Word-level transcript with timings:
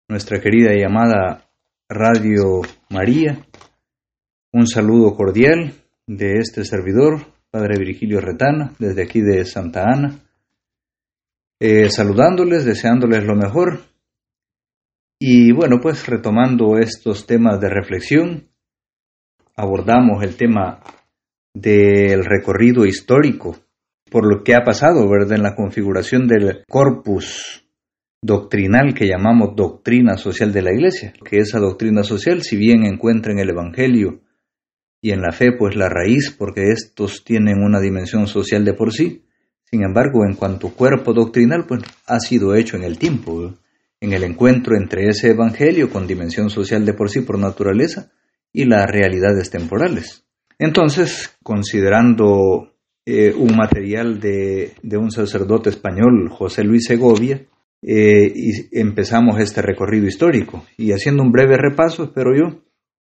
nuestra 0.08 0.40
querida 0.40 0.74
y 0.74 0.82
amada 0.82 1.50
Radio 1.86 2.62
María. 2.88 3.46
Un 4.54 4.66
saludo 4.66 5.14
cordial 5.14 5.74
de 6.06 6.38
este 6.38 6.64
servidor, 6.64 7.26
Padre 7.50 7.78
Virgilio 7.78 8.22
Retana, 8.22 8.72
desde 8.78 9.02
aquí 9.02 9.20
de 9.20 9.44
Santa 9.44 9.82
Ana. 9.82 10.18
Eh, 11.60 11.90
saludándoles, 11.90 12.64
deseándoles 12.64 13.22
lo 13.22 13.36
mejor. 13.36 13.82
Y 15.18 15.52
bueno, 15.52 15.76
pues 15.82 16.06
retomando 16.06 16.78
estos 16.78 17.26
temas 17.26 17.60
de 17.60 17.68
reflexión, 17.68 18.48
abordamos 19.56 20.22
el 20.22 20.36
tema 20.36 20.80
del 21.52 22.24
recorrido 22.24 22.86
histórico 22.86 23.58
por 24.10 24.26
lo 24.26 24.42
que 24.42 24.54
ha 24.54 24.64
pasado, 24.64 25.06
¿verdad? 25.06 25.36
En 25.36 25.42
la 25.42 25.54
configuración 25.54 26.26
del 26.26 26.64
corpus 26.66 27.62
doctrinal 28.22 28.94
que 28.94 29.08
llamamos 29.08 29.56
doctrina 29.56 30.16
social 30.16 30.52
de 30.52 30.62
la 30.62 30.72
Iglesia, 30.72 31.12
que 31.28 31.38
esa 31.38 31.58
doctrina 31.58 32.04
social, 32.04 32.42
si 32.42 32.56
bien 32.56 32.86
encuentra 32.86 33.32
en 33.32 33.40
el 33.40 33.50
Evangelio 33.50 34.20
y 35.00 35.10
en 35.10 35.20
la 35.20 35.32
fe, 35.32 35.50
pues 35.52 35.74
la 35.74 35.88
raíz, 35.88 36.30
porque 36.30 36.70
estos 36.70 37.24
tienen 37.24 37.62
una 37.62 37.80
dimensión 37.80 38.28
social 38.28 38.64
de 38.64 38.74
por 38.74 38.92
sí, 38.92 39.24
sin 39.64 39.82
embargo, 39.82 40.24
en 40.24 40.36
cuanto 40.36 40.68
cuerpo 40.68 41.12
doctrinal, 41.12 41.64
pues 41.66 41.82
ha 42.06 42.20
sido 42.20 42.54
hecho 42.54 42.76
en 42.76 42.84
el 42.84 42.98
tiempo, 42.98 43.54
en 44.00 44.12
el 44.12 44.22
encuentro 44.22 44.76
entre 44.76 45.08
ese 45.08 45.30
Evangelio 45.30 45.90
con 45.90 46.06
dimensión 46.06 46.50
social 46.50 46.84
de 46.84 46.92
por 46.92 47.10
sí 47.10 47.22
por 47.22 47.38
naturaleza 47.38 48.12
y 48.52 48.66
las 48.66 48.88
realidades 48.88 49.50
temporales. 49.50 50.24
Entonces, 50.58 51.36
considerando 51.42 52.74
eh, 53.04 53.34
un 53.34 53.56
material 53.56 54.20
de, 54.20 54.74
de 54.82 54.96
un 54.96 55.10
sacerdote 55.10 55.70
español, 55.70 56.28
José 56.28 56.62
Luis 56.62 56.84
Segovia, 56.86 57.46
eh, 57.84 58.32
y 58.34 58.78
empezamos 58.78 59.40
este 59.40 59.60
recorrido 59.60 60.06
histórico. 60.06 60.64
Y 60.76 60.92
haciendo 60.92 61.22
un 61.22 61.32
breve 61.32 61.56
repaso, 61.56 62.04
espero 62.04 62.30
yo, 62.34 62.62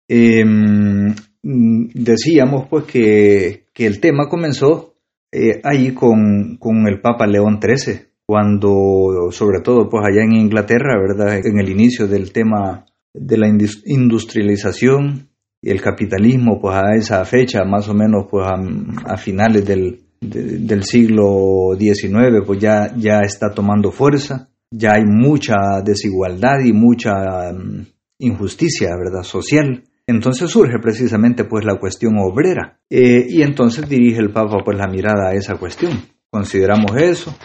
em, 0.08 1.14
decíamos 1.44 2.68
pues 2.70 2.86
que, 2.86 3.68
que, 3.74 3.86
el 3.86 4.00
tema 4.00 4.28
comenzó 4.30 4.96
eh, 5.32 5.62
ahí 5.64 5.94
con, 5.94 6.58
con, 6.58 6.88
el 6.88 7.02
Papa 7.02 7.28
León 7.28 7.60
XIII, 7.62 8.00
cuando 8.26 9.30
sobre 9.32 9.62
todo 9.62 9.90
pues 9.90 10.04
allá 10.06 10.24
en 10.24 10.34
Inglaterra, 10.34 11.00
¿verdad? 11.00 11.46
En 11.46 11.60
el 11.60 11.70
inicio 11.70 12.08
del 12.08 12.32
tema 12.32 12.86
de 13.14 13.38
la 13.38 13.48
industrialización 13.48 15.30
y 15.62 15.70
el 15.70 15.82
capitalismo, 15.82 16.60
pues 16.60 16.76
a 16.76 16.96
esa 16.96 17.24
fecha, 17.26 17.64
más 17.64 17.88
o 17.90 17.94
menos 17.94 18.26
pues 18.30 18.48
a, 18.48 19.18
finales 19.18 19.66
del, 19.66 20.02
del 20.20 20.84
siglo 20.84 21.78
XIX, 21.78 22.44
pues 22.46 22.60
ya, 22.60 22.92
ya 22.98 23.20
está 23.20 23.54
tomando 23.54 23.92
fuerza 23.92 24.50
ya 24.76 24.94
hay 24.94 25.06
mucha 25.06 25.82
desigualdad 25.86 26.60
y 26.66 26.74
mucha 26.74 27.54
mm, 27.54 27.86
injusticia, 28.20 28.90
¿verdad?, 28.98 29.22
social. 29.22 29.84
Entonces 30.08 30.50
surge 30.50 30.80
precisamente 30.82 31.46
pues 31.46 31.64
la 31.64 31.80
cuestión 31.80 32.18
obrera 32.18 32.80
eh, 32.90 33.26
y 33.30 33.44
entonces 33.44 33.88
dirige 33.88 34.20
el 34.20 34.34
Papa 34.34 34.58
pues 34.66 34.78
la 34.78 34.88
mirada 34.88 35.30
a 35.30 35.34
esa 35.34 35.56
cuestión. 35.56 35.92
Consideramos 36.30 36.98
eso. 36.98 37.38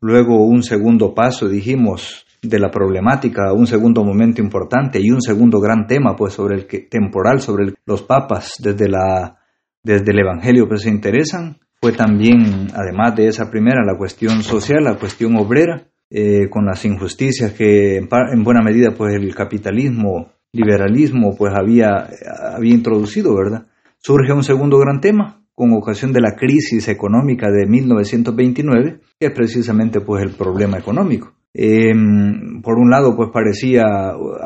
Luego 0.00 0.44
un 0.44 0.62
segundo 0.62 1.14
paso 1.14 1.48
dijimos 1.48 2.26
de 2.42 2.58
la 2.58 2.70
problemática, 2.70 3.52
un 3.54 3.66
segundo 3.66 4.04
momento 4.04 4.42
importante 4.42 4.98
y 5.00 5.10
un 5.10 5.22
segundo 5.22 5.60
gran 5.60 5.86
tema 5.86 6.14
pues 6.16 6.34
sobre 6.34 6.56
el 6.56 6.66
que 6.66 6.80
temporal 6.80 7.40
sobre 7.40 7.72
los 7.86 8.02
papas 8.02 8.54
desde 8.58 8.88
la 8.88 9.38
desde 9.82 10.12
el 10.12 10.18
evangelio 10.18 10.68
que 10.68 10.76
se 10.76 10.90
interesan 10.90 11.58
fue 11.80 11.92
también 11.92 12.68
además 12.74 13.14
de 13.16 13.28
esa 13.28 13.50
primera 13.50 13.84
la 13.84 13.96
cuestión 13.96 14.42
social, 14.42 14.84
la 14.84 14.98
cuestión 14.98 15.36
obrera 15.36 15.86
eh, 16.16 16.48
con 16.48 16.64
las 16.64 16.84
injusticias 16.84 17.54
que 17.54 17.96
en, 17.96 18.44
buena 18.44 18.62
medida 18.62 18.92
pues 18.96 19.16
el 19.16 19.34
capitalismo, 19.34 20.28
liberalismo 20.52 21.34
pues 21.36 21.52
había, 21.52 22.08
había 22.54 22.72
introducido, 22.72 23.34
¿verdad? 23.34 23.66
Surge 23.98 24.32
un 24.32 24.44
segundo 24.44 24.78
gran 24.78 25.00
tema 25.00 25.42
con 25.56 25.72
ocasión 25.72 26.12
de 26.12 26.20
la 26.20 26.36
crisis 26.36 26.86
económica 26.86 27.50
de 27.50 27.66
1929, 27.66 29.00
que 29.18 29.26
es 29.26 29.32
precisamente 29.32 30.00
pues 30.02 30.22
el 30.22 30.36
problema 30.36 30.78
económico. 30.78 31.34
Em, 31.52 32.62
por 32.62 32.78
un 32.78 32.90
lado, 32.90 33.16
pues 33.16 33.30
parecía, 33.32 33.82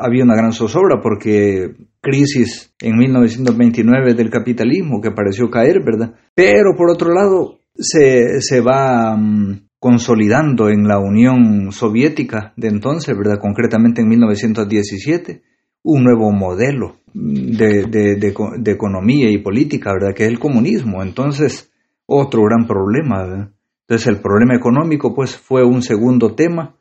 había 0.01 0.23
una 0.23 0.35
gran 0.35 0.53
zozobra 0.53 0.99
porque 0.99 1.75
crisis 2.01 2.73
en 2.81 2.97
1929 2.97 4.15
del 4.15 4.31
capitalismo 4.31 5.01
que 5.01 5.11
pareció 5.11 5.51
caer, 5.51 5.83
¿verdad? 5.85 6.15
Pero 6.33 6.75
por 6.75 6.89
otro 6.89 7.13
lado, 7.13 7.59
se, 7.75 8.41
se 8.41 8.59
va, 8.61 9.15
mm, 9.15 9.68
consolidando 9.79 10.69
en 10.69 10.87
la 10.87 10.99
Unión 10.99 11.71
Soviética 11.71 12.53
de 12.57 12.67
entonces, 12.67 13.17
¿verdad? 13.17 13.39
Concretamente 13.39 14.01
en 14.01 14.09
1917, 14.09 15.41
un 15.83 16.03
nuevo 16.03 16.31
modelo 16.31 16.97
de, 17.13 17.85
de, 17.85 18.71
economía 18.71 19.31
y 19.31 19.37
política, 19.37 19.93
¿verdad? 19.93 20.13
Que 20.13 20.23
es 20.23 20.29
el 20.29 20.39
comunismo. 20.39 21.01
Entonces, 21.01 21.71
otro 22.05 22.43
gran 22.43 22.67
problema, 22.67 23.23
¿verdad? 23.23 23.51
Entonces, 23.87 24.07
el 24.07 24.21
problema 24.21 24.55
económico, 24.55 25.15
pues, 25.15 25.37
fue 25.37 25.63
un 25.63 25.81
segundo 25.81 26.35
tema 26.35 26.75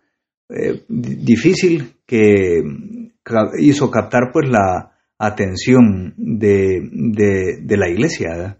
eh, 0.48 0.82
difícil 0.88 1.94
que 2.04 2.62
hizo 3.60 3.90
captar, 3.90 4.30
pues, 4.32 4.48
la 4.50 4.92
atención 5.18 6.14
de, 6.16 7.76
la 7.76 7.88
iglesia. 7.88 8.58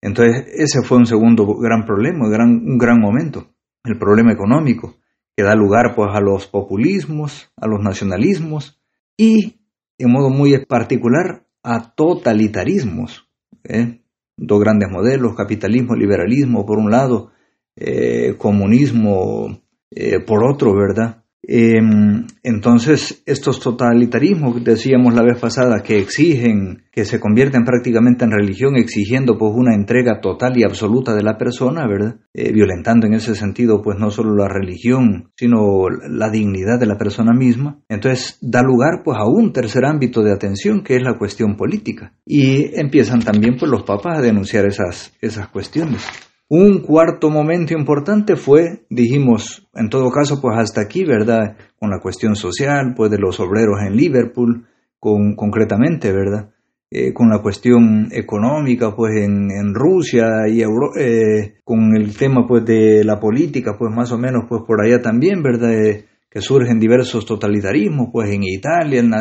Entonces, 0.00 0.46
ese 0.52 0.82
fue 0.82 0.98
un 0.98 1.06
segundo 1.06 1.46
gran 1.60 1.84
problema, 1.86 2.28
gran, 2.28 2.50
un 2.50 2.76
gran 2.76 3.00
momento 3.00 3.46
el 3.84 3.98
problema 3.98 4.32
económico, 4.32 4.96
que 5.36 5.44
da 5.44 5.54
lugar 5.54 5.94
pues 5.94 6.10
a 6.12 6.20
los 6.20 6.46
populismos, 6.46 7.52
a 7.56 7.66
los 7.66 7.80
nacionalismos 7.80 8.80
y 9.16 9.60
en 9.98 10.10
modo 10.10 10.30
muy 10.30 10.64
particular 10.66 11.46
a 11.62 11.94
totalitarismos. 11.94 13.28
¿eh? 13.64 14.00
Dos 14.36 14.60
grandes 14.60 14.90
modelos, 14.90 15.34
capitalismo, 15.36 15.94
liberalismo 15.94 16.64
por 16.66 16.78
un 16.78 16.90
lado, 16.90 17.30
eh, 17.76 18.34
comunismo 18.38 19.60
eh, 19.90 20.20
por 20.20 20.44
otro, 20.44 20.74
¿verdad? 20.74 21.24
Em, 21.42 22.26
entonces, 22.42 23.22
estos 23.24 23.60
totalitarismos, 23.60 24.62
decíamos 24.64 25.14
la 25.14 25.22
vez 25.22 25.38
pasada, 25.38 25.82
que 25.82 25.98
exigen, 25.98 26.82
que 26.92 27.04
se 27.04 27.20
convierten 27.20 27.64
prácticamente 27.64 28.24
en 28.24 28.32
religión, 28.32 28.76
exigiendo 28.76 29.38
pues 29.38 29.52
una 29.54 29.74
entrega 29.74 30.20
total 30.20 30.58
y 30.58 30.64
absoluta 30.64 31.14
de 31.14 31.22
la 31.22 31.38
persona, 31.38 31.86
¿verdad? 31.86 32.16
Eh, 32.34 32.52
violentando 32.52 33.06
en 33.06 33.14
ese 33.14 33.34
sentido 33.34 33.80
pues 33.82 33.98
no 33.98 34.10
solo 34.10 34.34
la 34.34 34.48
religión, 34.48 35.30
sino 35.36 35.88
la 35.88 36.28
dignidad 36.28 36.78
de 36.78 36.86
la 36.86 36.98
persona 36.98 37.32
misma. 37.32 37.78
Entonces, 37.88 38.38
da 38.42 38.62
lugar 38.62 39.02
pues 39.04 39.16
a 39.18 39.26
un 39.26 39.52
tercer 39.52 39.84
ámbito 39.84 40.22
de 40.22 40.32
atención 40.32 40.82
que 40.82 40.96
es 40.96 41.02
la 41.02 41.16
cuestión 41.16 41.56
política. 41.56 42.12
Y 42.26 42.78
empiezan 42.78 43.20
también 43.20 43.56
pues 43.58 43.70
los 43.70 43.84
papas 43.84 44.18
a 44.18 44.22
denunciar 44.22 44.66
esas, 44.66 45.12
esas 45.20 45.48
cuestiones. 45.48 46.04
Un 46.50 46.80
cuarto 46.80 47.28
momento 47.28 47.74
importante 47.74 48.34
fue, 48.34 48.86
dijimos, 48.88 49.68
en 49.74 49.90
todo 49.90 50.10
caso, 50.10 50.40
pues 50.40 50.56
hasta 50.56 50.80
aquí, 50.80 51.04
¿verdad? 51.04 51.58
Con 51.78 51.90
la 51.90 52.00
cuestión 52.00 52.36
social, 52.36 52.94
pues 52.96 53.10
de 53.10 53.18
los 53.18 53.38
obreros 53.38 53.82
en 53.86 53.94
Liverpool, 53.94 54.66
con, 54.98 55.36
concretamente, 55.36 56.10
¿verdad? 56.10 56.48
Eh, 56.90 57.12
con 57.12 57.28
la 57.28 57.42
cuestión 57.42 58.08
económica, 58.12 58.96
pues 58.96 59.16
en, 59.16 59.74
Rusia 59.74 60.48
y 60.48 60.62
eh, 60.62 61.56
con 61.64 61.94
el 61.94 62.16
tema, 62.16 62.46
pues 62.48 62.64
de 62.64 63.04
la 63.04 63.20
política, 63.20 63.76
pues 63.78 63.94
más 63.94 64.10
o 64.12 64.16
menos, 64.16 64.44
pues 64.48 64.62
por 64.66 64.80
allá 64.80 65.02
también, 65.02 65.42
¿verdad? 65.42 65.74
Eh, 65.74 66.06
que 66.30 66.40
surgen 66.40 66.80
diversos 66.80 67.26
totalitarismos, 67.26 68.08
pues 68.10 68.30
en 68.30 68.44
Italia, 68.44 69.00
en, 69.00 69.12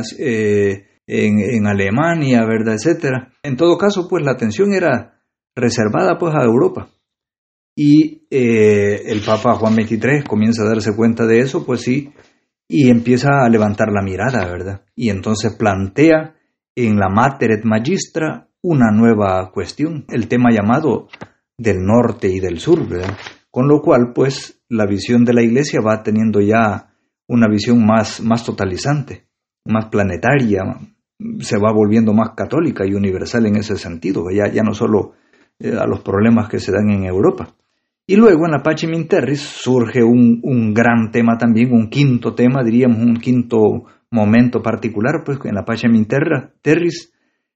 en, 1.08 1.40
en 1.40 1.68
Alemania, 1.68 2.46
¿verdad? 2.46 2.76
Etcétera. 2.76 3.34
En 3.44 3.58
todo 3.58 3.78
caso, 3.78 4.08
pues 4.10 4.24
la 4.24 4.32
atención 4.32 4.72
era 4.72 5.20
reservada, 5.56 6.18
pues 6.18 6.34
a 6.34 6.46
Europa 6.46 6.88
y 7.80 8.26
eh, 8.32 9.04
el 9.06 9.22
Papa 9.22 9.54
Juan 9.54 9.76
XXIII 9.76 10.24
comienza 10.28 10.64
a 10.64 10.70
darse 10.70 10.96
cuenta 10.96 11.28
de 11.28 11.42
eso, 11.42 11.64
pues 11.64 11.82
sí, 11.82 12.12
y 12.68 12.90
empieza 12.90 13.46
a 13.46 13.50
levantar 13.50 13.90
la 13.92 14.02
mirada, 14.02 14.48
¿verdad? 14.52 14.82
Y 14.96 15.12
entonces 15.12 15.56
plantea 15.56 16.34
en 16.76 16.98
la 16.98 17.08
Mater 17.08 17.52
et 17.52 17.64
Magistra 17.66 18.50
una 18.64 18.90
nueva 18.92 19.52
cuestión, 19.54 20.06
el 20.10 20.28
tema 20.28 20.50
llamado 20.52 21.08
del 21.56 21.78
norte 21.86 22.28
y 22.30 22.40
del 22.40 22.58
sur, 22.58 22.90
¿verdad? 22.90 23.16
Con 23.52 23.68
lo 23.68 23.80
cual, 23.84 24.12
pues, 24.12 24.60
la 24.70 24.88
visión 24.88 25.24
de 25.24 25.34
la 25.34 25.44
Iglesia 25.44 25.80
va 25.80 26.02
teniendo 26.02 26.42
ya 26.42 26.96
una 27.28 27.48
visión 27.48 27.86
más, 27.86 28.22
más 28.22 28.44
totalizante, 28.44 29.28
más 29.66 29.86
planetaria, 29.90 30.64
se 31.42 31.60
va 31.60 31.72
volviendo 31.72 32.12
más 32.12 32.32
católica 32.36 32.88
y 32.88 32.96
universal 32.96 33.46
en 33.46 33.58
ese 33.58 33.78
sentido, 33.78 34.32
ya, 34.34 34.48
ya 34.52 34.64
no 34.64 34.74
solo 34.74 35.14
eh, 35.60 35.76
a 35.80 35.86
los 35.86 36.02
problemas 36.02 36.50
que 36.50 36.60
se 36.60 36.72
dan 36.72 36.90
en 36.90 37.06
Europa. 37.06 37.54
Y 38.10 38.16
luego 38.16 38.46
en 38.46 38.54
la 38.54 38.64
Pachim 38.64 39.06
Terris 39.06 39.42
surge 39.42 40.02
un, 40.02 40.40
un, 40.42 40.74
gran 40.74 41.12
tema 41.12 41.38
también, 41.38 41.74
un 41.74 41.90
quinto 41.90 42.34
tema, 42.34 42.64
diríamos 42.64 43.00
un 43.00 43.18
quinto 43.18 43.84
momento 44.12 44.62
particular, 44.62 45.24
pues 45.26 45.40
en 45.44 45.56
la 45.56 45.66
Pachim 45.66 46.06
Terris 46.62 47.12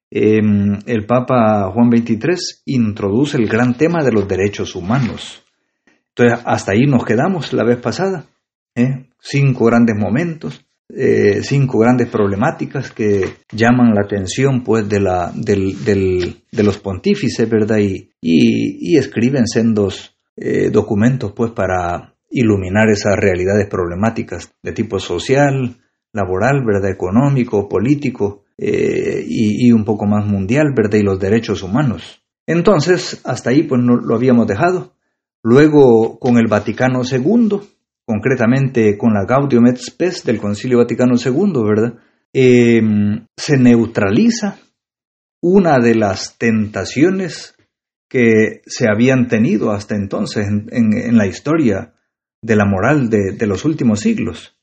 em, 0.10 0.78
el 0.86 1.06
Papa 1.06 1.72
Juan 1.74 1.90
XXIII 1.90 2.64
introduce 2.66 3.38
el 3.38 3.48
gran 3.48 3.76
tema 3.76 4.04
de 4.04 4.12
los 4.12 4.28
derechos 4.28 4.76
humanos. 4.76 5.42
Entonces, 6.10 6.44
hasta 6.46 6.74
ahí 6.74 6.86
nos 6.86 7.06
quedamos 7.06 7.54
la 7.54 7.64
vez 7.64 7.78
pasada. 7.78 8.26
¿eh? 8.76 9.08
Cinco 9.22 9.64
grandes 9.68 9.96
momentos, 9.98 10.66
eh, 10.90 11.44
cinco 11.44 11.80
grandes 11.80 12.10
problemáticas 12.10 12.92
que 12.92 13.38
llaman 13.54 13.96
la 13.96 14.02
atención 14.04 14.64
pues, 14.66 14.90
de, 14.90 15.00
la, 15.00 15.32
del, 15.34 15.82
del, 15.86 16.42
de 16.52 16.64
los 16.64 16.78
pontífices, 16.78 17.50
¿verdad? 17.50 17.78
Y, 17.78 18.12
y, 18.20 18.92
y 18.92 18.98
escriben 18.98 19.48
sendos 19.48 20.18
eh, 20.36 20.70
documentos 20.70 21.34
pues, 21.34 21.52
para 21.52 22.16
iluminar 22.30 22.90
esas 22.90 23.16
realidades 23.18 23.68
problemáticas 23.68 24.54
de 24.62 24.72
tipo 24.72 25.00
social, 25.00 25.78
laboral, 26.14 26.64
¿verdad? 26.66 26.92
Económico, 26.92 27.68
político 27.68 28.44
y, 28.58 29.68
y 29.68 29.72
un 29.72 29.84
poco 29.84 30.06
más 30.06 30.26
mundial, 30.26 30.74
¿verdad? 30.76 31.00
Y 31.00 31.04
los 31.04 31.20
derechos 31.20 31.64
humanos. 31.64 32.22
Entonces, 32.46 33.22
hasta 33.24 33.50
ahí 33.50 33.64
pues 33.64 33.82
no 33.82 33.96
lo 33.96 34.16
habíamos 34.16 34.48
dejado. 34.48 34.94
Luego, 35.44 36.20
con 36.20 36.38
el 36.38 36.48
Vaticano 36.48 37.02
II, 37.04 37.60
concretamente 38.06 38.98
con 38.98 39.14
la 39.14 39.26
Gaudium 39.26 39.68
et 39.68 39.78
Spes 39.78 40.24
del 40.24 40.40
Concilio 40.40 40.80
Vaticano 40.80 41.16
II, 41.16 41.64
¿verdad? 41.64 41.94
Em, 42.34 43.26
se 43.36 43.58
neutraliza 43.58 44.60
una 45.42 45.80
de 45.80 45.96
las 45.96 46.38
tentaciones 46.38 47.56
que 48.12 48.62
se 48.66 48.90
habían 48.90 49.30
tenido 49.30 49.72
hasta 49.72 49.96
entonces 49.96 50.46
en, 50.46 51.18
la 51.18 51.28
historia 51.28 51.94
de 52.42 52.58
la 52.58 52.66
moral 52.66 53.10
de, 53.10 53.32
de, 53.38 53.48
los 53.48 53.64
últimos 53.64 54.02
siglos, 54.02 54.60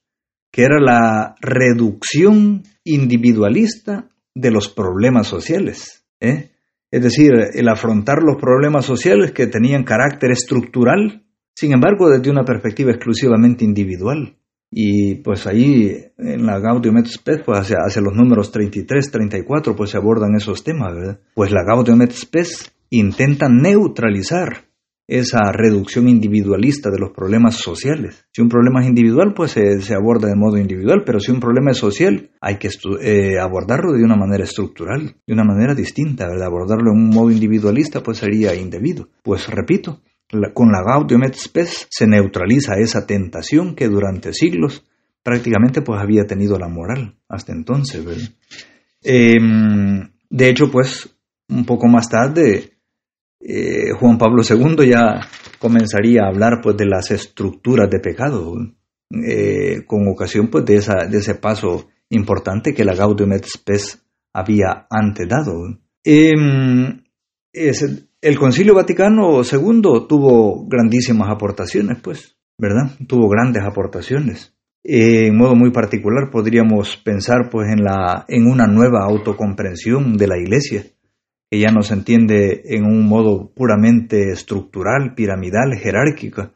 que 0.53 0.65
era 0.65 0.79
la 0.79 1.35
reducción 1.41 2.65
individualista 2.85 4.11
de 4.35 4.51
los 4.51 4.69
problemas 4.69 5.29
sociales. 5.29 6.05
¿eh? 6.21 6.51
es 6.91 7.03
decir, 7.03 7.33
el 7.55 7.69
afrontar 7.69 8.19
los 8.23 8.37
problemas 8.39 8.85
sociales 8.85 9.33
que 9.33 9.47
tenían 9.47 9.85
carácter 9.85 10.31
estructural, 10.31 11.25
sin 11.55 11.73
embargo, 11.73 12.11
desde 12.11 12.31
una 12.31 12.45
perspectiva 12.45 12.91
exclusivamente 12.91 13.65
individual. 13.65 14.37
Y 14.71 15.15
pues 15.23 15.47
ahí 15.47 15.91
en 16.19 16.45
la 16.45 16.61
Gaudium 16.61 16.99
et 16.99 17.07
Spes, 17.07 17.41
pues 17.47 17.59
hacia, 17.59 17.79
hacia, 17.87 18.03
los 18.03 18.15
números 18.15 18.53
33, 18.53 19.11
34, 19.11 19.75
pues 19.75 19.91
se 19.91 19.97
abordan 19.97 20.35
esos 20.37 20.63
temas, 20.63 20.95
¿verdad? 20.95 21.21
Pues 21.35 21.51
la 21.51 21.65
Gaudium 21.65 22.03
et 22.03 22.13
Spes 22.13 22.71
intenta 22.91 23.49
neutralizar 23.49 24.69
esa 25.09 25.51
reducción 25.53 26.07
individualista 26.07 26.91
de 26.91 26.99
los 26.99 27.13
problemas 27.13 27.57
sociales. 27.57 28.27
Si 28.31 28.43
un 28.43 28.51
problema 28.51 28.83
es 28.83 28.89
individual, 28.89 29.33
pues 29.35 29.53
se, 29.53 29.95
aborda 29.95 30.29
de 30.29 30.37
modo 30.37 30.59
individual, 30.59 31.03
pero 31.05 31.19
si 31.19 31.33
un 31.33 31.41
problema 31.41 31.71
es 31.71 31.79
social, 31.79 32.31
hay 32.43 32.59
que 32.59 32.69
eh, 33.01 33.39
abordarlo 33.39 33.95
de 33.95 34.05
una 34.05 34.17
manera 34.17 34.45
estructural, 34.45 35.17
de 35.27 35.33
una 35.33 35.45
manera 35.45 35.75
distinta. 35.75 36.27
Abordarlo 36.27 36.93
en 36.93 36.99
un 36.99 37.09
modo 37.09 37.31
individualista, 37.31 38.03
pues 38.03 38.19
sería 38.19 38.55
indebido. 38.55 39.09
Pues 39.23 39.49
repito, 39.49 40.03
con 40.53 40.71
la 40.71 40.83
Gaudium 40.85 41.25
et 41.25 41.35
Spes 41.35 41.87
se 41.89 42.07
neutraliza 42.07 42.75
esa 42.79 43.07
tentación 43.07 43.75
que 43.75 43.89
durante 43.89 44.35
siglos 44.35 44.85
prácticamente 45.23 45.81
pues 45.81 46.01
había 46.01 46.27
tenido 46.27 46.59
la 46.59 46.69
moral 46.69 47.17
hasta 47.29 47.53
entonces. 47.53 48.35
Em, 49.03 50.11
de 50.29 50.49
hecho, 50.49 50.71
pues 50.71 51.17
un 51.49 51.65
poco 51.65 51.89
más 51.89 52.11
tarde 52.11 52.78
eh, 53.41 53.93
Juan 53.99 54.19
Pablo 54.19 54.43
II 54.43 54.89
ya 54.89 55.21
comenzaría 55.59 56.25
a 56.25 56.29
hablar 56.29 56.61
pues 56.63 56.77
de 56.77 56.87
las 56.87 57.11
estructuras 57.11 57.89
de 57.89 58.01
pecado, 58.01 58.55
eh, 59.11 59.85
con 59.87 60.09
ocasión 60.09 60.49
pues 60.49 60.65
de, 60.65 60.77
ese 60.77 61.35
paso 61.37 61.89
importante 62.11 62.75
que 62.75 62.85
la 62.85 62.95
Gaudium 62.95 63.33
et 63.33 63.45
Spes 63.45 64.03
había 64.33 64.87
antes 64.91 65.29
dado. 65.29 65.79
Em, 66.05 67.03
el 67.53 68.39
Concilio 68.39 68.75
Vaticano 68.75 69.43
II 69.43 70.07
tuvo 70.09 70.67
grandísimas 70.67 71.29
aportaciones, 71.31 71.99
pues, 72.03 72.37
¿verdad? 72.59 72.91
Tuvo 73.07 73.29
grandes 73.29 73.63
aportaciones. 73.63 74.55
en 74.83 75.37
modo 75.37 75.55
muy 75.55 75.71
particular 75.71 76.31
podríamos 76.31 76.97
pensar 76.97 77.51
pues 77.51 77.69
en, 77.69 77.85
la, 77.85 78.25
en 78.29 78.47
una 78.47 78.67
nueva 78.67 79.05
autocomprensión 79.05 80.17
de 80.17 80.27
la 80.27 80.39
Iglesia 80.39 80.85
no 81.51 81.83
se 81.83 81.95
entiende 81.95 82.63
en 82.65 82.85
un 82.85 83.07
modo 83.09 83.51
puramente 83.55 84.31
estructural, 84.31 85.15
piramidal, 85.15 85.79
jerárquica, 85.79 86.53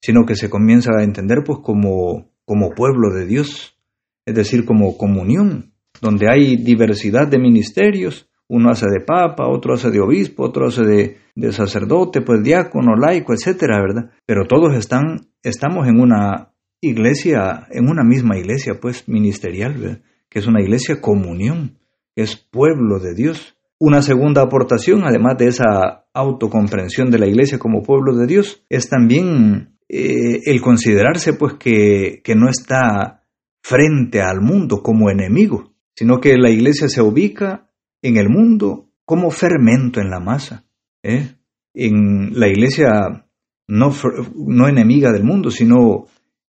sino 0.00 0.26
que 0.26 0.36
se 0.36 0.50
comienza 0.50 0.90
a 0.98 1.02
entender 1.02 1.42
pues 1.44 1.60
como, 1.62 2.30
como 2.44 2.70
pueblo 2.70 3.10
de 3.14 3.26
Dios, 3.26 3.78
es 4.26 4.34
decir, 4.34 4.64
como 4.64 4.96
comunión, 4.98 5.72
donde 6.00 6.30
hay 6.30 6.56
diversidad 6.56 7.26
de 7.26 7.38
ministerios, 7.38 8.28
uno 8.48 8.70
hace 8.70 8.86
de 8.86 9.00
papa, 9.00 9.48
otro 9.48 9.74
hace 9.74 9.90
de 9.90 10.00
obispo, 10.00 10.44
otro 10.44 10.66
hace 10.66 10.82
de, 10.82 11.16
de 11.34 11.52
sacerdote, 11.52 12.20
pues 12.20 12.42
diácono, 12.42 12.96
laico, 12.96 13.32
etcétera, 13.32 13.80
¿verdad? 13.80 14.10
Pero 14.26 14.46
todos 14.46 14.74
están, 14.74 15.28
estamos 15.42 15.88
en 15.88 15.98
una 16.00 16.52
iglesia, 16.82 17.66
en 17.70 17.88
una 17.88 18.04
misma 18.04 18.36
iglesia, 18.36 18.78
pues 18.80 19.08
ministerial, 19.08 19.74
¿verdad? 19.74 20.00
que 20.28 20.40
es 20.40 20.46
una 20.46 20.60
iglesia 20.60 21.00
comunión, 21.00 21.78
que 22.14 22.22
es 22.22 22.36
pueblo 22.36 22.98
de 22.98 23.14
Dios. 23.14 23.53
Una 23.78 24.02
segunda 24.02 24.42
aportación, 24.42 25.04
además 25.04 25.36
de 25.38 25.48
esa 25.48 26.06
autocomprensión 26.12 27.10
de 27.10 27.18
la 27.18 27.26
Iglesia 27.26 27.58
como 27.58 27.82
pueblo 27.82 28.14
de 28.14 28.26
Dios, 28.26 28.64
es 28.68 28.88
también 28.88 29.78
eh, 29.88 30.40
el 30.44 30.60
considerarse 30.60 31.34
pues 31.34 31.54
que, 31.54 32.20
que 32.22 32.34
no 32.34 32.48
está 32.48 33.24
frente 33.62 34.20
al 34.20 34.40
mundo 34.40 34.82
como 34.82 35.10
enemigo, 35.10 35.72
sino 35.94 36.20
que 36.20 36.36
la 36.36 36.50
Iglesia 36.50 36.88
se 36.88 37.02
ubica 37.02 37.70
en 38.02 38.16
el 38.16 38.28
mundo 38.28 38.90
como 39.04 39.30
fermento 39.30 40.00
en 40.00 40.10
la 40.10 40.20
masa. 40.20 40.66
¿eh? 41.02 41.34
En 41.74 42.38
la 42.38 42.48
Iglesia 42.48 43.26
no, 43.66 43.92
no 44.34 44.68
enemiga 44.68 45.12
del 45.12 45.24
mundo, 45.24 45.50
sino 45.50 46.06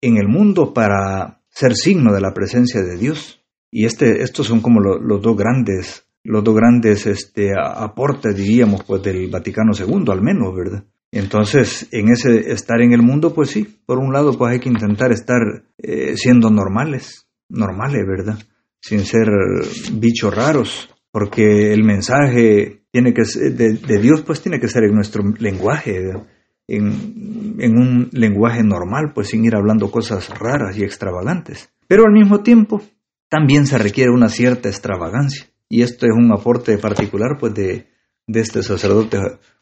en 0.01 0.17
el 0.17 0.29
mundo 0.29 0.73
para 0.73 1.43
ser 1.49 1.75
signo 1.75 2.13
de 2.13 2.21
la 2.21 2.33
presencia 2.33 2.83
de 2.83 2.97
Dios. 2.97 3.45
Y 3.71 3.85
este, 3.85 4.23
estos 4.23 4.47
son 4.47 4.61
como 4.61 4.81
los 4.81 5.21
dos 5.23 5.37
grandes 5.37 6.08
los 6.29 6.45
dos 6.45 6.55
grandes 6.55 7.07
este, 7.07 7.53
aportes, 7.57 8.37
diríamos, 8.37 8.85
pues 8.85 9.03
del 9.03 9.31
Vaticano 9.31 9.73
II, 9.73 10.05
al 10.13 10.21
menos, 10.21 10.55
¿verdad? 10.55 10.85
Entonces, 11.11 11.89
en 11.91 12.11
ese 12.11 12.53
estar 12.53 12.83
en 12.83 12.93
el 12.93 13.01
mundo, 13.01 13.33
pues 13.33 13.49
sí, 13.49 13.67
por 13.87 13.99
un 13.99 14.13
lado, 14.13 14.37
pues 14.37 14.53
hay 14.53 14.61
que 14.61 14.69
intentar 14.69 15.11
estar 15.11 15.41
eh, 15.79 16.17
siendo 16.17 16.51
normales, 16.51 17.27
normales, 17.49 18.03
¿verdad? 18.07 18.39
Sin 18.79 19.01
ser 19.01 19.27
bichos 19.95 20.35
raros, 20.35 20.95
porque 21.11 21.73
el 21.73 21.83
mensaje 21.83 22.83
tiene 22.91 23.15
que 23.15 23.23
de, 23.23 23.73
de 23.75 23.99
Dios, 23.99 24.21
pues 24.21 24.43
tiene 24.43 24.61
que 24.61 24.69
ser 24.69 24.85
en 24.85 24.95
nuestro 24.95 25.25
lenguaje, 25.39 26.11
en, 26.69 27.57
en 27.59 27.79
un 27.79 28.11
lenguaje 28.13 28.63
normal, 28.63 29.13
pues 29.15 29.29
sin 29.29 29.47
ir 29.47 29.57
hablando 29.57 29.91
cosas 29.91 30.29
raras 30.39 30.77
y 30.77 30.85
extravagantes. 30.85 31.71
Pero 31.87 32.05
al 32.05 32.13
mismo 32.13 32.43
tiempo, 32.43 32.83
también 33.31 33.67
se 33.67 33.79
requiere 33.79 34.11
una 34.11 34.29
cierta 34.29 34.69
extravagancia. 34.69 35.47
Y 35.69 35.83
esto 35.83 36.07
es 36.07 36.13
un 36.17 36.33
aporte 36.33 36.79
particular 36.79 37.37
pues 37.39 37.55
de, 37.55 37.87
este 38.27 38.63
sacerdote 38.63 39.19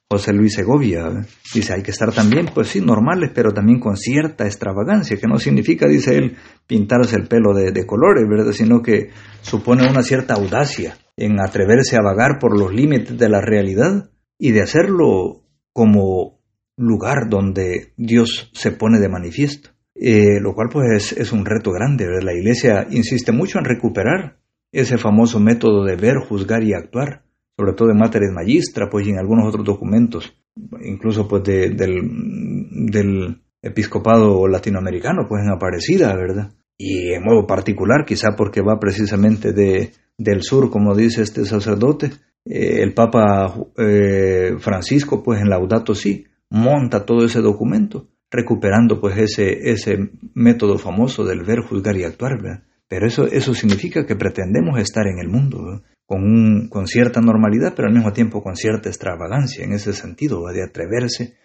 José 0.08 0.32
Luis 0.32 0.54
Segovia. 0.54 1.26
Dice, 1.52 1.72
hay 1.74 1.82
que 1.82 1.90
estar 1.90 2.12
también, 2.12 2.46
pues 2.54 2.68
sí, 2.68 2.80
normales, 2.80 3.30
pero 3.34 3.52
también 3.52 3.80
con 3.80 3.96
cierta 3.96 4.46
extravagancia, 4.46 5.16
que 5.16 5.26
no 5.26 5.38
significa, 5.38 5.88
dice 5.88 6.16
él, 6.16 6.36
pintarse 6.66 7.16
el 7.16 7.26
pelo 7.26 7.52
de, 7.54 7.86
colores, 7.86 8.24
¿verdad? 8.28 8.52
Sino 8.52 8.82
que 8.82 9.10
supone 9.42 9.88
una 9.88 10.02
cierta 10.02 10.34
audacia 10.34 10.96
en 11.16 11.40
atreverse 11.40 11.96
a 11.96 12.02
vagar 12.02 12.38
por 12.40 12.56
los 12.56 12.72
límites 12.72 13.18
de 13.18 13.28
la 13.28 13.40
realidad 13.40 14.10
y 14.38 14.52
de 14.52 14.62
hacerlo 14.62 15.42
como 15.72 16.40
lugar 16.76 17.28
donde 17.28 17.92
Dios 17.96 18.50
se 18.54 18.70
pone 18.70 19.00
de 19.00 19.08
manifiesto. 19.08 19.70
Eh, 19.98 20.40
lo 20.40 20.54
cual 20.54 20.68
pues 20.70 21.12
es, 21.12 21.32
un 21.32 21.46
reto 21.46 21.72
grande. 21.72 22.06
La 22.22 22.34
Iglesia 22.34 22.86
insiste 22.90 23.32
mucho 23.32 23.58
en 23.58 23.64
recuperar 23.64 24.36
ese 24.72 24.98
famoso 24.98 25.40
método 25.40 25.84
de 25.84 25.96
ver, 25.96 26.16
juzgar 26.18 26.62
y 26.62 26.74
actuar, 26.74 27.24
sobre 27.56 27.72
todo 27.72 27.90
en 27.90 27.98
Materes 27.98 28.30
Magistra, 28.32 28.88
pues 28.90 29.06
y 29.06 29.10
en 29.10 29.18
algunos 29.18 29.48
otros 29.48 29.64
documentos, 29.64 30.34
incluso 30.82 31.26
pues 31.26 31.42
del, 31.44 31.76
del 31.76 33.42
episcopado 33.62 34.46
latinoamericano, 34.46 35.26
pues 35.28 35.42
en 35.42 35.50
Aparecida, 35.50 36.14
¿verdad? 36.14 36.52
Y 36.78 37.12
en 37.12 37.22
modo 37.24 37.46
particular, 37.46 38.04
quizá 38.04 38.36
porque 38.36 38.60
va 38.60 38.78
precisamente 38.78 39.52
de, 39.52 39.92
del 40.18 40.42
sur, 40.42 40.70
como 40.70 40.94
dice 40.94 41.22
este 41.22 41.44
sacerdote, 41.44 42.10
eh, 42.44 42.82
el 42.82 42.92
Papa 42.92 43.54
eh, 43.78 44.56
Francisco, 44.58 45.22
pues 45.22 45.40
en 45.40 45.48
Laudato 45.48 45.94
Si, 45.94 46.26
monta 46.50 47.04
todo 47.04 47.24
ese 47.24 47.40
documento, 47.40 48.08
recuperando 48.30 49.00
pues 49.00 49.16
ese, 49.18 49.70
ese 49.70 50.10
método 50.34 50.78
famoso 50.78 51.24
del 51.24 51.42
ver, 51.42 51.60
juzgar 51.60 51.96
y 51.96 52.04
actuar, 52.04 52.42
¿verdad? 52.42 52.62
Pero 52.88 53.06
eso, 53.06 53.26
eso 53.26 53.54
significa 53.54 54.06
que 54.06 54.16
pretendemos 54.16 54.78
estar 54.78 55.06
en 55.06 55.18
el 55.18 55.28
mundo 55.28 55.82
con, 56.06 56.22
un, 56.22 56.68
con 56.68 56.86
cierta 56.86 57.20
normalidad, 57.20 57.74
pero 57.74 57.88
al 57.88 57.94
mismo 57.94 58.12
tiempo 58.12 58.42
con 58.42 58.56
cierta 58.56 58.88
extravagancia 58.88 59.64
en 59.64 59.72
ese 59.72 59.92
sentido, 59.92 60.46
de 60.46 60.62
atreverse 60.62 61.36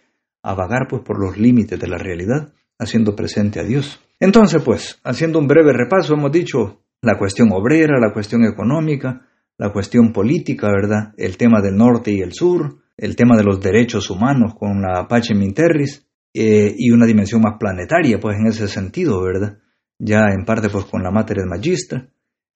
a 0.44 0.54
vagar 0.54 0.88
pues, 0.88 1.02
por 1.04 1.20
los 1.20 1.38
límites 1.38 1.80
de 1.80 1.88
la 1.88 1.98
realidad, 1.98 2.54
haciendo 2.78 3.16
presente 3.16 3.60
a 3.60 3.64
Dios. 3.64 4.00
Entonces, 4.20 4.62
pues, 4.64 5.00
haciendo 5.04 5.40
un 5.40 5.48
breve 5.48 5.74
repaso, 5.74 6.14
hemos 6.14 6.32
dicho 6.32 6.84
la 7.02 7.18
cuestión 7.18 7.52
obrera, 7.52 8.00
la 8.00 8.14
cuestión 8.14 8.46
económica, 8.46 9.28
la 9.58 9.72
cuestión 9.72 10.14
política, 10.14 10.68
¿verdad? 10.68 11.14
El 11.18 11.38
tema 11.38 11.62
del 11.62 11.76
norte 11.76 12.12
y 12.12 12.22
el 12.22 12.34
sur, 12.34 12.78
el 12.98 13.16
tema 13.16 13.36
de 13.36 13.44
los 13.44 13.60
derechos 13.60 14.10
humanos 14.12 14.54
con 14.56 14.82
la 14.82 15.00
Apache 15.00 15.34
Minterris, 15.34 16.08
eh, 16.34 16.74
y 16.78 16.92
una 16.92 17.06
dimensión 17.06 17.42
más 17.42 17.58
planetaria, 17.60 18.20
pues 18.20 18.38
en 18.38 18.48
ese 18.48 18.68
sentido, 18.68 19.22
¿verdad? 19.22 19.58
Ya 20.04 20.30
en 20.34 20.46
parte 20.46 20.70
pues 20.70 20.86
con 20.86 21.04
la 21.04 21.12
Mater 21.12 21.46
Magistra, 21.46 22.08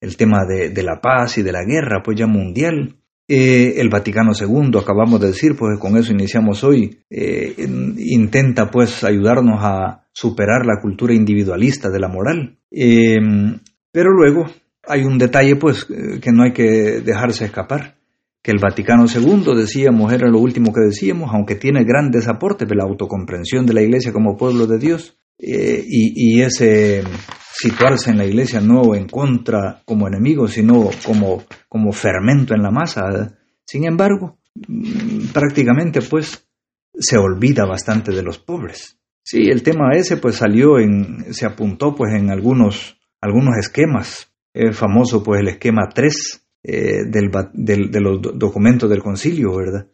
el 0.01 0.17
tema 0.17 0.45
de, 0.45 0.83
la 0.83 0.99
paz 0.99 1.37
y 1.37 1.43
de 1.43 1.51
la 1.51 1.63
guerra, 1.63 2.01
pues 2.03 2.17
ya 2.17 2.25
mundial, 2.25 2.95
eh, 3.27 3.75
el 3.77 3.89
Vaticano 3.89 4.31
II, 4.33 4.79
acabamos 4.79 5.21
de 5.21 5.27
decir, 5.27 5.55
pues 5.55 5.77
con 5.79 5.95
eso 5.95 6.11
iniciamos 6.11 6.63
hoy, 6.63 6.99
eh, 7.09 7.53
intenta 7.97 8.71
pues 8.71 9.03
ayudarnos 9.03 9.59
a 9.61 10.07
superar 10.11 10.65
la 10.65 10.81
cultura 10.81 11.13
individualista 11.13 11.89
de 11.89 11.99
la 11.99 12.07
moral. 12.07 12.57
pero 12.71 14.11
luego 14.11 14.45
hay 14.87 15.03
un 15.03 15.17
detalle 15.17 15.55
pues 15.55 15.85
que 15.85 16.31
no 16.31 16.43
hay 16.43 16.53
que 16.53 17.01
dejarse 17.01 17.45
escapar 17.45 17.95
que 18.45 18.51
el 18.51 18.59
Vaticano 18.59 19.05
II, 19.07 19.55
decíamos, 19.55 20.13
era 20.13 20.29
lo 20.29 20.37
último 20.37 20.71
que 20.71 20.81
decíamos, 20.81 21.31
aunque 21.33 21.55
tiene 21.55 21.83
grandes 21.83 22.27
aportes 22.27 22.67
de 22.67 22.75
la 22.75 22.83
autocomprensión 22.83 23.65
de 23.65 23.73
la 23.73 23.81
Iglesia 23.81 24.13
como 24.13 24.37
pueblo 24.37 24.67
de 24.67 24.77
Dios, 24.77 25.17
eh, 25.37 25.83
y, 25.85 26.41
ese 26.41 27.03
situarse 27.53 28.11
en 28.11 28.17
la 28.17 28.25
Iglesia 28.25 28.61
no 28.61 28.95
en 28.95 29.07
contra 29.07 29.81
como 29.85 30.07
enemigo, 30.07 30.47
sino 30.47 30.89
como, 31.05 31.43
como 31.67 31.91
fermento 31.91 32.53
en 32.53 32.63
la 32.63 32.71
masa. 32.71 33.37
Sin 33.65 33.85
embargo, 33.85 34.37
mm, 34.67 35.27
prácticamente 35.33 36.01
pues 36.01 36.47
se 36.93 37.17
olvida 37.17 37.65
bastante 37.65 38.11
de 38.11 38.23
los 38.23 38.39
pobres. 38.39 38.97
Sí, 39.23 39.49
el 39.49 39.63
tema 39.63 39.91
ese 39.93 40.17
pues 40.17 40.35
salió 40.35 40.79
en, 40.79 41.33
se 41.33 41.45
apuntó 41.45 41.95
pues 41.95 42.13
en 42.13 42.29
algunos, 42.29 42.97
algunos 43.21 43.57
esquemas, 43.57 44.31
el 44.53 44.73
famoso 44.73 45.23
pues 45.23 45.41
el 45.41 45.47
esquema 45.47 45.89
3, 45.93 46.41
eh, 46.63 47.03
del, 47.05 47.31
de 47.53 47.99
los 48.01 48.21
documentos 48.21 48.89
del 48.89 49.03
concilio, 49.03 49.55
¿verdad? 49.55 49.87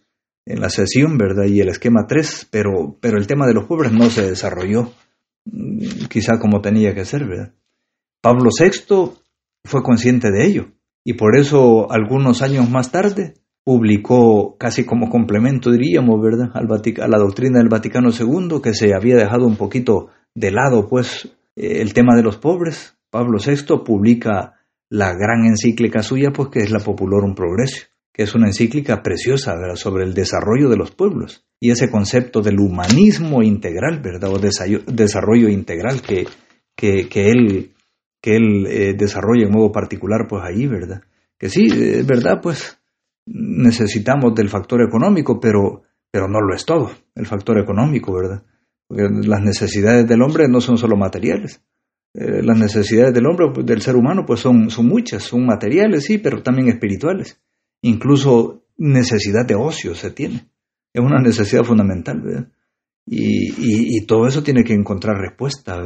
En 0.45 0.59
la 0.59 0.69
sesión, 0.69 1.17
¿verdad? 1.17 1.45
Y 1.45 1.61
el 1.61 1.69
esquema 1.69 2.05
3, 2.07 2.47
pero, 2.51 2.97
pero 2.99 3.17
el 3.17 3.27
tema 3.27 3.47
de 3.47 3.53
los 3.53 3.65
pobres 3.65 3.91
no 3.91 4.09
se 4.09 4.29
desarrolló 4.29 4.91
quizá 6.09 6.39
como 6.39 6.61
tenía 6.61 6.93
que 6.93 7.05
ser, 7.05 7.25
¿verdad? 7.25 7.53
Pablo 8.21 8.49
VI 8.57 9.11
fue 9.65 9.83
consciente 9.83 10.31
de 10.31 10.45
ello 10.45 10.67
y 11.03 11.13
por 11.13 11.35
eso 11.35 11.91
algunos 11.91 12.41
años 12.41 12.69
más 12.69 12.91
tarde 12.91 13.33
publicó 13.63 14.57
casi 14.57 14.85
como 14.85 15.09
complemento, 15.09 15.71
diríamos, 15.71 16.21
¿verdad?, 16.21 16.51
Al 16.53 16.67
a 16.67 17.07
la 17.07 17.17
doctrina 17.17 17.59
del 17.59 17.69
Vaticano 17.69 18.09
II, 18.09 18.59
que 18.61 18.73
se 18.73 18.93
había 18.93 19.15
dejado 19.15 19.45
un 19.45 19.55
poquito 19.55 20.07
de 20.33 20.51
lado, 20.51 20.87
pues, 20.87 21.25
eh, 21.55 21.81
el 21.81 21.93
tema 21.93 22.15
de 22.15 22.23
los 22.23 22.37
pobres. 22.37 22.97
Pablo 23.09 23.37
VI 23.45 23.83
publica 23.85 24.55
la 24.89 25.13
gran 25.13 25.45
encíclica 25.45 26.01
suya, 26.01 26.31
pues 26.33 26.49
que 26.49 26.59
es 26.59 26.71
la 26.71 26.79
Populorum 26.79 27.35
Progressio, 27.35 27.87
que 28.13 28.23
es 28.23 28.35
una 28.35 28.47
encíclica 28.47 29.01
preciosa 29.01 29.55
sobre 29.75 30.03
el 30.03 30.13
desarrollo 30.13 30.69
de 30.69 30.77
los 30.77 30.91
pueblos 30.91 31.45
y 31.59 31.71
ese 31.71 31.89
concepto 31.89 32.41
del 32.41 32.59
humanismo 32.59 33.43
integral, 33.43 34.01
¿verdad? 34.01 34.31
O 34.33 34.39
desarrollo 34.39 35.47
integral 35.47 36.01
que, 36.01 36.25
que, 36.75 37.29
él, 37.29 37.73
que 38.21 38.35
él 38.35 38.67
eh, 38.67 38.93
desarrolla 38.97 39.45
en 39.45 39.51
modo 39.51 39.71
particular, 39.71 40.25
pues 40.27 40.43
ahí, 40.43 40.67
¿verdad? 40.67 41.03
Que 41.37 41.49
sí, 41.49 41.67
es 41.71 42.05
verdad, 42.05 42.41
pues 42.41 42.79
necesitamos 43.27 44.33
del 44.35 44.49
factor 44.49 44.81
económico, 44.81 45.39
pero, 45.39 45.83
pero 46.09 46.27
no 46.27 46.41
lo 46.41 46.55
es 46.55 46.65
todo, 46.65 46.91
el 47.15 47.27
factor 47.27 47.59
económico, 47.59 48.13
¿verdad? 48.13 48.43
Porque 48.87 49.03
las 49.25 49.41
necesidades 49.41 50.07
del 50.07 50.23
hombre 50.23 50.47
no 50.47 50.59
son 50.61 50.77
solo 50.77 50.97
materiales, 50.97 51.63
eh, 52.13 52.41
las 52.43 52.57
necesidades 52.57 53.13
del 53.13 53.25
hombre, 53.25 53.63
del 53.63 53.81
ser 53.81 53.95
humano, 53.95 54.25
pues 54.25 54.41
son, 54.41 54.69
son 54.69 54.87
muchas, 54.87 55.23
son 55.23 55.45
materiales, 55.45 56.05
sí, 56.05 56.17
pero 56.17 56.41
también 56.41 56.67
espirituales. 56.67 57.39
Incluso 57.81 58.63
necesidad 58.77 59.45
de 59.45 59.55
ocio 59.55 59.95
se 59.95 60.11
tiene. 60.11 60.47
Es 60.93 61.01
una 61.01 61.21
necesidad 61.21 61.63
fundamental, 61.63 62.21
¿verdad? 62.21 62.47
Y, 63.05 63.97
y, 63.97 64.05
todo 64.05 64.27
eso 64.27 64.43
tiene 64.43 64.63
que 64.63 64.73
encontrar 64.73 65.17
respuesta. 65.17 65.81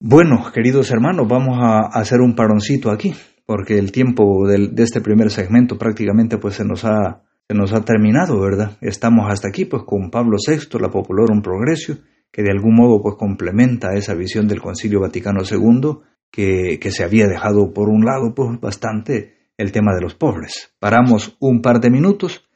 Bueno, 0.00 0.50
queridos 0.54 0.90
hermanos, 0.90 1.28
vamos 1.28 1.58
a 1.60 1.80
hacer 1.92 2.20
un 2.20 2.34
paroncito 2.34 2.90
aquí, 2.90 3.12
porque 3.44 3.78
el 3.78 3.92
tiempo 3.92 4.48
de 4.48 4.82
este 4.82 5.00
primer 5.00 5.30
segmento 5.30 5.76
prácticamente 5.76 6.38
pues 6.38 6.54
se 6.54 6.64
nos 6.64 6.84
ha, 6.84 7.22
se 7.46 7.54
nos 7.54 7.72
ha 7.72 7.84
terminado, 7.84 8.40
¿verdad? 8.40 8.78
Estamos 8.80 9.26
hasta 9.30 9.48
aquí 9.48 9.64
pues 9.64 9.82
con 9.84 10.10
Pablo 10.10 10.38
VI, 10.44 10.78
la 10.78 10.88
un 10.88 11.42
Progresio, 11.42 11.98
que 12.32 12.42
de 12.42 12.50
algún 12.50 12.74
modo 12.74 13.02
pues 13.02 13.16
complementa 13.16 13.94
esa 13.94 14.14
visión 14.14 14.48
del 14.48 14.62
Concilio 14.62 15.00
Vaticano 15.00 15.40
II 15.42 15.98
que, 16.30 16.78
que, 16.80 16.90
se 16.90 17.02
había 17.04 17.26
dejado 17.26 17.72
por 17.74 17.88
un 17.88 18.04
lado 18.04 18.34
pues 18.34 18.60
bastante 18.60 19.39
el 19.60 19.72
tema 19.72 19.94
de 19.94 20.00
los 20.00 20.14
pobres. 20.14 20.74
Paramos 20.78 21.36
un 21.38 21.60
par 21.60 21.80
de 21.80 21.90
minutos 21.90 22.48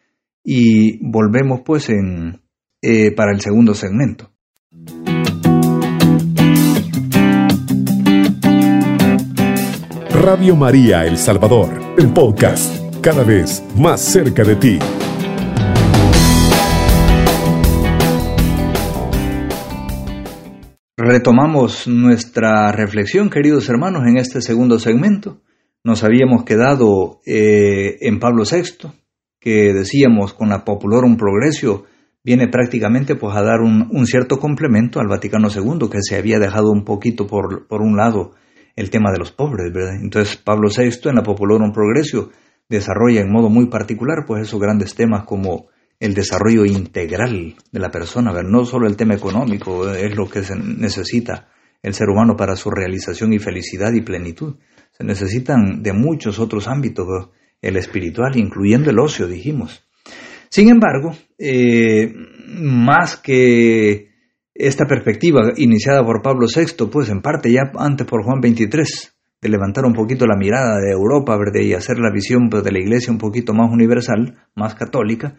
y 0.43 0.99
volvemos 1.07 1.61
pues 1.65 1.91
en, 1.91 2.41
eh, 2.81 3.15
para 3.15 3.33
el 3.33 3.43
segundo 3.43 3.75
segmento. 3.75 4.31
Radio 10.11 10.57
María 10.57 11.05
El 11.05 11.19
Salvador, 11.19 11.69
el 11.99 12.11
podcast, 12.15 12.75
cada 13.03 13.23
vez 13.23 13.63
más 13.77 14.01
cerca 14.01 14.43
de 14.43 14.57
ti. 14.57 14.79
Retomamos 20.97 21.87
nuestra 21.87 22.73
reflexión, 22.73 23.29
queridos 23.29 23.69
hermanos, 23.69 24.05
en 24.07 24.17
este 24.17 24.41
segundo 24.41 24.79
segmento. 24.79 25.43
Nos 25.85 26.03
habíamos 26.03 26.45
quedado 26.45 27.21
eh, 27.27 27.99
en 28.01 28.19
Pablo 28.19 28.45
VI, 28.51 28.89
que 29.39 29.75
decíamos 29.75 30.33
con 30.33 30.49
la 30.49 30.65
un 30.65 31.17
Progresio 31.19 31.85
viene 32.25 32.49
prácticamente 32.49 33.17
pues, 33.17 33.37
a 33.37 33.43
dar 33.43 33.61
un, 33.61 34.07
cierto 34.07 34.39
complemento 34.39 34.99
al 34.99 35.09
Vaticano 35.09 35.49
II, 35.51 35.91
que 35.91 35.99
se 36.01 36.17
había 36.17 36.39
dejado 36.39 36.71
un 36.71 36.87
poquito 36.87 37.27
por, 37.27 37.67
por 37.69 37.83
un 37.83 37.99
lado 37.99 38.33
el 38.77 38.89
tema 38.89 39.13
de 39.13 39.19
los 39.19 39.31
pobres, 39.31 39.71
¿verdad? 39.75 39.97
Entonces 40.01 40.39
Pablo 40.39 40.71
VI 40.75 41.11
en 41.11 41.17
la 41.17 41.23
un 41.23 41.73
Progresio 41.73 42.31
desarrolla 42.67 43.21
en 43.21 43.31
modo 43.31 43.51
muy 43.51 43.67
particular 43.67 44.25
pues 44.27 44.45
esos 44.45 44.59
grandes 44.59 44.95
temas 44.95 45.25
como 45.25 45.67
el 46.01 46.15
desarrollo 46.15 46.65
integral 46.65 47.57
de 47.71 47.79
la 47.79 47.91
persona, 47.91 48.33
ver, 48.33 48.47
no 48.47 48.65
solo 48.65 48.87
el 48.87 48.97
tema 48.97 49.15
económico 49.15 49.91
es 49.91 50.17
lo 50.17 50.31
que 50.31 50.43
se 50.45 50.57
necesita 50.57 51.49
el 51.83 51.93
ser 51.93 52.09
humano 52.09 52.37
para 52.37 52.57
su 52.57 52.71
realización 52.71 53.35
y 53.35 53.39
felicidad 53.39 53.93
y 53.93 54.01
plenitud. 54.01 54.55
Se 54.97 55.05
necesitan 55.05 55.83
de 55.83 55.93
muchos 55.93 56.39
otros 56.39 56.69
ámbitos, 56.69 57.07
el 57.61 57.77
espiritual, 57.77 58.37
incluyendo 58.37 58.91
el 58.91 58.99
ocio, 58.99 59.27
dijimos. 59.27 59.85
Sin 60.49 60.69
embargo, 60.69 61.17
eh, 61.37 62.15
más 62.47 63.17
que 63.17 64.11
esta 64.55 64.87
perspectiva 64.87 65.53
iniciada 65.57 66.05
por 66.05 66.23
Pablo 66.23 66.47
VI, 66.47 66.87
pues 66.87 67.11
en 67.11 67.23
parte 67.23 67.51
ya 67.53 67.73
antes 67.77 68.07
por 68.07 68.23
Juan 68.23 68.41
XXIII, 68.41 69.11
de 69.43 69.49
levantar 69.49 69.85
un 69.85 69.93
poquito 69.93 70.27
la 70.27 70.37
mirada 70.37 70.79
de 70.79 70.93
Europa 70.93 71.37
y 71.61 71.75
hacer 71.75 71.99
la 71.99 72.13
visión 72.13 72.49
pues, 72.49 72.63
de 72.63 72.71
la 72.71 72.79
Iglesia 72.79 73.13
un 73.13 73.19
poquito 73.19 73.53
más 73.53 73.71
universal, 73.71 74.39
más 74.55 74.75
católica, 74.75 75.35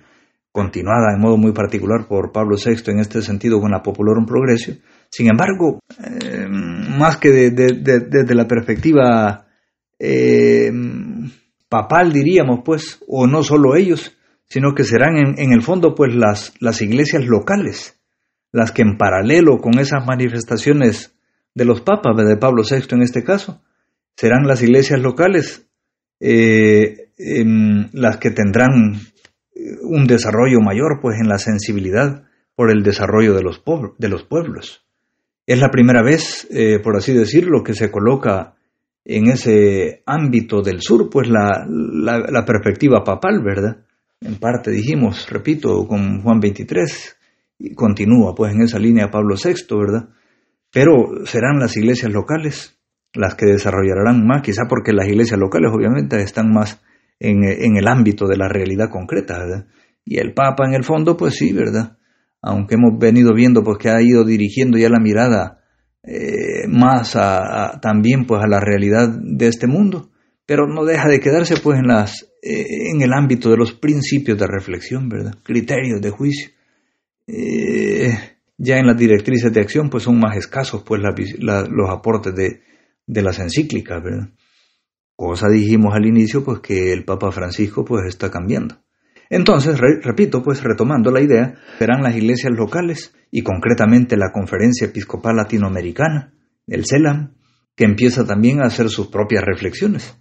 continuada 0.51 1.13
en 1.13 1.21
modo 1.21 1.37
muy 1.37 1.53
particular 1.53 2.07
por 2.07 2.31
Pablo 2.31 2.57
VI 2.57 2.91
en 2.91 2.99
este 2.99 3.21
sentido 3.21 3.59
con 3.59 3.71
la 3.71 3.81
un 3.85 4.25
Progresio. 4.25 4.75
Sin 5.09 5.27
embargo, 5.27 5.79
eh, 6.03 6.47
más 6.49 7.17
que 7.17 7.29
desde 7.29 8.35
la 8.35 8.47
perspectiva 8.47 9.44
eh, 10.07 10.71
papal, 11.69 12.13
diríamos, 12.13 12.59
pues, 12.63 12.99
o 13.07 13.27
no 13.27 13.43
solo 13.43 13.75
ellos, 13.75 14.17
sino 14.45 14.73
que 14.75 14.83
serán 14.83 15.17
en, 15.37 15.51
el 15.51 15.61
fondo, 15.61 15.95
pues, 15.95 16.13
las, 16.15 16.53
las 16.59 16.81
iglesias 16.81 17.25
locales, 17.25 17.99
las 18.51 18.71
que 18.71 18.83
en 18.83 18.97
paralelo 18.97 19.57
con 19.57 19.79
esas 19.79 20.05
manifestaciones 20.05 21.15
de 21.53 21.65
los 21.65 21.81
papas, 21.81 22.15
de 22.17 22.37
Pablo 22.37 22.63
VI 22.69 22.95
en 22.95 23.01
este 23.01 23.23
caso, 23.23 23.61
serán 24.15 24.47
las 24.47 24.61
iglesias 24.61 24.99
locales 24.99 25.67
eh, 26.19 27.09
em, 27.17 27.89
las 27.93 28.17
que 28.17 28.31
tendrán 28.31 29.01
un 29.81 30.07
desarrollo 30.07 30.59
mayor 30.59 30.99
pues 31.01 31.19
en 31.19 31.27
la 31.27 31.37
sensibilidad 31.37 32.23
por 32.55 32.71
el 32.71 32.83
desarrollo 32.83 33.33
de 33.33 33.43
los, 33.43 33.59
pueblos. 33.59 34.85
Es 35.45 35.59
la 35.59 35.71
primera 35.71 36.01
vez, 36.01 36.47
eh, 36.51 36.79
por 36.79 36.95
así 36.95 37.13
decirlo, 37.13 37.63
que 37.63 37.73
se 37.73 37.91
coloca 37.91 38.55
en 39.05 39.27
ese 39.27 40.01
ámbito 40.07 40.61
del 40.61 40.81
sur, 40.81 41.09
pues 41.11 41.29
la, 41.29 41.65
la, 41.67 42.43
perspectiva 42.43 43.03
papal, 43.03 43.43
¿verdad? 43.43 43.77
En 44.19 44.35
parte 44.37 44.71
dijimos, 44.71 45.29
repito, 45.29 45.87
con 45.87 46.23
Juan 46.23 46.39
23, 46.39 47.17
y 47.59 47.75
continúa 47.75 48.33
pues 48.35 48.53
en 48.53 48.61
esa 48.61 48.79
línea 48.79 49.11
Pablo 49.11 49.35
VI, 49.35 49.75
¿verdad? 49.77 50.09
Pero 50.71 51.25
serán 51.25 51.59
las 51.59 51.77
iglesias 51.77 52.11
locales 52.11 52.75
las 53.13 53.35
que 53.35 53.45
desarrollarán 53.45 54.25
más, 54.25 54.41
quizá 54.41 54.63
porque 54.67 54.91
las 54.91 55.07
iglesias 55.07 55.39
locales 55.39 55.71
obviamente 55.73 56.21
están 56.21 56.51
más 56.51 56.81
en, 57.19 57.77
el 57.77 57.87
ámbito 57.87 58.27
de 58.27 58.37
la 58.37 58.49
realidad 58.49 58.89
concreta, 58.89 59.37
¿verdad? 59.37 59.67
Y 60.03 60.17
el 60.17 60.33
Papa 60.33 60.65
en 60.67 60.73
el 60.73 60.83
fondo, 60.83 61.15
pues 61.15 61.35
sí, 61.35 61.53
¿verdad? 61.53 61.97
Aunque 62.41 62.75
hemos 62.75 62.99
venido 62.99 63.33
viendo 63.33 63.63
pues 63.63 63.77
que 63.77 63.89
ha 63.89 64.01
ido 64.01 64.23
dirigiendo 64.23 64.77
ya 64.77 64.89
la 64.89 64.99
mirada 64.99 65.61
eh, 66.07 66.67
más 66.67 67.17
también 67.81 68.25
pues 68.25 68.43
a 68.43 68.47
la 68.47 68.59
realidad 68.59 69.09
de 69.09 69.47
este 69.47 69.65
mundo, 69.67 70.11
pero 70.45 70.67
no 70.67 70.85
deja 70.85 71.07
de 71.09 71.19
quedarse 71.19 71.57
pues 71.57 71.79
en 71.79 71.87
las 71.87 72.23
eh, 72.43 72.91
en 72.91 73.01
el 73.01 73.11
ámbito 73.11 73.49
de 73.49 73.57
los 73.57 73.73
principios 73.73 74.37
de 74.37 74.45
reflexión, 74.45 75.09
¿verdad? 75.09 75.33
Criterios 75.43 75.99
de 76.01 76.11
juicio. 76.11 76.49
Eh, 77.25 78.13
ya 78.57 78.77
en 78.77 78.85
las 78.85 78.97
directrices 78.97 79.51
de 79.51 79.61
acción 79.61 79.89
pues 79.89 80.03
son 80.03 80.19
más 80.19 80.37
escasos 80.37 80.83
pues 80.83 81.01
los 81.01 81.89
aportes 81.89 82.35
de, 82.35 82.61
de 83.07 83.21
las 83.23 83.39
encíclicas, 83.39 84.03
¿verdad? 84.03 84.29
Cosa 85.15 85.47
dijimos 85.49 85.95
al 85.95 86.05
inicio 86.05 86.43
pues 86.43 86.59
que 86.59 86.93
el 86.93 87.03
Papa 87.03 87.31
Francisco 87.31 87.83
pues 87.83 88.03
está 88.07 88.29
cambiando. 88.29 88.84
Entonces, 89.29 89.79
repito, 89.79 90.43
pues 90.43 90.63
retomando 90.63 91.11
la 91.11 91.21
idea, 91.21 91.55
serán 91.79 92.03
las 92.03 92.15
iglesias 92.15 92.53
locales 92.53 93.13
y 93.31 93.41
concretamente 93.41 94.17
la 94.17 94.31
Conferencia 94.31 94.87
Episcopal 94.87 95.35
Latinoamericana, 95.35 96.33
el 96.67 96.85
CELAM, 96.85 97.33
que 97.75 97.85
empieza 97.85 98.25
también 98.25 98.61
a 98.61 98.67
hacer 98.67 98.89
sus 98.89 99.07
propias 99.07 99.43
reflexiones 99.43 100.17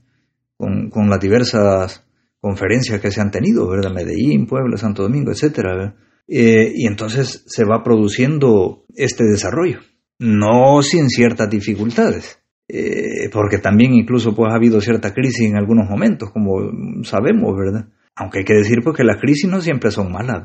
con, 0.57 1.09
las 1.09 1.21
diversas 1.21 2.07
conferencias 2.41 3.01
que 3.01 3.11
se 3.11 3.21
han 3.21 3.31
tenido, 3.31 3.69
¿verdad? 3.69 3.93
Medellín, 3.93 4.47
Puebla, 4.47 4.77
Santo 4.77 5.03
Domingo, 5.03 5.31
etcétera, 5.31 5.97
eh, 6.29 6.73
y 6.75 6.87
entonces 6.87 7.45
se 7.47 7.65
va 7.65 7.83
produciendo 7.83 8.85
este 8.95 9.25
desarrollo, 9.25 9.81
no 10.19 10.83
sin 10.83 11.09
ciertas 11.09 11.51
dificultades, 11.51 12.39
eh, 12.69 13.29
porque 13.33 13.59
también 13.59 13.95
incluso 13.95 14.35
pues 14.35 14.53
ha 14.53 14.57
habido 14.57 14.81
cierta 14.81 15.13
crisis 15.13 15.49
en 15.49 15.57
algunos 15.57 15.89
momentos, 15.89 16.31
como 16.31 17.03
sabemos, 17.05 17.55
¿verdad? 17.57 17.89
Aunque 18.17 18.41
hay 18.41 18.45
que 18.45 18.55
decir 18.55 18.79
pues 18.83 18.97
que 18.97 19.05
las 19.05 19.21
crisis 19.21 19.51
no 19.51 19.61
siempre 19.61 19.91
son 19.91 20.13
malas. 20.13 20.43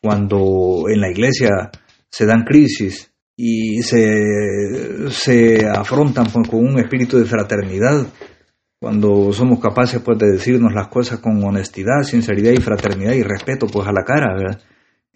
Cuando 0.00 0.84
en 0.88 1.00
la 1.00 1.10
iglesia 1.10 1.70
se 2.10 2.26
dan 2.26 2.44
crisis 2.44 3.12
y 3.36 3.82
se, 3.82 5.10
se 5.10 5.66
afrontan 5.66 6.26
con 6.30 6.64
un 6.64 6.78
espíritu 6.78 7.18
de 7.18 7.26
fraternidad, 7.26 8.06
cuando 8.80 9.32
somos 9.32 9.60
capaces 9.60 10.00
pues 10.00 10.18
de 10.18 10.32
decirnos 10.32 10.72
las 10.72 10.88
cosas 10.88 11.20
con 11.20 11.42
honestidad, 11.44 12.02
sinceridad 12.02 12.52
y 12.52 12.62
fraternidad 12.62 13.12
y 13.12 13.22
respeto 13.22 13.66
pues 13.66 13.86
a 13.86 13.92
la 13.92 14.04
cara, 14.04 14.58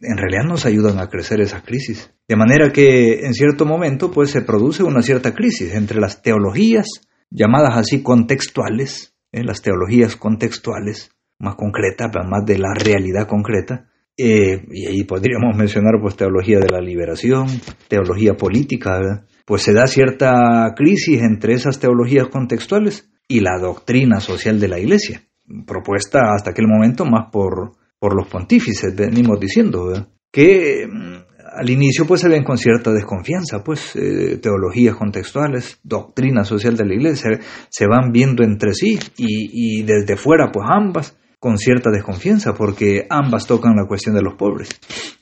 en 0.01 0.17
realidad 0.19 0.45
nos 0.45 0.67
ayudan 0.67 0.99
a 0.99 1.09
crecer 1.09 1.41
esas 1.41 1.63
crisis. 1.63 2.13
De 2.29 2.37
manera 2.37 2.73
que 2.73 3.25
en 3.25 3.33
cierto 3.33 3.65
momento 3.65 4.11
pues 4.11 4.31
se 4.31 4.43
produce 4.43 4.83
una 4.83 5.03
cierta 5.03 5.35
crisis 5.35 5.75
entre 5.75 5.99
las 5.99 6.21
teologías, 6.21 6.87
llamadas 7.31 7.79
así 7.79 8.03
contextuales, 8.03 9.15
¿eh? 9.33 9.43
las 9.45 9.63
teologías 9.63 10.17
contextuales, 10.17 11.11
más 11.39 11.55
concretas, 11.57 12.11
más 12.29 12.45
de 12.45 12.59
la 12.59 12.75
realidad 12.75 13.27
concreta, 13.27 13.89
eh, 14.17 14.65
y 14.71 14.87
ahí 14.87 15.05
podríamos 15.05 15.57
mencionar 15.57 15.95
pues 16.01 16.17
teología 16.17 16.59
de 16.59 16.69
la 16.71 16.81
liberación, 16.81 17.47
teología 17.89 18.35
política, 18.35 19.27
pues 19.45 19.63
se 19.63 19.73
da 19.73 19.87
cierta 19.87 20.73
crisis 20.77 21.21
entre 21.23 21.55
esas 21.55 21.79
teologías 21.79 22.29
contextuales 22.29 23.11
y 23.29 23.41
la 23.41 23.59
doctrina 23.59 24.21
social 24.21 24.61
de 24.61 24.69
la 24.69 24.79
Iglesia, 24.79 25.23
propuesta 25.67 26.35
hasta 26.35 26.51
aquel 26.51 26.67
momento 26.67 27.05
más 27.05 27.31
por 27.31 27.73
por 28.05 28.15
los 28.15 28.29
pontífices, 28.29 28.95
venimos 28.95 29.41
diciendo, 29.41 29.91
que 30.31 30.87
mm, 30.87 31.15
al 31.57 31.71
inicio 31.71 32.07
pues 32.07 32.21
se 32.21 32.29
ven 32.29 32.45
con 32.45 32.59
cierta 32.59 32.93
desconfianza, 32.93 33.65
pues 33.65 33.97
eh, 33.97 34.37
teologías 34.43 34.95
contextuales, 34.95 35.81
doctrina 35.83 36.45
social 36.45 36.77
de 36.77 36.85
la 36.85 36.93
iglesia, 36.93 37.41
se, 37.71 37.87
van 37.87 38.13
viendo 38.13 38.45
entre 38.45 38.75
sí 38.75 38.99
y, 39.17 39.85
desde 39.85 40.17
fuera 40.17 40.53
pues 40.53 40.67
ambas 40.69 41.17
con 41.45 41.59
cierta 41.59 41.91
desconfianza 41.91 42.55
porque 42.55 43.07
ambas 43.11 43.47
tocan 43.47 43.77
la 43.77 43.87
cuestión 43.87 44.15
de 44.15 44.23
los 44.23 44.33
pobres. 44.33 44.71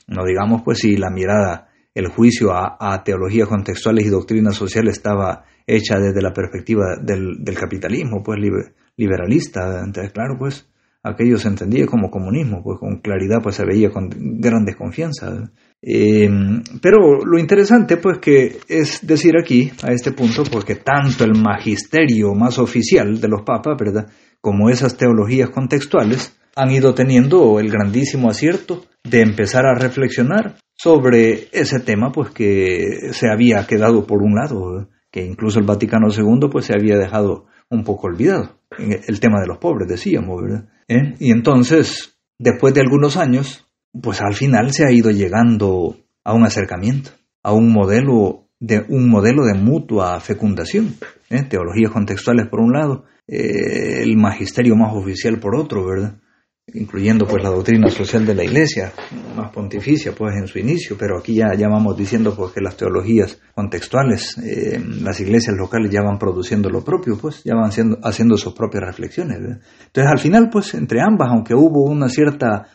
No 0.07 0.23
digamos 0.23 0.61
pues 0.63 0.77
si 0.79 0.95
la 0.95 1.09
mirada, 1.09 1.67
el 1.93 2.07
juicio 2.07 2.53
a, 2.53 3.03
teologías 3.03 3.49
contextuales 3.49 4.05
y 4.05 4.09
doctrina 4.09 4.51
social 4.51 4.87
estaba 4.87 5.43
hecha 5.67 5.99
desde 5.99 6.21
la 6.21 6.31
perspectiva 6.31 6.95
del, 7.01 7.43
capitalismo 7.59 8.23
pues 8.23 8.39
liberalista, 8.95 9.81
entonces 9.83 10.13
claro 10.13 10.37
pues 10.39 10.65
aquello 11.03 11.37
se 11.37 11.49
entendía 11.49 11.85
como 11.87 12.09
comunismo, 12.09 12.63
pues 12.63 12.79
con 12.79 13.01
claridad 13.01 13.41
pues 13.43 13.55
se 13.55 13.65
veía 13.65 13.89
con 13.89 14.09
gran 14.39 14.63
desconfianza. 14.63 15.51
Eh, 15.81 16.29
pero 16.81 17.25
lo 17.25 17.37
interesante 17.37 17.97
pues 17.97 18.19
que 18.19 18.59
es 18.69 19.05
decir 19.05 19.33
aquí, 19.37 19.69
a 19.83 19.91
este 19.91 20.13
punto, 20.13 20.43
porque 20.49 20.75
tanto 20.75 21.25
el 21.25 21.33
magisterio 21.35 22.33
más 22.33 22.59
oficial 22.59 23.19
de 23.19 23.27
los 23.27 23.41
papas, 23.41 23.75
¿verdad? 23.77 24.07
Como 24.43 24.69
esas 24.69 24.97
teologías 24.97 25.51
contextuales, 25.51 26.37
han 26.57 26.69
ido 26.69 26.93
teniendo 26.93 27.61
el 27.61 27.71
grandísimo 27.71 28.29
acierto 28.29 28.83
de 29.01 29.21
empezar 29.21 29.65
a 29.65 29.73
reflexionar 29.73 30.57
sobre 30.75 31.47
ese 31.53 31.79
tema 31.79 32.11
pues 32.11 32.31
que 32.31 33.13
se 33.13 33.29
había 33.29 33.65
quedado 33.65 34.05
por 34.05 34.21
un 34.21 34.35
lado, 34.35 34.89
que 35.09 35.23
incluso 35.23 35.59
el 35.59 35.65
Vaticano 35.65 36.09
II 36.09 36.49
pues 36.51 36.65
se 36.65 36.73
había 36.73 36.97
dejado 36.97 37.45
un 37.69 37.85
poco 37.85 38.07
olvidado. 38.07 38.59
El 38.77 39.21
tema 39.21 39.39
de 39.39 39.47
los 39.47 39.59
pobres, 39.59 39.87
decíamos, 39.87 40.41
¿verdad? 40.41 40.67
¿Eh? 40.89 41.13
Y 41.19 41.31
entonces, 41.31 42.17
después 42.37 42.73
de 42.73 42.81
algunos 42.81 43.15
años, 43.15 43.71
pues 44.01 44.19
al 44.21 44.33
final 44.33 44.73
se 44.73 44.85
ha 44.85 44.91
ido 44.91 45.09
llegando 45.09 45.95
a 46.25 46.33
un 46.33 46.43
acercamiento, 46.43 47.11
a 47.43 47.53
un 47.53 47.71
modelo 47.71 48.42
de, 48.63 48.85
un 48.87 49.09
modelo 49.09 49.43
de 49.43 49.55
mutua 49.55 50.19
fecundación. 50.21 50.95
¿eh? 51.29 51.43
Teologías 51.43 51.91
contextuales 51.91 52.47
por 52.47 52.61
un 52.61 52.71
lado, 52.71 53.03
eh, 53.27 54.03
el 54.03 54.15
magisterio 54.15 54.75
más 54.75 54.95
oficial 54.95 55.37
por 55.39 55.55
otro, 55.55 55.85
¿verdad? 55.85 56.15
incluyendo 56.73 57.25
pues 57.25 57.43
la 57.43 57.49
doctrina 57.49 57.89
social 57.89 58.25
de 58.25 58.35
la 58.35 58.45
iglesia, 58.45 58.93
más 59.35 59.51
pontificia 59.51 60.13
pues 60.13 60.33
en 60.37 60.47
su 60.47 60.59
inicio, 60.59 60.95
pero 60.97 61.19
aquí 61.19 61.35
ya, 61.35 61.53
ya 61.57 61.67
vamos 61.67 61.97
diciendo 61.97 62.33
pues 62.37 62.53
que 62.53 62.61
las 62.61 62.77
teologías 62.77 63.37
contextuales, 63.53 64.37
eh, 64.37 64.81
las 65.01 65.19
iglesias 65.19 65.57
locales 65.57 65.91
ya 65.91 66.01
van 66.01 66.17
produciendo 66.17 66.69
lo 66.69 66.81
propio, 66.81 67.17
pues 67.17 67.43
ya 67.43 67.55
van 67.55 67.73
siendo, 67.73 67.99
haciendo 68.01 68.37
sus 68.37 68.53
propias 68.53 68.85
reflexiones. 68.85 69.39
Entonces 69.39 70.09
al 70.09 70.19
final 70.19 70.49
pues 70.49 70.73
entre 70.73 71.01
ambas, 71.01 71.31
aunque 71.31 71.53
hubo 71.53 71.83
una 71.83 72.07
cierta 72.07 72.69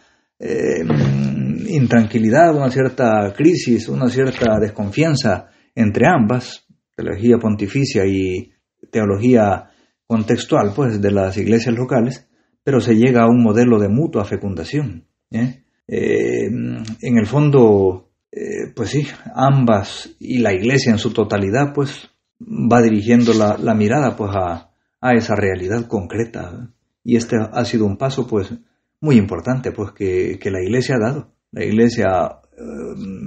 intranquilidad, 1.67 2.55
una 2.55 2.71
cierta 2.71 3.33
crisis, 3.35 3.89
una 3.89 4.09
cierta 4.09 4.61
desconfianza 4.61 5.49
entre 5.79 6.09
ambas, 6.09 6.67
teología 6.97 7.39
pontificia 7.39 8.05
y 8.05 8.53
teología 8.91 9.71
contextual 10.09 10.73
pues 10.75 11.01
de 11.01 11.13
las 11.13 11.37
iglesias 11.37 11.75
locales, 11.75 12.27
pero 12.65 12.81
se 12.81 12.97
llega 12.97 13.23
a 13.23 13.29
un 13.29 13.43
modelo 13.43 13.79
de 13.79 13.89
mutua 13.89 14.25
fecundación. 14.25 15.07
¿eh? 15.31 15.63
Eh, 15.87 16.47
en 16.47 17.19
el 17.19 17.27
fondo, 17.27 18.11
eh, 18.33 18.73
pues 18.75 18.91
sí, 18.91 19.07
ambas 19.35 20.11
y 20.19 20.39
la 20.39 20.53
iglesia 20.53 20.91
en 20.91 20.99
su 20.99 21.13
totalidad, 21.13 21.73
pues 21.73 22.11
va 22.41 22.83
dirigiendo 22.83 23.33
la, 23.33 23.75
mirada 23.75 24.17
pues 24.17 24.33
a, 24.35 24.73
esa 25.15 25.37
realidad 25.37 25.87
concreta. 25.87 26.73
Y 27.05 27.15
este 27.17 27.37
ha 27.53 27.65
sido 27.65 27.87
un 27.87 27.97
paso 27.97 28.27
pues 28.27 28.53
muy 29.01 29.17
importante 29.17 29.71
pues 29.71 29.93
que, 29.93 30.39
la 30.51 30.61
iglesia 30.61 30.97
ha 30.97 31.07
dado. 31.07 31.33
La 31.53 31.65
iglesia 31.65 32.09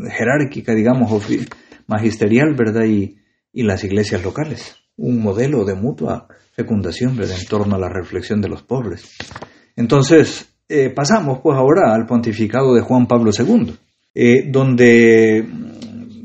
jerárquica, 0.10 0.76
digamos, 0.76 1.10
magisterial, 1.88 2.54
¿verdad? 2.56 2.86
Y, 2.86 3.18
y 3.54 3.64
las 3.64 3.84
iglesias 3.84 4.24
locales. 4.24 4.76
Un 4.98 5.22
modelo 5.22 5.66
de 5.66 5.76
mutua 5.76 6.28
fecundación 6.54 7.20
en 7.22 7.46
torno 7.48 7.76
a 7.76 7.80
la 7.80 7.90
reflexión 7.90 8.42
de 8.42 8.50
los 8.50 8.64
pobres. 8.64 9.18
Entonces, 9.76 10.54
eh, 10.68 10.90
pasamos 10.90 11.40
pues 11.42 11.58
ahora 11.58 11.94
al 11.94 12.06
pontificado 12.06 12.74
de 12.74 12.82
Juan 12.82 13.08
Pablo 13.08 13.32
II, 13.38 13.74
eh, 14.14 14.50
donde 14.50 15.46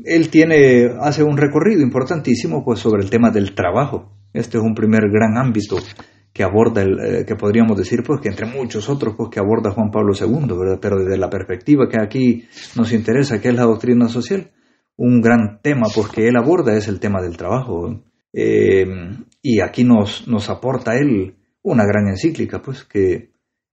él 0.05 0.29
tiene, 0.29 0.89
hace 1.01 1.23
un 1.23 1.37
recorrido 1.37 1.81
importantísimo 1.81 2.63
pues 2.63 2.79
sobre 2.79 3.03
el 3.03 3.09
tema 3.09 3.31
del 3.31 3.53
trabajo. 3.53 4.13
Este 4.33 4.57
es 4.57 4.63
un 4.63 4.75
primer 4.75 5.09
gran 5.09 5.37
ámbito 5.37 5.77
que 6.31 6.43
aborda, 6.43 6.83
el, 6.83 6.99
eh, 6.99 7.25
que 7.25 7.35
podríamos 7.35 7.77
decir, 7.77 8.03
pues 8.05 8.21
que 8.21 8.29
entre 8.29 8.45
muchos 8.45 8.89
otros, 8.89 9.15
pues 9.17 9.29
que 9.31 9.39
aborda 9.39 9.71
Juan 9.71 9.89
Pablo 9.91 10.13
II, 10.13 10.55
¿verdad? 10.57 10.79
Pero 10.81 10.99
desde 10.99 11.17
la 11.17 11.29
perspectiva 11.29 11.89
que 11.89 11.99
aquí 11.99 12.45
nos 12.75 12.93
interesa, 12.93 13.41
que 13.41 13.49
es 13.49 13.55
la 13.55 13.63
doctrina 13.63 14.07
social, 14.07 14.51
un 14.97 15.21
gran 15.21 15.61
tema, 15.61 15.87
pues 15.93 16.09
que 16.09 16.27
él 16.27 16.35
aborda 16.35 16.75
es 16.75 16.87
el 16.87 16.99
tema 16.99 17.21
del 17.21 17.37
trabajo. 17.37 18.01
Eh, 18.33 18.85
y 19.41 19.61
aquí 19.61 19.83
nos, 19.83 20.27
nos 20.27 20.49
aporta 20.49 20.97
él 20.97 21.35
una 21.61 21.85
gran 21.85 22.07
encíclica, 22.07 22.61
pues, 22.61 22.83
que, 22.83 23.31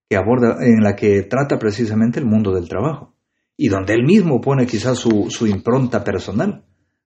que, 0.09 0.17
aborda, 0.17 0.59
en 0.61 0.83
la 0.83 0.95
que 0.95 1.23
trata 1.23 1.59
precisamente 1.59 2.21
el 2.21 2.27
mundo 2.27 2.53
del 2.53 2.69
trabajo. 2.69 3.15
Y 3.57 3.69
donde 3.69 3.95
él 3.95 4.05
mismo 4.05 4.41
pone 4.41 4.67
quizás 4.67 4.99
su, 4.99 5.29
su 5.31 5.47
impronta 5.47 6.05
personal, 6.05 6.65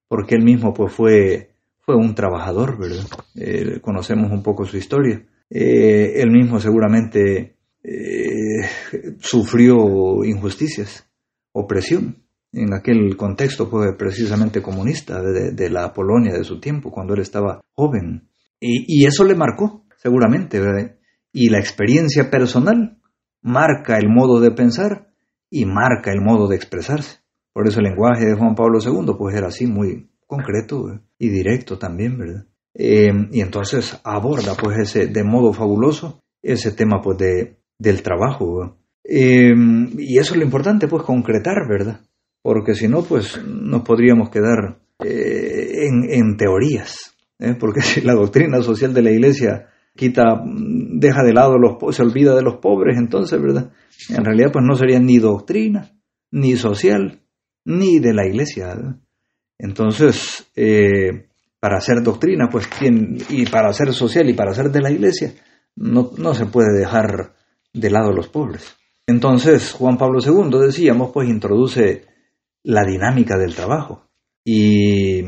porque 0.09 0.35
él 0.35 0.42
mismo 0.42 0.72
pues 0.72 0.92
fue, 0.92 1.50
fue 1.81 1.94
un 1.94 2.14
trabajador. 2.14 2.78
Eh, 3.37 3.81
conocemos 3.81 4.33
un 4.33 4.42
poco 4.42 4.64
su 4.64 4.76
historia. 4.76 5.22
Eh, 5.50 6.14
él 6.16 6.31
mismo 6.31 6.59
seguramente 6.59 7.54
sufrió 9.20 10.22
injusticias, 10.24 11.09
opresión, 11.52 12.27
en 12.52 12.74
aquel 12.74 13.16
contexto 13.16 13.68
pues, 13.68 13.94
precisamente 13.98 14.62
comunista 14.62 15.20
de, 15.22 15.70
la 15.70 15.92
Polonia 15.92 16.32
de 16.32 16.44
su 16.44 16.61
tiempo, 16.61 16.90
cuando 16.90 17.14
él 17.14 17.20
estaba 17.20 17.61
joven. 17.74 18.30
Y, 18.61 19.06
eso 19.06 19.24
le 19.24 19.34
marcó, 19.34 19.84
seguramente, 19.96 20.61
y 21.32 21.48
la 21.50 21.58
experiencia 21.58 22.30
personal 22.30 22.98
marca 23.42 23.98
el 23.98 24.08
modo 24.08 24.40
de 24.40 24.50
pensar 24.50 25.08
y 25.50 25.64
marca 25.64 26.11
el 26.12 26.20
modo 26.20 26.48
de 26.48 26.56
expresarse. 26.56 27.18
Por 27.52 27.68
eso 27.68 27.80
el 27.80 27.87
lenguaje 27.87 28.26
de 28.26 28.34
Juan 28.34 28.54
Pablo 28.54 28.78
II 28.80 29.14
pues 29.18 29.37
era 29.37 29.48
así 29.48 29.66
muy 29.66 30.11
concreto 30.26 31.00
y 31.18 31.28
directo 31.28 31.78
también, 31.78 32.18
¿verdad? 32.18 32.46
Eh, 32.74 33.11
y 33.32 33.40
entonces 33.40 33.98
aborda 34.04 34.54
pues 34.54 34.78
ese 34.78 35.06
de 35.08 35.24
modo 35.24 35.52
fabuloso 35.52 36.20
ese 36.42 36.72
tema 36.72 37.00
pues 37.02 37.18
de, 37.18 37.58
del 37.78 38.02
trabajo. 38.02 38.76
Eh, 39.04 39.54
y 39.96 40.18
eso 40.18 40.34
es 40.34 40.38
lo 40.38 40.44
importante 40.44 40.87
pues 40.87 41.02
concretar, 41.02 41.66
¿verdad? 41.68 42.00
Porque 42.48 42.74
si 42.74 42.88
no 42.88 43.02
pues 43.02 43.38
nos 43.44 43.82
podríamos 43.82 44.30
quedar 44.30 44.78
eh, 45.04 45.84
en, 45.87 46.11
en, 46.11 46.38
teorías, 46.38 47.14
porque 47.61 47.82
si 47.82 48.00
la 48.00 48.14
doctrina 48.14 48.62
social 48.62 48.94
de 48.94 49.02
la 49.02 49.11
iglesia 49.11 49.68
quita, 49.94 50.42
deja 50.46 51.24
de 51.24 51.34
lado 51.34 51.58
los, 51.58 51.94
se 51.94 52.02
olvida 52.02 52.34
de 52.34 52.40
los 52.40 52.56
pobres, 52.56 52.96
entonces, 52.96 53.38
¿verdad? 53.38 53.70
En 54.08 54.24
realidad 54.24 54.50
pues 54.50 54.64
no 54.66 54.76
sería 54.76 54.98
ni 54.98 55.18
doctrina, 55.18 55.90
ni 56.30 56.56
social, 56.56 57.20
ni 57.66 57.98
de 57.98 58.14
la 58.14 58.26
iglesia. 58.26 58.98
Entonces, 59.58 60.50
eh, 60.56 61.28
para 61.61 61.76
hacer 61.76 62.02
doctrina, 62.02 62.48
pues, 62.50 62.66
y 63.28 63.44
para 63.44 63.68
hacer 63.68 63.92
social 63.92 64.26
y 64.30 64.32
para 64.32 64.52
hacer 64.52 64.70
de 64.70 64.80
la 64.80 64.90
iglesia, 64.90 65.34
no, 65.76 66.12
no 66.16 66.32
se 66.32 66.46
puede 66.46 66.78
dejar 66.78 67.34
de 67.74 67.90
lado 67.90 68.11
los 68.11 68.28
pobres. 68.28 68.74
Entonces, 69.06 69.72
Juan 69.72 69.98
Pablo 69.98 70.20
II, 70.24 70.58
decíamos, 70.64 71.11
pues 71.12 71.28
introduce 71.28 72.08
la 72.68 72.85
dinámica 72.85 73.38
del 73.38 73.54
trabajo. 73.54 74.11
Y, 74.44 75.22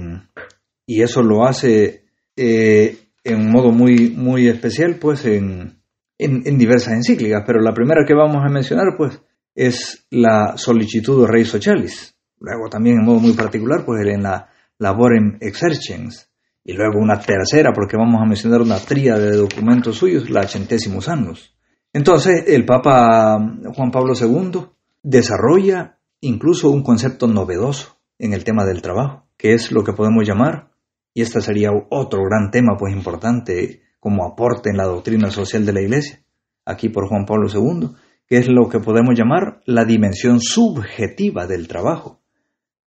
y 0.86 1.02
eso 1.02 1.22
lo 1.22 1.46
hace 1.46 2.04
eh, 2.36 2.98
en 3.24 3.40
un 3.40 3.50
modo 3.50 3.72
muy, 3.72 4.10
muy 4.10 4.46
especial, 4.46 4.96
pues 5.00 5.24
en, 5.24 5.80
en, 6.18 6.58
diversas 6.58 6.94
encíclicas. 6.94 7.42
Pero 7.46 7.60
la 7.60 7.72
primera 7.72 8.04
que 8.06 8.12
vamos 8.12 8.44
a 8.44 8.52
mencionar, 8.52 8.88
pues, 8.94 9.22
es 9.54 10.06
la 10.10 10.58
solicitud 10.58 11.26
Rey 11.26 11.46
Socialis. 11.46 12.14
Luego 12.40 12.68
también 12.68 12.98
en 12.98 13.06
modo 13.06 13.20
muy 13.20 13.32
particular, 13.32 13.86
pues 13.86 14.06
en 14.06 14.22
la 14.22 14.50
Laborem 14.78 15.38
Exercens. 15.40 16.30
Y 16.62 16.74
luego 16.74 16.98
una 17.00 17.18
tercera, 17.18 17.72
porque 17.72 17.96
vamos 17.96 18.20
a 18.20 18.26
mencionar 18.26 18.60
una 18.60 18.78
tría 18.78 19.14
de 19.18 19.34
documentos 19.34 19.96
suyos, 19.96 20.28
la 20.28 20.46
Centésimos 20.46 21.08
Annus. 21.08 21.56
Entonces, 21.90 22.44
el 22.48 22.66
Papa 22.66 23.38
Juan 23.74 23.90
Pablo 23.90 24.12
II 24.14 24.60
desarrolla 25.02 25.99
incluso 26.20 26.70
un 26.70 26.82
concepto 26.82 27.26
novedoso 27.26 27.96
en 28.18 28.32
el 28.32 28.44
tema 28.44 28.64
del 28.64 28.82
trabajo, 28.82 29.26
que 29.36 29.54
es 29.54 29.72
lo 29.72 29.84
que 29.84 29.92
podemos 29.92 30.26
llamar, 30.26 30.70
y 31.14 31.22
este 31.22 31.40
sería 31.40 31.70
otro 31.90 32.20
gran 32.24 32.50
tema 32.50 32.76
pues 32.78 32.94
importante 32.94 33.82
como 33.98 34.24
aporte 34.24 34.70
en 34.70 34.76
la 34.76 34.84
doctrina 34.84 35.30
social 35.30 35.66
de 35.66 35.72
la 35.72 35.82
Iglesia, 35.82 36.22
aquí 36.64 36.88
por 36.88 37.08
Juan 37.08 37.24
Pablo 37.26 37.48
II, 37.52 37.90
que 38.26 38.38
es 38.38 38.48
lo 38.48 38.68
que 38.68 38.78
podemos 38.78 39.18
llamar 39.18 39.60
la 39.66 39.84
dimensión 39.84 40.40
subjetiva 40.40 41.46
del 41.46 41.66
trabajo. 41.66 42.20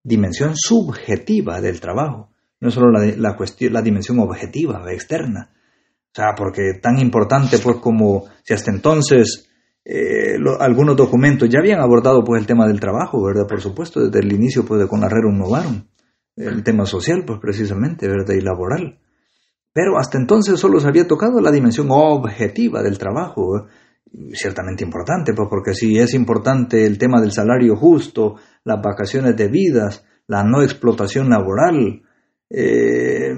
Dimensión 0.03 0.53
subjetiva 0.55 1.61
del 1.61 1.79
trabajo, 1.79 2.31
no 2.59 2.71
solo 2.71 2.91
la, 2.91 3.05
la, 3.15 3.35
cuestión, 3.37 3.73
la 3.73 3.81
dimensión 3.81 4.19
objetiva, 4.19 4.83
externa. 4.91 5.51
O 6.07 6.15
sea, 6.15 6.33
porque 6.35 6.73
tan 6.81 6.99
importante 6.99 7.59
pues 7.59 7.77
como 7.77 8.25
si 8.43 8.53
hasta 8.53 8.71
entonces 8.71 9.50
eh, 9.83 10.37
algunos 10.59 10.95
documentos 10.95 11.49
ya 11.49 11.59
habían 11.59 11.79
abordado 11.79 12.23
pues 12.23 12.39
el 12.39 12.47
tema 12.47 12.67
del 12.67 12.79
trabajo, 12.79 13.23
¿verdad? 13.23 13.47
Por 13.47 13.61
supuesto, 13.61 13.99
desde 13.99 14.19
el 14.19 14.31
inicio 14.31 14.63
pues 14.65 14.79
de 14.79 14.87
con 14.87 15.01
la 15.01 15.09
Rerum 15.09 15.37
Novarum, 15.37 15.83
el 16.35 16.63
tema 16.63 16.85
social 16.85 17.23
pues 17.25 17.39
precisamente, 17.39 18.07
¿verdad? 18.07 18.33
Y 18.35 18.41
laboral. 18.41 18.99
Pero 19.73 19.97
hasta 19.97 20.17
entonces 20.17 20.59
solo 20.59 20.79
se 20.79 20.87
había 20.87 21.07
tocado 21.07 21.39
la 21.41 21.51
dimensión 21.51 21.87
objetiva 21.89 22.83
del 22.83 22.97
trabajo, 22.97 23.67
ciertamente 24.33 24.83
importante, 24.83 25.33
pues 25.33 25.47
porque 25.49 25.73
si 25.73 25.97
es 25.97 26.13
importante 26.13 26.85
el 26.85 26.97
tema 26.97 27.21
del 27.21 27.31
salario 27.31 27.75
justo, 27.75 28.35
las 28.63 28.81
vacaciones 28.81 29.35
debidas, 29.35 30.05
la 30.27 30.43
no 30.43 30.61
explotación 30.61 31.29
laboral, 31.29 32.01
eh, 32.49 33.35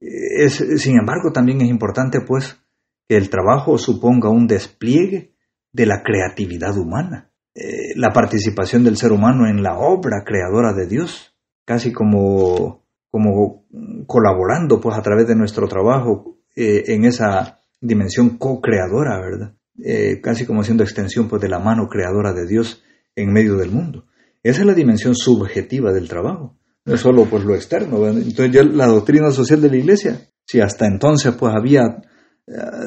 es, 0.00 0.54
sin 0.82 0.98
embargo 0.98 1.32
también 1.32 1.60
es 1.60 1.68
importante 1.68 2.18
pues 2.26 2.60
que 3.08 3.16
el 3.16 3.30
trabajo 3.30 3.78
suponga 3.78 4.28
un 4.28 4.48
despliegue 4.48 5.35
de 5.76 5.84
la 5.84 6.02
creatividad 6.02 6.74
humana, 6.78 7.30
eh, 7.54 7.92
la 7.96 8.10
participación 8.10 8.82
del 8.82 8.96
ser 8.96 9.12
humano 9.12 9.46
en 9.46 9.62
la 9.62 9.76
obra 9.76 10.24
creadora 10.24 10.72
de 10.72 10.86
Dios, 10.86 11.36
casi 11.66 11.92
como, 11.92 12.86
como 13.10 13.66
colaborando 14.06 14.80
pues 14.80 14.96
a 14.96 15.02
través 15.02 15.28
de 15.28 15.36
nuestro 15.36 15.68
trabajo 15.68 16.38
eh, 16.54 16.84
en 16.86 17.04
esa 17.04 17.60
dimensión 17.78 18.38
co-creadora, 18.38 19.20
¿verdad? 19.20 19.54
Eh, 19.84 20.22
casi 20.22 20.46
como 20.46 20.64
siendo 20.64 20.82
extensión 20.82 21.28
pues 21.28 21.42
de 21.42 21.50
la 21.50 21.58
mano 21.58 21.88
creadora 21.88 22.32
de 22.32 22.46
Dios 22.46 22.82
en 23.14 23.30
medio 23.30 23.56
del 23.56 23.70
mundo. 23.70 24.06
Esa 24.42 24.60
es 24.60 24.66
la 24.66 24.72
dimensión 24.72 25.14
subjetiva 25.14 25.92
del 25.92 26.08
trabajo, 26.08 26.56
no 26.86 26.94
es 26.94 27.00
solo 27.00 27.26
pues 27.26 27.44
lo 27.44 27.54
externo. 27.54 28.06
Entonces 28.08 28.50
ya 28.50 28.62
la 28.62 28.86
doctrina 28.86 29.30
social 29.30 29.60
de 29.60 29.68
la 29.68 29.76
Iglesia, 29.76 30.20
si 30.46 30.58
hasta 30.60 30.86
entonces 30.86 31.34
pues 31.34 31.54
había 31.54 32.00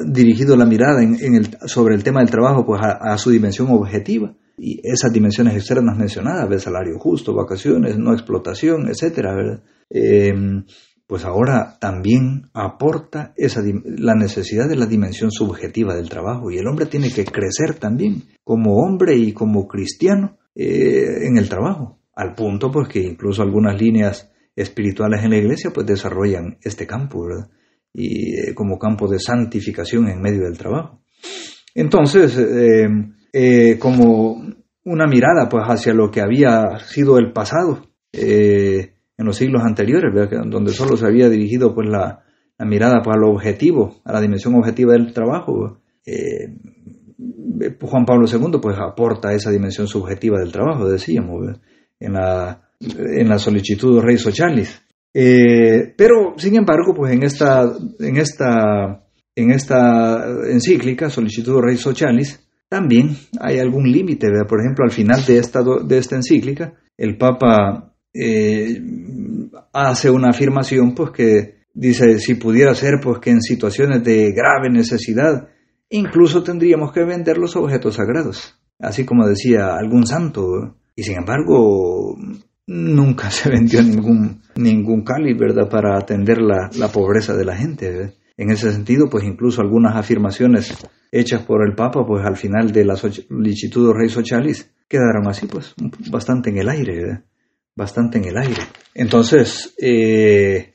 dirigido 0.06 0.56
la 0.56 0.64
mirada 0.64 1.02
en, 1.02 1.34
el, 1.34 1.58
sobre 1.66 1.94
el 1.94 2.02
tema 2.02 2.20
del 2.20 2.30
trabajo 2.30 2.64
pues 2.64 2.80
a, 2.82 3.16
su 3.18 3.30
dimensión 3.30 3.68
objetiva. 3.70 4.34
Y 4.56 4.80
esas 4.82 5.12
dimensiones 5.12 5.54
externas 5.54 5.96
mencionadas, 5.96 6.62
salario 6.62 6.98
justo, 6.98 7.34
vacaciones, 7.34 7.96
no 7.96 8.12
explotación, 8.12 8.88
etcétera, 8.88 9.62
eh, 9.88 10.32
pues 11.06 11.24
ahora 11.24 11.76
también 11.80 12.50
aporta 12.52 13.34
la 13.84 14.14
necesidad 14.14 14.68
de 14.68 14.76
la 14.76 14.86
dimensión 14.86 15.32
subjetiva 15.32 15.94
del 15.94 16.08
trabajo. 16.08 16.50
Y 16.50 16.58
el 16.58 16.68
hombre 16.68 16.86
tiene 16.86 17.10
que 17.10 17.24
crecer 17.24 17.74
también 17.80 18.24
como 18.44 18.76
hombre 18.76 19.16
y 19.16 19.32
como 19.32 19.66
cristiano 19.66 20.38
eh, 20.54 21.26
en 21.26 21.36
el 21.36 21.48
trabajo, 21.48 21.98
al 22.14 22.34
punto 22.34 22.70
pues 22.70 22.88
que 22.88 23.00
incluso 23.00 23.42
algunas 23.42 23.80
líneas 23.80 24.30
espirituales 24.54 25.24
en 25.24 25.30
la 25.30 25.38
iglesia 25.38 25.70
pues 25.74 25.86
desarrollan 25.86 26.58
este 26.62 26.86
campo, 26.86 27.24
¿verdad? 27.26 27.48
Y 27.92 28.34
eh, 28.34 28.54
como 28.54 28.78
campo 28.78 29.08
de 29.08 29.18
santificación 29.18 30.08
en 30.08 30.20
medio 30.20 30.44
del 30.44 30.58
trabajo. 30.58 31.00
Entonces, 31.74 32.36
eh, 32.38 32.88
eh, 33.32 33.78
como 33.78 34.42
una 34.84 35.06
mirada 35.06 35.48
pues 35.48 35.64
hacia 35.64 35.94
lo 35.94 36.10
que 36.10 36.20
había 36.20 36.78
sido 36.80 37.18
el 37.18 37.32
pasado 37.32 37.86
en 38.12 39.26
los 39.26 39.36
siglos 39.36 39.62
anteriores, 39.62 40.12
donde 40.46 40.72
solo 40.72 40.96
se 40.96 41.06
había 41.06 41.28
dirigido 41.28 41.74
pues 41.74 41.88
la, 41.88 42.24
mirada 42.58 43.02
pues, 43.02 43.16
al 43.16 43.24
objetivo, 43.24 44.00
a 44.04 44.12
la 44.12 44.20
dimensión 44.20 44.56
objetiva 44.56 44.94
del 44.94 45.12
trabajo, 45.12 45.78
Juan 47.80 48.04
Pablo 48.04 48.26
II 48.26 48.58
pues 48.60 48.76
aporta 48.78 49.32
esa 49.32 49.50
dimensión 49.50 49.86
subjetiva 49.86 50.40
del 50.40 50.50
trabajo, 50.50 50.88
decíamos, 50.88 51.56
en 52.00 52.14
la, 52.14 52.70
en 52.80 53.28
la 53.28 53.38
solicitud 53.38 54.00
Rey 54.00 54.16
Sochalis. 54.16 54.82
Eh, 55.12 55.94
pero, 55.96 56.34
sin 56.36 56.56
embargo, 56.56 56.94
pues 56.94 57.12
en 57.12 57.22
esta, 57.22 57.64
en 57.98 58.16
esta, 58.16 59.04
en 59.34 59.50
esta 59.50 60.24
encíclica, 60.48 61.10
Solicitud 61.10 61.60
Rey 61.60 61.76
Socialis, 61.76 62.46
también 62.68 63.16
hay 63.40 63.58
algún 63.58 63.90
límite. 63.90 64.28
Por 64.48 64.60
ejemplo, 64.60 64.84
al 64.84 64.92
final 64.92 65.24
de 65.26 65.38
esta, 65.38 65.60
de 65.62 65.98
esta 65.98 66.16
encíclica, 66.16 66.74
el 66.96 67.16
Papa 67.16 67.94
eh, 68.14 68.80
hace 69.72 70.10
una 70.10 70.28
afirmación 70.30 70.94
pues 70.94 71.10
que 71.10 71.60
dice, 71.74 72.18
si 72.18 72.34
pudiera 72.34 72.74
ser, 72.74 73.00
pues 73.02 73.18
que 73.18 73.30
en 73.30 73.42
situaciones 73.42 74.04
de 74.04 74.32
grave 74.32 74.70
necesidad, 74.70 75.48
incluso 75.88 76.42
tendríamos 76.42 76.92
que 76.92 77.04
vender 77.04 77.38
los 77.38 77.56
objetos 77.56 77.96
sagrados, 77.96 78.56
así 78.78 79.04
como 79.04 79.26
decía 79.26 79.74
algún 79.74 80.06
santo. 80.06 80.76
Y 80.94 81.02
sin 81.02 81.16
embargo, 81.18 82.16
nunca 82.70 83.30
se 83.32 83.50
vendió 83.50 83.82
ningún, 83.82 84.42
ningún 84.54 85.02
cali, 85.02 85.34
¿verdad?, 85.34 85.68
para 85.68 85.98
atender 85.98 86.38
la, 86.40 86.88
pobreza 86.88 87.34
de 87.34 87.44
la 87.44 87.56
gente. 87.56 88.14
En 88.36 88.50
ese 88.50 88.72
sentido, 88.72 89.10
pues 89.10 89.24
incluso 89.24 89.60
algunas 89.60 89.96
afirmaciones 89.96 90.72
hechas 91.10 91.42
por 91.42 91.66
el 91.66 91.74
Papa, 91.74 92.06
pues 92.06 92.24
al 92.24 92.36
final 92.36 92.70
de 92.70 92.84
la 92.84 92.94
solicitud 92.94 93.88
de 93.88 93.98
Rey 93.98 94.08
Sochalis, 94.08 94.70
quedaron 94.88 95.28
así, 95.28 95.46
pues 95.46 95.74
bastante 96.10 96.50
en 96.50 96.58
el 96.58 96.68
aire, 96.68 97.22
bastante 97.74 98.18
en 98.18 98.26
el 98.26 98.38
aire. 98.38 98.62
Entonces, 98.94 99.74
eh, 99.76 100.72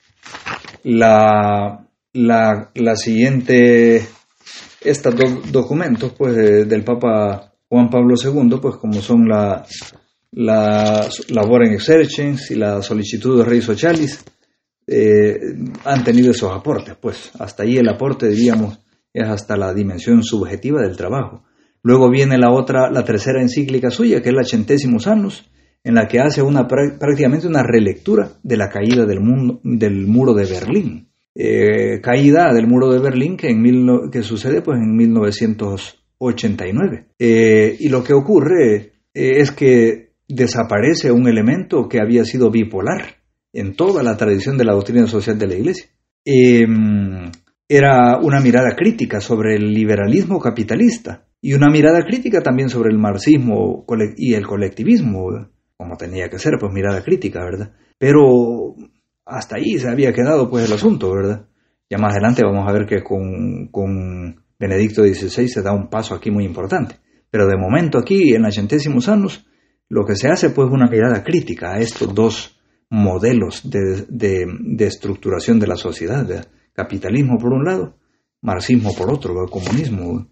la, 0.84 1.88
la, 2.12 2.72
la, 2.76 2.96
siguiente, 2.98 4.06
estos 4.82 5.16
dos 5.16 5.50
documentos, 5.52 6.12
pues 6.18 6.36
del 6.36 6.84
Papa 6.84 7.54
Juan 7.70 7.90
Pablo 7.90 8.16
II, 8.22 8.60
pues 8.62 8.76
como 8.76 9.02
son 9.02 9.30
la 9.30 9.66
la 10.36 11.10
labor 11.30 11.66
en 11.66 11.74
Exercens 11.74 12.52
y 12.52 12.56
la 12.56 12.82
solicitud 12.82 13.38
de 13.38 13.46
Rey 13.46 13.62
Sochalis 13.62 14.26
eh, 14.86 15.40
han 15.86 16.04
tenido 16.04 16.32
esos 16.32 16.52
aportes. 16.52 16.96
Pues 17.00 17.32
hasta 17.40 17.64
ahí 17.64 17.78
el 17.78 17.88
aporte, 17.88 18.28
diríamos, 18.28 18.78
es 19.14 19.26
hasta 19.28 19.56
la 19.56 19.74
dimensión 19.74 20.24
subjetiva 20.24 20.82
del 20.82 20.98
trabajo. 20.98 21.46
Luego 21.82 22.10
viene 22.10 22.38
la 22.38 22.52
otra, 22.52 22.92
la 22.92 23.06
tercera 23.06 23.42
encíclica 23.42 23.90
suya, 23.90 24.22
que 24.22 24.28
es 24.30 24.36
la 24.36 24.44
Centésimos 24.44 25.08
Annus, 25.08 25.50
en 25.84 25.96
la 25.96 26.08
que 26.08 26.20
hace 26.20 26.42
una, 26.42 26.68
prácticamente 26.68 27.48
una 27.48 27.64
relectura 27.64 28.32
de 28.44 28.58
la 28.58 28.68
caída 28.70 29.06
del, 29.06 29.22
mundo, 29.22 29.62
del 29.64 30.06
muro 30.06 30.34
de 30.34 30.46
Berlín. 30.46 31.08
Eh, 31.34 32.02
caída 32.02 32.54
del 32.54 32.68
muro 32.68 32.92
de 32.92 33.00
Berlín 33.00 33.38
que, 33.38 33.50
en 33.50 33.62
mil, 33.62 33.88
que 34.12 34.22
sucede 34.22 34.62
pues, 34.62 34.80
en 34.80 34.98
1989. 34.98 37.06
Eh, 37.20 37.78
y 37.80 37.88
lo 37.88 38.04
que 38.04 38.14
ocurre 38.14 38.92
es 39.14 39.52
que 39.52 40.05
desaparece 40.28 41.12
un 41.12 41.28
elemento 41.28 41.88
que 41.88 42.00
había 42.00 42.26
sido 42.26 42.50
bipolar 42.52 43.18
en 43.54 43.76
toda 43.76 44.04
la 44.04 44.18
tradición 44.18 44.58
de 44.58 44.66
la 44.66 44.74
doctrina 44.74 45.08
social 45.08 45.38
de 45.38 45.48
la 45.48 45.56
Iglesia. 45.56 45.88
Em, 46.26 47.32
era 47.68 48.18
una 48.18 48.42
mirada 48.42 48.76
crítica 48.76 49.22
sobre 49.22 49.56
el 49.56 49.72
liberalismo 49.72 50.40
capitalista 50.40 51.26
y 51.42 51.54
una 51.54 51.68
mirada 51.72 52.02
crítica 52.04 52.42
también 52.42 52.70
sobre 52.70 52.92
el 52.92 52.98
marxismo 52.98 53.86
y 54.18 54.34
el 54.34 54.46
colectivismo, 54.46 55.50
como 55.78 55.98
tenía 55.98 56.30
que 56.30 56.40
ser, 56.40 56.54
pues 56.60 56.72
mirada 56.74 57.04
crítica, 57.04 57.44
¿verdad? 57.44 57.74
Pero 57.98 58.76
hasta 59.26 59.58
ahí 59.58 59.78
se 59.80 59.90
había 59.90 60.14
quedado 60.14 60.50
pues 60.50 60.66
el 60.66 60.74
asunto, 60.74 61.12
¿verdad? 61.12 61.48
Ya 61.90 61.98
más 61.98 62.14
adelante 62.14 62.42
vamos 62.44 62.68
a 62.68 62.74
ver 62.74 62.88
que 62.88 63.04
con, 63.04 63.68
con 63.72 64.44
Benedicto 64.60 65.04
XVI 65.04 65.48
se 65.48 65.62
da 65.62 65.74
un 65.74 65.90
paso 65.90 66.16
aquí 66.16 66.32
muy 66.32 66.46
importante. 66.46 66.96
Pero 67.30 67.48
de 67.48 67.58
momento 67.58 68.00
aquí, 68.00 68.34
en 68.34 68.44
la 68.44 68.52
centésimos 68.52 69.08
años, 69.10 69.46
lo 69.90 70.06
que 70.06 70.16
se 70.16 70.30
hace 70.30 70.50
pues 70.50 70.70
una 70.72 70.88
mirada 70.88 71.24
crítica 71.24 71.74
a 71.74 71.80
estos 71.80 72.14
dos 72.14 72.60
modelos 72.90 73.70
de, 73.70 74.06
de, 74.08 74.86
estructuración 74.86 75.60
de 75.60 75.68
la 75.68 75.76
sociedad, 75.76 76.48
capitalismo 76.74 77.38
por 77.38 77.54
un 77.54 77.66
lado, 77.66 77.98
marxismo 78.42 78.94
por 78.96 79.12
otro, 79.12 79.34
comunismo. 79.48 80.28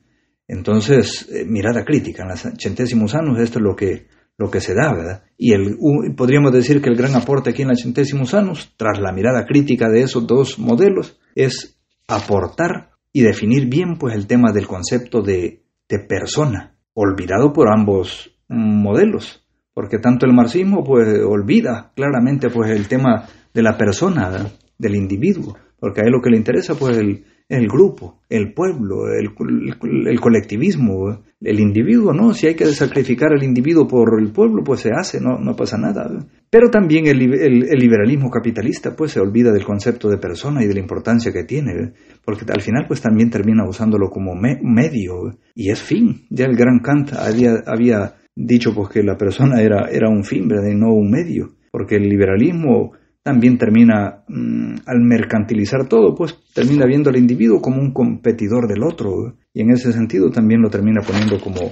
Entonces, 0.48 1.28
eh, 1.32 1.46
mirada 1.46 1.84
crítica 1.84 2.24
en 2.24 2.30
los 2.30 2.42
centésimos 2.62 3.16
años, 3.16 3.40
esto 3.40 3.60
es 3.60 3.64
lo 3.64 3.76
que, 3.76 4.08
lo 4.38 4.52
que 4.52 4.62
se 4.62 4.74
da, 4.74 4.94
¿verdad? 4.94 5.24
Y 5.38 5.54
el, 5.54 5.78
podríamos 6.16 6.52
decir 6.52 6.82
que 6.82 6.90
el 6.90 6.96
gran 6.96 7.16
aporte 7.16 7.50
aquí 7.50 7.64
en 7.64 7.70
los 7.70 7.82
centésimos 7.82 8.34
años, 8.34 8.74
tras 8.78 9.00
la 9.00 9.12
mirada 9.12 9.46
crítica 9.46 9.90
de 9.90 10.02
esos 10.02 10.28
dos 10.28 10.60
modelos, 10.60 11.20
es 11.36 11.80
aportar 12.08 12.92
y 13.12 13.22
definir 13.22 13.68
bien 13.68 13.98
pues 13.98 14.16
el 14.16 14.28
tema 14.28 14.52
del 14.52 14.68
concepto 14.68 15.22
de, 15.22 15.64
de 15.88 16.00
persona, 16.00 16.78
olvidado 16.94 17.54
por 17.54 17.72
ambos 17.72 18.32
modelos 18.48 19.43
porque 19.74 20.00
tanto 20.00 20.26
el 20.26 20.34
marxismo 20.34 20.84
pues 20.84 21.08
olvida 21.24 21.92
claramente 21.96 22.50
pues 22.50 22.72
el 22.72 22.88
tema 22.88 23.26
de 23.54 23.64
la 23.64 23.78
persona, 23.78 24.52
del 24.78 24.96
individuo, 24.96 25.58
porque 25.80 26.02
a 26.02 26.04
él 26.06 26.12
lo 26.12 26.22
que 26.22 26.30
le 26.30 26.38
interesa 26.38 26.76
pues 26.76 26.98
el, 26.98 27.24
el 27.50 27.68
grupo, 27.68 28.20
el 28.30 28.54
pueblo, 28.54 29.08
el, 29.08 29.32
el, 30.08 30.20
colectivismo, 30.20 31.24
el 31.42 31.60
individuo, 31.60 32.14
¿no? 32.14 32.34
Si 32.34 32.48
hay 32.48 32.56
que 32.56 32.66
sacrificar 32.68 33.34
al 33.34 33.44
individuo 33.44 33.88
por 33.88 34.20
el 34.20 34.32
pueblo, 34.32 34.64
pues 34.64 34.82
se 34.82 34.92
hace, 34.92 35.20
no, 35.20 35.38
no 35.38 35.56
pasa 35.56 35.78
nada. 35.78 36.10
Pero 36.50 36.70
también 36.70 37.06
el, 37.08 37.20
liberalismo 37.20 38.30
capitalista, 38.30 38.96
pues 38.96 39.12
se 39.12 39.20
olvida 39.20 39.52
del 39.52 39.66
concepto 39.66 40.10
de 40.10 40.18
persona 40.18 40.64
y 40.64 40.68
de 40.68 40.74
la 40.74 40.80
importancia 40.80 41.32
que 41.32 41.44
tiene, 41.44 41.94
porque 42.24 42.46
al 42.52 42.62
final, 42.62 42.86
pues 42.88 43.02
también 43.02 43.30
termina 43.30 43.68
usándolo 43.68 44.10
como 44.10 44.34
medio 44.36 45.38
y 45.54 45.70
es 45.70 45.82
fin. 45.82 46.26
Ya 46.30 46.46
el 46.46 46.56
gran 46.56 46.80
Kant 46.80 47.14
había, 47.14 47.64
había 47.66 48.16
dicho 48.36 48.74
pues 48.74 48.90
que 48.90 49.04
la 49.04 49.18
persona 49.18 49.62
era, 49.62 49.90
era 49.92 50.10
un 50.10 50.24
fin, 50.24 50.48
¿verdad? 50.48 50.70
Y 50.72 50.76
no 50.76 50.94
un 50.94 51.10
medio, 51.10 51.56
porque 51.72 51.96
el 51.96 52.10
liberalismo 52.10 52.94
también 53.24 53.58
termina, 53.58 54.24
mm, 54.28 54.76
al 54.86 55.00
mercantilizar 55.02 55.88
todo, 55.88 56.14
pues 56.14 56.38
termina 56.54 56.86
viendo 56.86 57.10
al 57.10 57.16
individuo 57.16 57.62
como 57.62 57.82
un 57.82 57.94
competidor 57.94 58.68
del 58.68 58.84
otro, 58.84 59.38
y 59.54 59.62
en 59.62 59.72
ese 59.72 59.94
sentido 59.94 60.30
también 60.30 60.62
lo 60.62 60.70
termina 60.70 61.02
poniendo 61.02 61.40
como, 61.40 61.72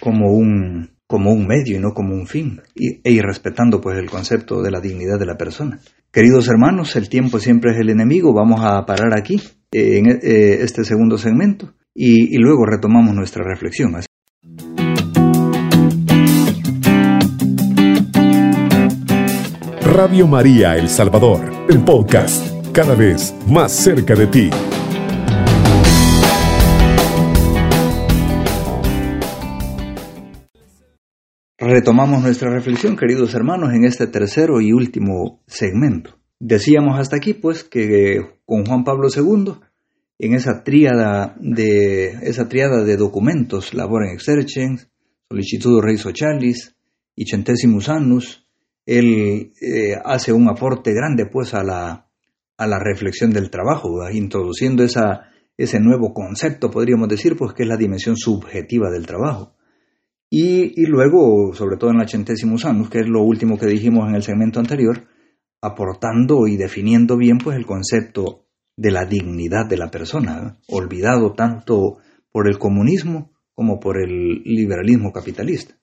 como, 0.00 0.32
un, 0.32 0.90
como 1.06 1.32
un 1.32 1.46
medio 1.48 1.76
y 1.76 1.80
no 1.80 1.92
como 1.92 2.14
un 2.14 2.26
fin, 2.26 2.60
y, 2.76 3.00
e 3.02 3.10
irrespetando 3.12 3.80
pues 3.80 3.98
el 3.98 4.08
concepto 4.08 4.62
de 4.62 4.70
la 4.70 4.80
dignidad 4.80 5.18
de 5.18 5.26
la 5.26 5.36
persona. 5.36 5.80
Queridos 6.12 6.48
hermanos, 6.48 6.94
el 6.94 7.08
tiempo 7.08 7.40
siempre 7.40 7.72
es 7.72 7.78
el 7.78 7.90
enemigo, 7.90 8.32
vamos 8.32 8.60
a 8.62 8.86
parar 8.86 9.18
aquí 9.18 9.40
eh, 9.72 9.98
en 9.98 10.06
eh, 10.06 10.62
este 10.62 10.84
segundo 10.84 11.18
segmento 11.18 11.74
y, 11.92 12.36
y 12.36 12.38
luego 12.38 12.66
retomamos 12.66 13.16
nuestra 13.16 13.42
reflexión. 13.42 13.96
Radio 19.94 20.26
María 20.26 20.76
El 20.76 20.88
Salvador, 20.88 21.40
el 21.68 21.84
podcast, 21.84 22.72
cada 22.72 22.96
vez 22.96 23.32
más 23.46 23.70
cerca 23.70 24.16
de 24.16 24.26
ti. 24.26 24.50
Retomamos 31.56 32.24
nuestra 32.24 32.50
reflexión, 32.50 32.96
queridos 32.96 33.34
hermanos, 33.34 33.72
en 33.72 33.84
este 33.84 34.08
tercero 34.08 34.60
y 34.60 34.72
último 34.72 35.44
segmento. 35.46 36.18
Decíamos 36.40 36.98
hasta 36.98 37.14
aquí, 37.14 37.32
pues, 37.32 37.62
que 37.62 38.40
con 38.44 38.66
Juan 38.66 38.82
Pablo 38.82 39.06
II, 39.14 39.54
en 40.18 40.34
esa 40.34 40.64
tríada 40.64 41.36
de, 41.38 42.06
esa 42.22 42.48
tríada 42.48 42.82
de 42.82 42.96
documentos, 42.96 43.74
Labor 43.74 44.06
en 44.06 44.14
Exercens, 44.14 44.88
Solicitudo 45.28 45.80
Rei 45.80 45.98
Socialis 45.98 46.74
y 47.14 47.26
Centesimus 47.26 47.88
Annus, 47.88 48.43
él 48.86 49.52
eh, 49.60 49.96
hace 50.04 50.32
un 50.32 50.48
aporte 50.48 50.92
grande 50.92 51.26
pues 51.26 51.54
a 51.54 51.62
la, 51.62 52.08
a 52.56 52.66
la 52.66 52.78
reflexión 52.78 53.32
del 53.32 53.50
trabajo, 53.50 54.08
introduciendo 54.10 54.82
esa, 54.82 55.30
ese 55.56 55.80
nuevo 55.80 56.12
concepto, 56.12 56.70
podríamos 56.70 57.08
decir, 57.08 57.36
pues 57.36 57.54
que 57.54 57.62
es 57.62 57.68
la 57.68 57.76
dimensión 57.76 58.16
subjetiva 58.16 58.90
del 58.90 59.06
trabajo. 59.06 59.54
Y, 60.30 60.80
y 60.80 60.86
luego, 60.86 61.54
sobre 61.54 61.76
todo 61.76 61.90
en 61.90 61.98
la 61.98 62.08
centésimos 62.08 62.64
años, 62.64 62.90
que 62.90 63.00
es 63.00 63.08
lo 63.08 63.22
último 63.22 63.58
que 63.58 63.66
dijimos 63.66 64.08
en 64.08 64.16
el 64.16 64.22
segmento 64.22 64.58
anterior, 64.58 65.06
aportando 65.60 66.46
y 66.46 66.56
definiendo 66.56 67.16
bien 67.16 67.38
pues 67.38 67.56
el 67.56 67.66
concepto 67.66 68.46
de 68.76 68.90
la 68.90 69.04
dignidad 69.06 69.66
de 69.66 69.76
la 69.76 69.90
persona, 69.90 70.58
olvidado 70.68 71.32
tanto 71.34 71.98
por 72.30 72.48
el 72.48 72.58
comunismo 72.58 73.32
como 73.54 73.78
por 73.78 73.98
el 74.02 74.42
liberalismo 74.44 75.12
capitalista. 75.12 75.76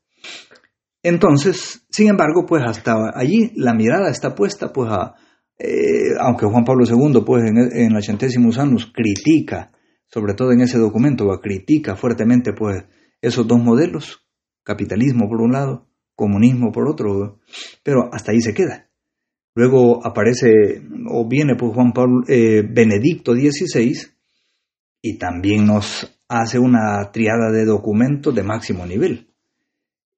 Entonces, 1.03 1.85
sin 1.89 2.09
embargo, 2.09 2.45
pues 2.45 2.63
hasta 2.63 3.11
allí 3.15 3.51
la 3.55 3.73
mirada 3.73 4.09
está 4.09 4.35
puesta, 4.35 4.71
pues 4.71 4.91
a, 4.91 5.15
eh, 5.57 6.15
aunque 6.19 6.45
Juan 6.45 6.63
Pablo 6.63 6.85
II, 6.85 7.21
pues 7.25 7.43
en, 7.43 7.57
en 7.57 7.93
los 7.93 8.05
centésimos 8.05 8.57
años 8.57 8.91
critica, 8.93 9.71
sobre 10.07 10.33
todo 10.33 10.51
en 10.51 10.61
ese 10.61 10.77
documento, 10.77 11.27
critica 11.41 11.95
fuertemente, 11.95 12.53
pues 12.53 12.83
esos 13.21 13.47
dos 13.47 13.59
modelos, 13.59 14.25
capitalismo 14.63 15.27
por 15.27 15.41
un 15.41 15.53
lado, 15.53 15.87
comunismo 16.15 16.71
por 16.71 16.87
otro, 16.87 17.39
pero 17.83 18.09
hasta 18.13 18.31
ahí 18.31 18.41
se 18.41 18.53
queda. 18.53 18.89
Luego 19.55 20.05
aparece 20.05 20.81
o 21.09 21.27
viene 21.27 21.55
pues 21.55 21.73
Juan 21.73 21.91
Pablo 21.91 22.21
eh, 22.27 22.63
Benedicto 22.67 23.33
XVI 23.33 23.97
y 25.01 25.17
también 25.17 25.65
nos 25.65 26.21
hace 26.27 26.57
una 26.59 27.11
triada 27.11 27.51
de 27.51 27.65
documentos 27.65 28.33
de 28.33 28.43
máximo 28.43 28.85
nivel. 28.85 29.31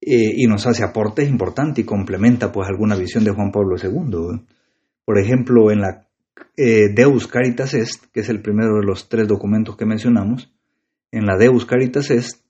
Eh, 0.06 0.34
y 0.36 0.48
nos 0.48 0.68
hace 0.68 0.84
aportes 0.84 1.30
importantes 1.30 1.84
y 1.84 1.88
complementa 1.88 2.52
pues 2.52 2.68
alguna 2.68 2.96
visión 2.96 3.24
de 3.24 3.32
Juan 3.32 3.52
Pablo 3.52 3.78
II. 3.82 4.42
Por 5.06 5.18
ejemplo, 5.18 5.72
en 5.72 5.80
la 5.80 6.08
eh, 6.58 6.90
Deus 6.94 7.28
Caritas 7.28 7.74
Est, 7.74 8.06
que 8.12 8.20
es 8.20 8.30
el 8.30 8.42
primero 8.42 8.80
de 8.80 8.86
los 8.86 9.08
tres 9.08 9.28
documentos 9.28 9.78
que 9.78 9.86
mencionamos, 9.86 10.52
en 11.12 11.26
la 11.26 11.38
Deus 11.38 11.66
Caritas 11.66 12.12
Est, 12.12 12.42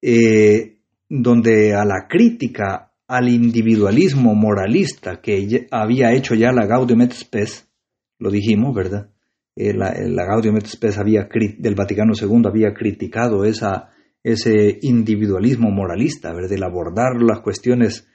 eh, 0.00 0.76
donde 1.08 1.74
a 1.74 1.84
la 1.84 2.06
crítica 2.08 2.92
al 3.08 3.28
individualismo 3.30 4.34
moralista 4.34 5.20
que 5.20 5.66
había 5.72 6.12
hecho 6.12 6.34
ya 6.34 6.52
la 6.52 6.66
Gaudium 6.66 7.02
et 7.02 7.12
Spes, 7.12 7.68
lo 8.18 8.30
dijimos, 8.30 8.74
¿verdad? 8.74 9.10
la, 9.56 9.92
la, 9.98 10.24
Gaudium 10.24 10.56
et 10.58 10.66
Spes 10.66 10.98
había, 10.98 11.28
del 11.58 11.74
Vaticano 11.74 12.12
II 12.20 12.42
había 12.46 12.74
criticado 12.74 13.44
esa 13.44 13.90
ese 14.26 14.80
individualismo 14.82 15.70
moralista, 15.70 16.32
¿verdad? 16.32 16.52
el 16.52 16.64
abordar 16.64 17.22
las 17.22 17.38
cuestiones 17.42 18.08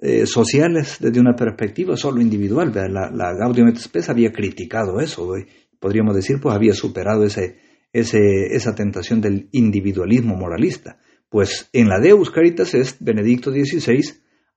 eh, 0.00 0.24
sociales 0.24 0.98
desde 1.00 1.18
una 1.18 1.34
perspectiva 1.34 1.96
solo 1.96 2.20
individual. 2.20 2.72
La, 2.72 3.10
la, 3.10 3.34
Gaudium 3.34 3.66
et 3.68 4.08
había 4.08 4.30
criticado 4.30 5.00
eso, 5.00 5.34
podríamos 5.80 6.14
decir, 6.14 6.38
pues 6.40 6.54
había 6.54 6.72
superado 6.72 7.24
ese, 7.24 7.58
ese, 7.92 8.54
esa 8.54 8.76
tentación 8.76 9.20
del 9.20 9.48
individualismo 9.50 10.36
moralista. 10.36 11.00
Pues 11.28 11.68
en 11.72 11.88
la 11.88 11.98
Deus 11.98 12.30
Caritas 12.30 12.72
Est, 12.74 12.98
Benedicto 13.00 13.50
XVI 13.50 14.04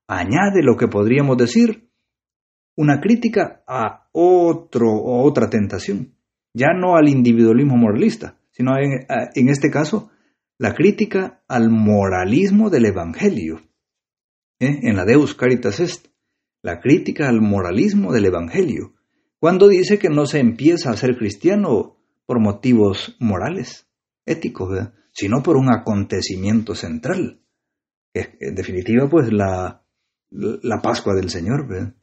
añade 0.06 0.62
lo 0.62 0.78
que 0.78 0.90
podríamos 0.90 1.38
decir 1.38 1.90
una 2.76 3.02
crítica 3.02 3.64
a 3.68 4.10
otro 4.12 4.92
o 4.92 5.28
otra 5.28 5.50
tentación, 5.50 6.14
ya 6.54 6.68
no 6.80 6.96
al 6.96 7.10
individualismo 7.10 7.78
moralista, 7.78 8.38
sino 8.52 8.78
en, 8.78 9.08
en 9.34 9.50
este 9.50 9.72
caso 9.72 10.12
la 10.60 10.76
crítica 10.76 11.42
al 11.48 11.70
moralismo 11.70 12.70
del 12.70 12.86
Evangelio. 12.86 13.62
¿eh? 14.60 14.80
En 14.84 14.98
la 14.98 15.06
Deus 15.06 15.34
Caritas 15.34 15.80
Est, 15.80 16.08
la 16.62 16.82
crítica 16.82 17.30
al 17.30 17.42
moralismo 17.42 18.12
del 18.12 18.26
Evangelio, 18.26 18.94
cuando 19.40 19.70
dice 19.70 19.98
que 19.98 20.10
no 20.10 20.26
se 20.26 20.40
empieza 20.40 20.92
a 20.92 20.98
ser 20.98 21.16
cristiano 21.18 21.98
por 22.26 22.42
motivos 22.42 23.16
morales, 23.20 23.88
éticos, 24.26 24.90
sino 25.14 25.42
por 25.42 25.56
un 25.56 25.74
acontecimiento 25.74 26.76
central. 26.76 27.42
En 28.14 28.54
definitiva, 28.54 29.10
pues 29.10 29.32
la, 29.32 29.86
la 30.30 30.82
Pascua 30.82 31.16
del 31.16 31.30
Señor. 31.30 31.96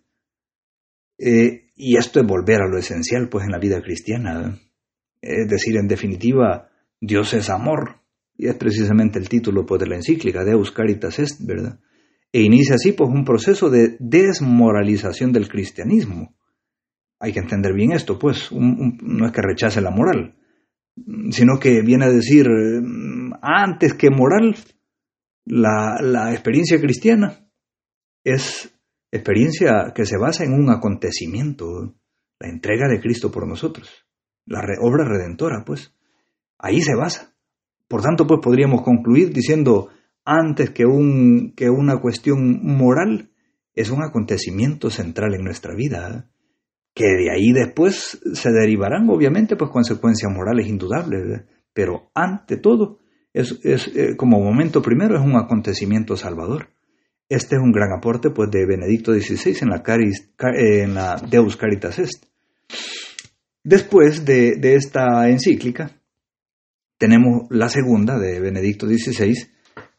Eh, 1.19 1.73
y 1.75 1.97
esto 1.99 2.21
es 2.21 2.27
volver 2.27 2.62
a 2.62 2.69
lo 2.69 2.79
esencial 2.79 3.29
pues 3.29 3.45
en 3.45 3.53
la 3.53 3.59
vida 3.59 3.83
cristiana. 3.83 4.59
Es 5.21 5.47
decir, 5.47 5.77
en 5.77 5.88
definitiva, 5.88 6.71
Dios 7.01 7.35
es 7.35 7.51
amor. 7.51 8.06
Y 8.37 8.49
es 8.49 8.55
precisamente 8.57 9.18
el 9.18 9.29
título 9.29 9.64
pues, 9.64 9.81
de 9.81 9.87
la 9.87 9.96
encíclica, 9.96 10.44
Deus 10.44 10.70
Caritas 10.70 11.18
Est, 11.18 11.40
¿verdad? 11.44 11.81
E 12.33 12.42
inicia 12.42 12.75
así 12.75 12.92
pues 12.92 13.09
un 13.09 13.25
proceso 13.25 13.70
de 13.70 13.96
desmoralización 13.99 15.33
del 15.33 15.49
cristianismo. 15.49 16.37
Hay 17.18 17.33
que 17.33 17.38
entender 17.38 17.72
bien 17.72 17.92
esto, 17.92 18.18
pues, 18.18 18.51
no 18.53 19.27
es 19.27 19.33
que 19.33 19.40
rechace 19.40 19.81
la 19.81 19.90
moral, 19.90 20.37
sino 21.31 21.59
que 21.59 21.81
viene 21.81 22.05
a 22.05 22.11
decir, 22.11 22.46
antes 23.40 23.94
que 23.94 24.11
moral, 24.11 24.55
la, 25.46 25.96
la 26.03 26.33
experiencia 26.33 26.79
cristiana 26.79 27.49
es 28.22 28.70
experiencia 29.11 29.92
que 29.94 30.05
se 30.05 30.18
basa 30.18 30.44
en 30.44 30.53
un 30.53 30.68
acontecimiento, 30.70 31.94
la 32.38 32.49
entrega 32.49 32.88
de 32.88 33.01
Cristo 33.01 33.31
por 33.31 33.49
nosotros, 33.49 34.07
la 34.44 34.61
obra 34.83 35.05
redentora, 35.05 35.64
pues, 35.64 35.94
ahí 36.59 36.83
se 36.83 36.94
basa. 36.94 37.36
Por 37.88 38.03
tanto, 38.03 38.27
pues 38.27 38.40
podríamos 38.42 38.83
concluir 38.83 39.33
diciendo, 39.33 39.88
antes 40.25 40.70
que, 40.70 40.85
un, 40.85 41.53
que 41.57 41.70
una 41.70 42.01
cuestión 42.01 42.61
moral, 42.62 43.31
es 43.75 43.90
un 43.90 44.03
acontecimiento 44.03 44.90
central 44.90 45.35
en 45.35 45.44
nuestra 45.44 45.75
vida, 45.75 46.29
que 46.94 47.05
de 47.05 47.31
ahí 47.31 47.53
después 47.53 48.20
se 48.33 48.51
derivarán 48.51 49.09
obviamente 49.11 49.55
pues 49.55 49.70
consecuencias 49.70 50.33
morales 50.33 50.66
indudables, 50.66 51.42
pero 51.75 52.11
ante 52.14 52.57
todo, 52.57 52.99
es, 53.35 53.61
es 53.62 53.88
eh, 53.94 54.16
como 54.16 54.40
momento 54.40 54.81
primero 54.81 55.14
es 55.14 55.22
un 55.22 55.37
acontecimiento 55.37 56.16
salvador. 56.16 56.70
Este 57.29 57.57
es 57.57 57.62
un 57.62 57.72
gran 57.72 57.92
aporte 57.92 58.31
pues, 58.31 58.51
de 58.51 58.64
Benedicto 58.66 59.12
XVI 59.12 59.57
en 59.61 59.68
la, 59.68 59.83
en 60.55 60.94
la 60.94 61.16
Deus 61.16 61.57
Caritas 61.57 61.99
Est. 61.99 62.25
Después 63.62 64.25
de, 64.25 64.59
esta 64.77 65.29
encíclica, 65.29 65.90
tenemos 66.98 67.46
la 67.50 67.68
segunda 67.68 68.18
de 68.18 68.40
Benedicto 68.40 68.87
XVI, 68.87 69.35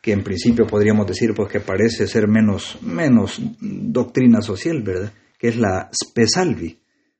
que 0.01 0.11
en 0.11 0.23
principio 0.23 0.67
podríamos 0.67 1.07
decir 1.07 1.33
pues, 1.33 1.51
que 1.51 1.59
parece 1.59 2.07
ser 2.07 2.27
menos, 2.27 2.79
menos 2.81 3.41
doctrina 3.59 4.41
social, 4.41 4.81
¿verdad? 4.81 5.11
Que 5.37 5.49
es 5.49 5.57
la 5.57 5.89
Spesalvi, 5.93 6.79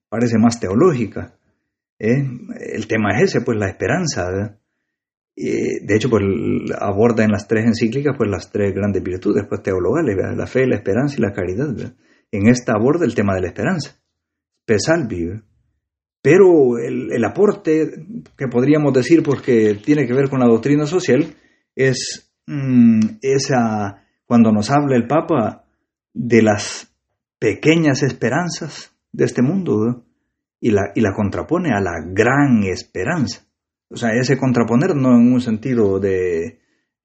parece 0.10 0.38
más 0.38 0.60
teológica. 0.60 1.38
¿eh? 2.00 2.26
El 2.74 2.88
tema 2.88 3.18
es 3.18 3.30
ese, 3.30 3.42
pues 3.42 3.58
la 3.58 3.70
esperanza, 3.70 4.26
¿verdad? 4.30 4.60
de 5.38 5.96
hecho, 5.96 6.10
pues 6.10 6.24
aborda 6.80 7.24
en 7.24 7.30
las 7.30 7.48
tres 7.48 7.64
encíclicas 7.66 8.16
pues 8.18 8.28
las 8.28 8.52
tres 8.52 8.74
grandes 8.74 9.04
virtudes 9.04 9.46
pues, 9.48 9.62
teologales, 9.62 10.18
la 10.36 10.48
fe, 10.48 10.66
la 10.66 10.78
esperanza 10.78 11.16
y 11.18 11.22
la 11.22 11.32
caridad. 11.32 11.94
En 12.32 12.48
esta 12.48 12.74
aborda 12.74 13.06
el 13.06 13.14
tema 13.14 13.36
de 13.36 13.42
la 13.42 13.48
esperanza, 13.48 14.02
pesalvi. 14.66 15.40
Pero 16.30 16.78
el, 16.78 17.24
aporte 17.24 17.90
que 18.38 18.50
podríamos 18.50 18.92
decir 18.92 19.24
pues, 19.24 19.42
que 19.42 19.76
tiene 19.76 20.06
que 20.06 20.14
ver 20.14 20.28
con 20.30 20.42
la 20.42 20.46
doctrina 20.46 20.86
social 20.86 21.26
es 21.74 22.34
mm, 22.46 23.00
esa, 23.22 24.04
cuando 24.26 24.52
nos 24.52 24.70
habla 24.70 24.98
el 24.98 25.08
Papa 25.08 25.64
de 26.14 26.42
las 26.42 26.94
pequeñas 27.40 28.04
esperanzas 28.04 28.92
de 29.14 29.24
este 29.24 29.42
mundo 29.42 30.04
y 30.60 30.72
la, 30.72 30.92
y 30.96 31.00
la 31.00 31.14
contrapone 31.14 31.70
a 31.74 31.80
la 31.80 31.94
gran 32.06 32.62
esperanza. 32.64 33.46
O 33.90 33.96
sea, 33.96 34.10
ese 34.12 34.38
contraponer 34.38 34.98
no 34.98 35.12
en 35.16 35.32
un 35.32 35.40
sentido 35.40 35.98
de 35.98 36.60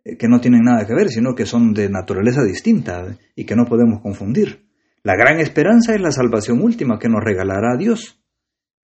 eh, 0.04 0.16
que 0.18 0.26
no 0.26 0.40
tienen 0.40 0.62
nada 0.62 0.84
que 0.84 0.96
ver, 0.96 1.10
sino 1.10 1.36
que 1.36 1.46
son 1.46 1.74
de 1.74 1.88
naturaleza 1.88 2.42
distinta 2.42 3.06
¿eh? 3.06 3.18
y 3.36 3.44
que 3.44 3.54
no 3.54 3.66
podemos 3.66 4.02
confundir. 4.02 4.66
La 5.04 5.14
gran 5.14 5.38
esperanza 5.38 5.94
es 5.94 6.00
la 6.00 6.10
salvación 6.10 6.60
última 6.60 6.98
que 6.98 7.08
nos 7.08 7.22
regalará 7.22 7.76
Dios. 7.78 8.18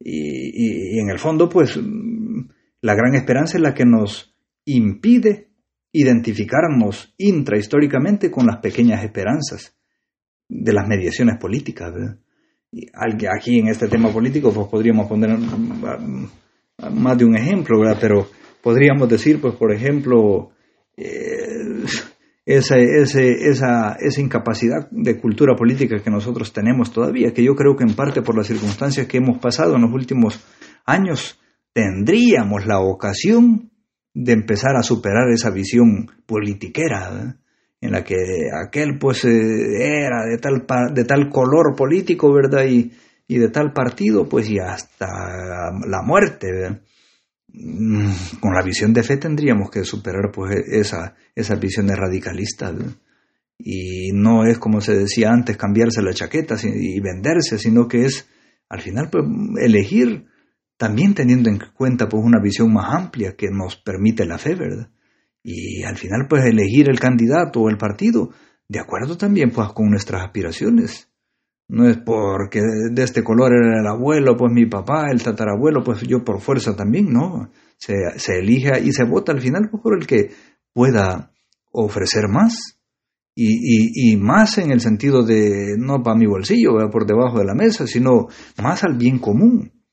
Y, 0.01 0.99
en 1.01 1.11
el 1.11 1.19
fondo, 1.19 1.49
pues, 1.49 1.77
mm, 1.77 2.49
la 2.83 2.95
gran 2.95 3.15
esperanza 3.15 3.59
es 3.59 3.63
la 3.63 3.75
que 3.75 3.85
nos 3.85 4.35
impide 4.65 5.49
identificarnos 5.93 7.15
intrahistóricamente 7.19 8.31
con 8.31 8.47
las 8.47 8.59
pequeñas 8.59 9.03
esperanzas 9.03 9.77
de 10.49 10.73
las 10.73 10.87
mediaciones 10.87 11.39
políticas. 11.39 11.93
Aquí 13.35 13.59
en 13.59 13.69
este 13.69 13.89
tema 13.89 14.13
político 14.13 14.53
pues 14.53 14.69
podríamos 14.69 15.09
poner 15.09 15.31
mm, 15.31 16.29
más 16.93 17.19
de 17.19 17.25
un 17.25 17.37
ejemplo, 17.37 17.81
¿verdad? 17.81 17.99
Pero 18.01 18.29
podríamos 18.63 19.09
decir, 19.09 19.41
pues, 19.41 19.55
por 19.55 19.73
ejemplo, 19.73 20.51
eh, 20.97 21.48
esa, 22.49 22.79
esa, 22.79 23.97
esa 24.01 24.21
incapacidad 24.23 24.89
de 24.91 25.21
cultura 25.21 25.55
política 25.55 26.03
que 26.03 26.11
nosotros 26.11 26.51
tenemos 26.51 26.91
todavía, 26.91 27.35
que 27.35 27.45
yo 27.45 27.55
creo 27.55 27.77
que 27.77 27.85
en 27.85 27.95
parte 27.95 28.23
por 28.23 28.35
las 28.35 28.47
circunstancias 28.47 29.07
que 29.07 29.19
hemos 29.19 29.39
pasado 29.39 29.77
en 29.77 29.83
los 29.83 29.93
últimos 29.93 30.43
años, 30.87 31.39
tendríamos 31.75 32.65
la 32.65 32.81
ocasión 32.81 33.71
de 34.15 34.33
empezar 34.33 34.77
a 34.77 34.83
superar 34.83 35.29
esa 35.31 35.51
visión 35.51 36.07
politiquera, 36.25 37.37
en 37.83 37.93
la 37.93 38.03
que 38.03 38.17
aquel 38.67 38.99
pues 38.99 39.27
eh, 39.27 39.29
era 39.29 40.25
de 40.25 40.39
tal, 40.39 40.65
de 40.95 41.05
tal 41.05 41.29
color 41.29 41.77
político, 41.77 42.33
¿verdad? 42.33 42.65
Y, 42.65 42.91
y 43.29 43.37
de 43.37 43.51
tal 43.51 43.75
partido, 43.75 44.27
pues 44.27 44.49
y 44.49 44.59
hasta 44.59 45.07
la 45.87 46.01
muerte. 46.03 46.81
Con 48.41 48.55
la 48.55 48.63
visión 48.63 48.93
de 48.93 49.03
fe 49.03 49.17
tendríamos 49.17 49.71
que 49.71 49.85
superar 49.85 50.31
pues 50.33 50.55
esa, 50.69 51.15
esas 51.35 51.59
visiones 51.59 51.97
radicalistas. 51.97 52.75
Y 53.59 54.13
no 54.13 54.45
es 54.45 54.59
como 54.59 54.81
se 54.81 54.97
decía 54.97 55.31
antes 55.31 55.57
cambiarse 55.57 56.03
la 56.03 56.15
chaqueta 56.15 56.57
y 56.63 57.01
venderse, 57.01 57.59
sino 57.59 57.89
que 57.89 58.05
es 58.05 58.29
al 58.69 58.81
final 58.81 59.09
pues, 59.11 59.25
elegir 59.61 60.27
también 60.77 61.15
teniendo 61.15 61.51
en 61.51 61.59
cuenta 61.75 62.09
pues 62.09 62.23
una 62.25 62.41
visión 62.41 62.73
más 62.73 62.95
amplia 62.95 63.35
que 63.35 63.49
nos 63.51 63.77
permite 63.77 64.27
la 64.27 64.39
fe, 64.39 64.55
¿verdad? 64.55 64.91
Y 65.43 65.83
al 65.83 65.97
final 65.97 66.27
pues 66.29 66.45
elegir 66.45 66.89
el 66.89 67.01
candidato 67.01 67.61
o 67.61 67.71
el 67.71 67.79
partido 67.79 68.31
de 68.69 68.79
acuerdo 68.79 69.17
también 69.17 69.51
pues 69.51 69.69
con 69.73 69.91
nuestras 69.91 70.23
aspiraciones 70.23 71.08
no 71.69 71.87
es 71.87 71.99
porque 71.99 72.63
de 72.91 73.03
este 73.03 73.23
color 73.23 73.53
era 73.53 73.81
el 73.81 73.87
abuelo, 73.87 74.37
pues 74.37 74.53
mi 74.53 74.67
papá, 74.67 75.11
el 75.11 75.23
tatarabuelo, 75.23 75.85
pues 75.85 76.01
yo 76.03 76.25
por 76.25 76.41
fuerza 76.41 76.75
también, 76.75 77.13
no. 77.13 77.51
Se, 77.77 77.95
se 78.17 78.39
elige 78.39 78.81
y 78.81 78.93
se 78.93 79.05
vota 79.05 79.33
al 79.33 79.41
final 79.41 79.69
pues, 79.71 79.83
por 79.83 79.97
el 79.97 80.07
que 80.07 80.31
pueda 80.73 81.33
ofrecer 81.71 82.29
más. 82.29 82.79
Y, 83.41 84.13
y, 84.13 84.17
más 84.17 84.59
en 84.59 84.73
el 84.73 84.81
sentido 84.81 85.23
de 85.23 85.77
no 85.79 86.03
para 86.03 86.19
mi 86.19 86.27
bolsillo, 86.27 86.73
por 86.91 87.07
debajo 87.07 87.39
de 87.39 87.45
la 87.45 87.55
mesa, 87.55 87.87
sino 87.87 88.27
más 88.61 88.83
al 88.83 88.97
bien 88.97 89.21
común, 89.21 89.85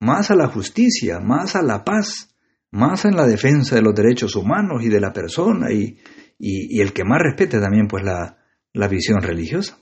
más 0.00 0.30
a 0.30 0.34
la 0.34 0.46
justicia, 0.46 1.20
más 1.20 1.56
a 1.56 1.62
la 1.62 1.84
paz, 1.84 2.34
más 2.70 3.04
en 3.04 3.14
la 3.14 3.26
defensa 3.26 3.74
de 3.74 3.82
los 3.82 3.94
derechos 3.94 4.34
humanos 4.34 4.82
y 4.82 4.88
de 4.88 5.00
la 5.00 5.12
persona 5.12 5.70
y, 5.72 5.98
y, 6.38 6.80
el 6.80 6.94
que 6.94 7.04
más 7.04 7.20
respete 7.20 7.60
también 7.60 7.86
pues 7.86 8.02
la, 8.02 8.38
la 8.72 8.88
visión 8.88 9.20
religiosa. 9.20 9.78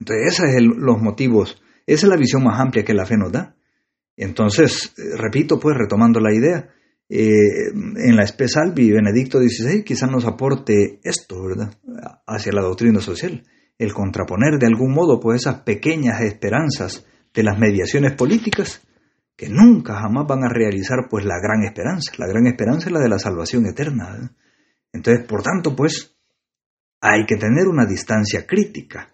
Entonces, 0.00 0.32
esos 0.32 0.50
son 0.50 0.80
los 0.80 1.00
motivos, 1.00 1.62
esa 1.86 2.06
es 2.06 2.10
la 2.10 2.16
visión 2.16 2.42
más 2.42 2.58
amplia 2.58 2.84
que 2.84 2.94
la 2.94 3.06
fe 3.06 3.16
nos 3.16 3.32
da. 3.32 3.54
Entonces, 4.16 4.94
eh, 4.96 5.16
repito, 5.16 5.60
pues, 5.60 5.76
retomando 5.76 6.20
la 6.20 6.32
idea, 6.34 6.70
eh, 7.08 7.72
en 7.72 8.16
la 8.16 8.22
Espesalvi, 8.22 8.92
Benedicto 8.92 9.38
XVI 9.40 9.82
quizás 9.82 10.10
nos 10.10 10.24
aporte 10.24 11.00
esto, 11.02 11.42
¿verdad?, 11.42 11.74
hacia 12.26 12.52
la 12.52 12.62
doctrina 12.62 13.00
social, 13.00 13.42
el 13.78 13.92
contraponer 13.92 14.58
de 14.58 14.66
algún 14.66 14.92
modo, 14.92 15.20
pues, 15.20 15.42
esas 15.42 15.62
pequeñas 15.62 16.20
esperanzas 16.22 17.04
de 17.34 17.42
las 17.42 17.58
mediaciones 17.58 18.12
políticas 18.12 18.86
que 19.36 19.48
nunca 19.48 19.94
jamás 19.94 20.26
van 20.28 20.44
a 20.44 20.48
realizar, 20.48 21.08
pues, 21.10 21.24
la 21.24 21.40
gran 21.42 21.64
esperanza. 21.64 22.12
La 22.18 22.26
gran 22.26 22.46
esperanza 22.46 22.86
es 22.88 22.92
la 22.92 23.00
de 23.00 23.08
la 23.08 23.18
salvación 23.18 23.66
eterna. 23.66 24.32
Entonces, 24.92 25.26
por 25.26 25.42
tanto, 25.42 25.74
pues, 25.74 26.14
hay 27.00 27.24
que 27.26 27.36
tener 27.36 27.66
una 27.66 27.86
distancia 27.86 28.46
crítica 28.46 29.09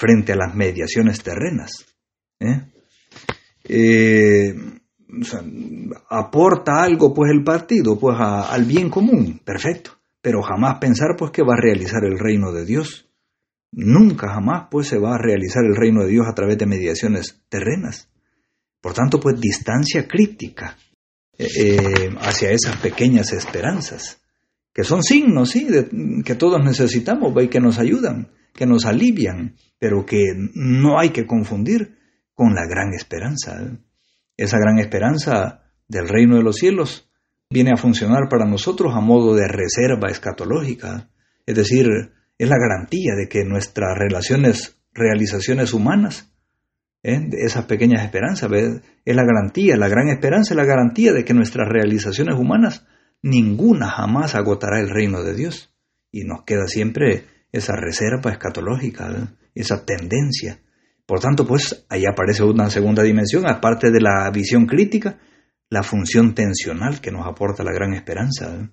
frente 0.00 0.32
a 0.32 0.36
las 0.36 0.54
mediaciones 0.54 1.22
terrenas. 1.22 1.84
¿eh? 2.40 2.62
Eh, 3.64 4.54
aporta 6.08 6.82
algo 6.82 7.12
pues 7.12 7.30
el 7.30 7.44
partido 7.44 7.98
pues 7.98 8.16
al 8.18 8.64
bien 8.64 8.88
común, 8.88 9.42
perfecto, 9.44 9.98
pero 10.22 10.40
jamás 10.40 10.78
pensar 10.78 11.16
pues 11.18 11.32
que 11.32 11.42
va 11.42 11.52
a 11.52 11.60
realizar 11.60 12.02
el 12.04 12.18
reino 12.18 12.50
de 12.50 12.64
Dios. 12.64 13.10
Nunca 13.72 14.28
jamás 14.32 14.68
pues 14.70 14.88
se 14.88 14.98
va 14.98 15.16
a 15.16 15.18
realizar 15.18 15.64
el 15.64 15.76
reino 15.76 16.02
de 16.02 16.08
Dios 16.08 16.26
a 16.26 16.34
través 16.34 16.56
de 16.56 16.66
mediaciones 16.66 17.42
terrenas. 17.50 18.08
Por 18.80 18.94
tanto 18.94 19.20
pues 19.20 19.38
distancia 19.38 20.08
crítica 20.08 20.78
eh, 21.36 22.08
hacia 22.20 22.52
esas 22.52 22.78
pequeñas 22.78 23.34
esperanzas, 23.34 24.19
que 24.72 24.84
son 24.84 25.02
signos, 25.02 25.50
sí, 25.50 25.66
que 26.24 26.34
todos 26.34 26.62
necesitamos 26.64 27.32
y 27.42 27.48
que 27.48 27.60
nos 27.60 27.78
ayudan 27.78 28.28
que 28.54 28.66
nos 28.66 28.84
alivian, 28.86 29.56
pero 29.78 30.04
que 30.04 30.34
no 30.54 30.98
hay 30.98 31.10
que 31.10 31.26
confundir 31.26 31.96
con 32.34 32.54
la 32.54 32.66
gran 32.66 32.92
esperanza. 32.94 33.58
Esa 34.36 34.58
gran 34.58 34.78
esperanza 34.78 35.62
del 35.88 36.08
reino 36.08 36.36
de 36.36 36.42
los 36.42 36.56
cielos 36.56 37.10
viene 37.48 37.72
a 37.72 37.76
funcionar 37.76 38.28
para 38.28 38.46
nosotros 38.46 38.94
a 38.94 39.00
modo 39.00 39.34
de 39.34 39.48
reserva 39.48 40.08
escatológica, 40.08 41.10
es 41.46 41.54
decir, 41.54 41.86
es 42.38 42.48
la 42.48 42.58
garantía 42.58 43.14
de 43.16 43.28
que 43.28 43.44
nuestras 43.44 43.96
relaciones, 43.98 44.78
realizaciones 44.92 45.72
humanas, 45.72 46.32
¿eh? 47.02 47.28
esas 47.38 47.64
pequeñas 47.64 48.04
esperanzas, 48.04 48.50
es 48.52 49.16
la 49.16 49.24
garantía, 49.24 49.76
la 49.76 49.88
gran 49.88 50.08
esperanza 50.08 50.54
es 50.54 50.56
la 50.56 50.64
garantía 50.64 51.12
de 51.12 51.24
que 51.24 51.34
nuestras 51.34 51.68
realizaciones 51.68 52.36
humanas, 52.36 52.86
ninguna 53.22 53.90
jamás 53.90 54.34
agotará 54.34 54.80
el 54.80 54.90
reino 54.90 55.22
de 55.22 55.34
Dios. 55.34 55.72
Y 56.12 56.24
nos 56.24 56.44
queda 56.44 56.66
siempre 56.66 57.24
esa 57.52 57.74
reserva 57.76 58.30
escatológica, 58.30 59.36
esa 59.54 59.84
tendencia. 59.84 60.60
Por 61.06 61.20
tanto, 61.20 61.46
pues 61.46 61.86
ahí 61.88 62.04
aparece 62.06 62.42
una 62.44 62.70
segunda 62.70 63.02
dimensión, 63.02 63.48
aparte 63.48 63.90
de 63.90 64.00
la 64.00 64.30
visión 64.30 64.66
crítica, 64.66 65.18
la 65.68 65.82
función 65.82 66.34
tensional 66.34 67.00
que 67.00 67.10
nos 67.10 67.26
aporta 67.26 67.64
la 67.64 67.72
gran 67.72 67.94
esperanza 67.94 68.70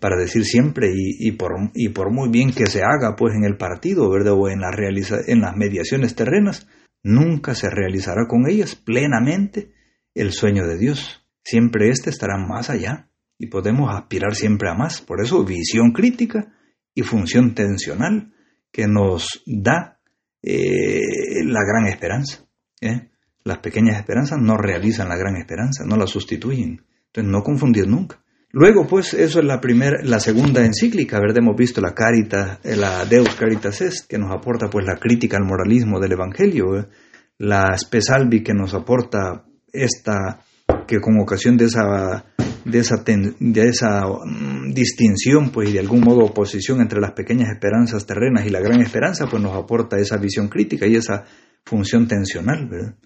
para 0.00 0.16
decir 0.16 0.44
siempre 0.44 0.90
y, 0.94 1.32
por, 1.32 1.52
y, 1.74 1.88
por, 1.90 2.12
muy 2.12 2.30
bien 2.30 2.52
que 2.52 2.66
se 2.66 2.82
haga 2.82 3.16
pues 3.16 3.34
en 3.34 3.44
el 3.44 3.56
partido, 3.56 4.10
¿verdad? 4.10 4.34
O 4.34 4.48
en, 4.48 4.60
en 4.62 5.40
las 5.40 5.56
mediaciones 5.56 6.14
terrenas, 6.14 6.66
nunca 7.02 7.54
se 7.54 7.70
realizará 7.70 8.26
con 8.28 8.48
ellas 8.48 8.74
plenamente 8.74 9.72
el 10.14 10.32
sueño 10.32 10.66
de 10.66 10.78
Dios. 10.78 11.26
Siempre 11.42 11.88
éste 11.88 12.10
estará 12.10 12.36
más 12.36 12.68
allá 12.68 13.07
y 13.38 13.46
podemos 13.46 13.94
aspirar 13.94 14.34
siempre 14.34 14.68
a 14.68 14.74
más. 14.74 15.00
Por 15.00 15.22
eso 15.22 15.44
visión 15.44 15.92
crítica 15.92 16.52
y 16.94 17.02
función 17.02 17.54
tensional 17.54 18.32
que 18.72 18.86
nos 18.88 19.42
da 19.46 20.00
eh, 20.42 21.44
la 21.44 21.60
gran 21.64 21.86
esperanza. 21.86 22.44
¿eh? 22.80 23.10
Las 23.44 23.58
pequeñas 23.58 23.98
esperanzas 23.98 24.38
no 24.40 24.56
realizan 24.56 25.08
la 25.08 25.16
gran 25.16 25.36
esperanza, 25.36 25.84
no 25.86 25.96
la 25.96 26.06
sustituyen. 26.06 26.84
Entonces 27.06 27.32
no 27.32 27.42
confundir 27.42 27.86
nunca. 27.86 28.22
Luego, 28.50 28.86
pues, 28.86 29.12
eso 29.12 29.40
es 29.40 29.44
la 29.44 29.60
primera, 29.60 29.98
la 30.02 30.20
segunda 30.20 30.64
encíclica. 30.64 31.18
Hemos 31.18 31.56
visto 31.56 31.82
la 31.82 31.94
Caritas, 31.94 32.58
eh, 32.64 32.76
la 32.76 33.04
Deus 33.04 33.34
Caritas 33.34 33.80
Est, 33.82 34.08
que 34.08 34.18
nos 34.18 34.34
aporta, 34.34 34.70
pues, 34.70 34.86
la 34.86 34.96
crítica 34.96 35.36
al 35.36 35.44
moralismo 35.44 36.00
del 36.00 36.12
Evangelio, 36.12 36.88
la 37.36 37.76
Spesalvi, 37.76 38.42
que 38.42 38.54
nos 38.54 38.72
aporta 38.72 39.44
esta, 39.70 40.40
que 40.86 40.98
con 40.98 41.20
ocasión 41.20 41.58
de 41.58 41.66
esa, 41.66 42.24
de 42.70 42.78
esa, 42.78 43.02
de 43.04 43.68
esa 43.68 44.06
mm, 44.06 44.72
distinción, 44.72 45.50
pues, 45.50 45.70
y 45.70 45.72
de 45.74 45.80
algún 45.80 46.00
modo 46.00 46.24
oposición 46.24 46.80
entre 46.80 47.00
las 47.00 47.12
pequeñas 47.12 47.50
esperanzas 47.50 48.06
terrenas 48.06 48.46
y 48.46 48.50
la 48.50 48.60
gran 48.60 48.80
esperanza, 48.80 49.26
pues, 49.30 49.42
nos 49.42 49.56
aporta 49.56 49.98
esa 49.98 50.16
visión 50.16 50.48
crítica 50.48 50.86
y 50.86 50.96
esa 50.96 51.24
función 51.64 52.06
tensional. 52.06 52.96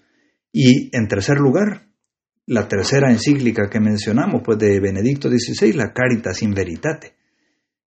Y, 0.51 0.95
en 0.95 1.07
tercer 1.07 1.37
lugar, 1.37 1.87
la 2.45 2.67
tercera 2.67 3.11
encíclica 3.11 3.69
que 3.69 3.79
mencionamos, 3.79 4.41
pues 4.43 4.57
de 4.57 4.79
Benedicto 4.79 5.29
XVI, 5.29 5.73
la 5.73 5.93
Caritas 5.93 6.41
in 6.41 6.53
Veritate, 6.53 7.13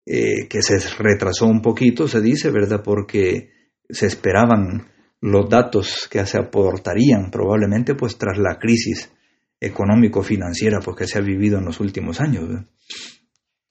eh, 0.07 0.49
que 0.49 0.63
se 0.63 0.79
retrasó 0.99 1.47
un 1.47 1.61
poquito, 1.61 2.09
se 2.09 2.21
dice, 2.21 2.51
¿verdad? 2.51 2.83
Porque 2.83 3.51
se 3.91 4.07
esperaban 4.07 4.89
los 5.21 5.49
datos 5.49 6.09
que 6.11 6.25
se 6.25 6.39
aportarían 6.39 7.31
probablemente 7.31 7.95
pues 7.95 8.17
tras 8.17 8.39
la 8.39 8.59
crisis 8.59 9.11
económico-financiera 9.61 10.81
pues, 10.81 10.97
que 10.97 11.07
se 11.07 11.19
ha 11.19 11.23
vivido 11.23 11.59
en 11.59 11.65
los 11.65 11.81
últimos 11.81 12.21
años. 12.21 12.45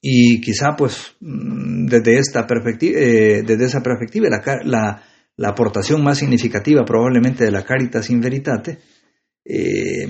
Y 0.01 0.41
quizá 0.41 0.75
pues 0.75 1.15
mm, 1.19 1.87
desde, 1.87 2.19
esta 2.19 2.45
perspectiva, 2.45 2.99
eh, 2.99 3.43
desde 3.45 3.65
esa 3.65 3.81
perspectiva 3.81 4.27
la, 4.29 4.43
la, 4.63 5.03
la, 5.35 5.49
aportación 5.49 6.03
más 6.03 6.19
significativa 6.19 6.85
probablemente 6.85 7.45
de 7.45 7.51
la 7.51 7.63
Caritas 7.63 8.09
in 8.09 8.21
Veritate 8.21 8.79
eh, 9.43 10.07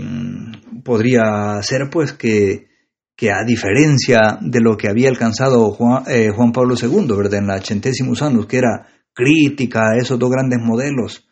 podría 0.84 1.62
ser 1.62 1.90
pues 1.92 2.14
que, 2.14 2.68
que, 3.16 3.32
a 3.32 3.44
diferencia 3.46 4.40
de 4.42 4.60
lo 4.60 4.76
que 4.76 4.90
había 4.90 5.10
alcanzado 5.10 5.70
Juan, 5.72 6.04
eh, 6.08 6.32
Pablo 6.54 6.76
II, 6.82 7.16
¿verdad? 7.16 7.36
En 7.36 7.48
la 7.48 7.62
Centésimos 7.62 8.22
Annus, 8.22 8.48
que 8.48 8.58
era 8.58 8.88
crítica 9.14 9.92
a 9.92 9.98
esos 9.98 10.20
dos 10.20 10.30
grandes 10.32 10.60
modelos 10.60 11.27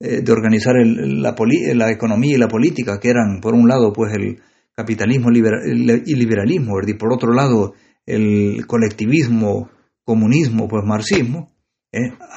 de 0.00 0.32
organizar 0.32 0.74
la, 0.76 1.34
la, 1.74 1.90
economía 1.90 2.34
y 2.34 2.38
la 2.38 2.48
política, 2.48 2.98
que 2.98 3.10
eran 3.10 3.40
por 3.40 3.54
un 3.54 3.68
lado 3.68 3.92
pues 3.92 4.14
el 4.14 4.40
capitalismo 4.74 5.28
y 5.30 6.14
liberalismo, 6.14 6.74
¿verdad? 6.74 6.88
y 6.88 6.94
por 6.94 7.12
otro 7.12 7.32
lado 7.34 7.74
el 8.06 8.66
colectivismo, 8.66 9.70
comunismo, 10.04 10.68
pues 10.68 10.84
marxismo, 10.86 11.54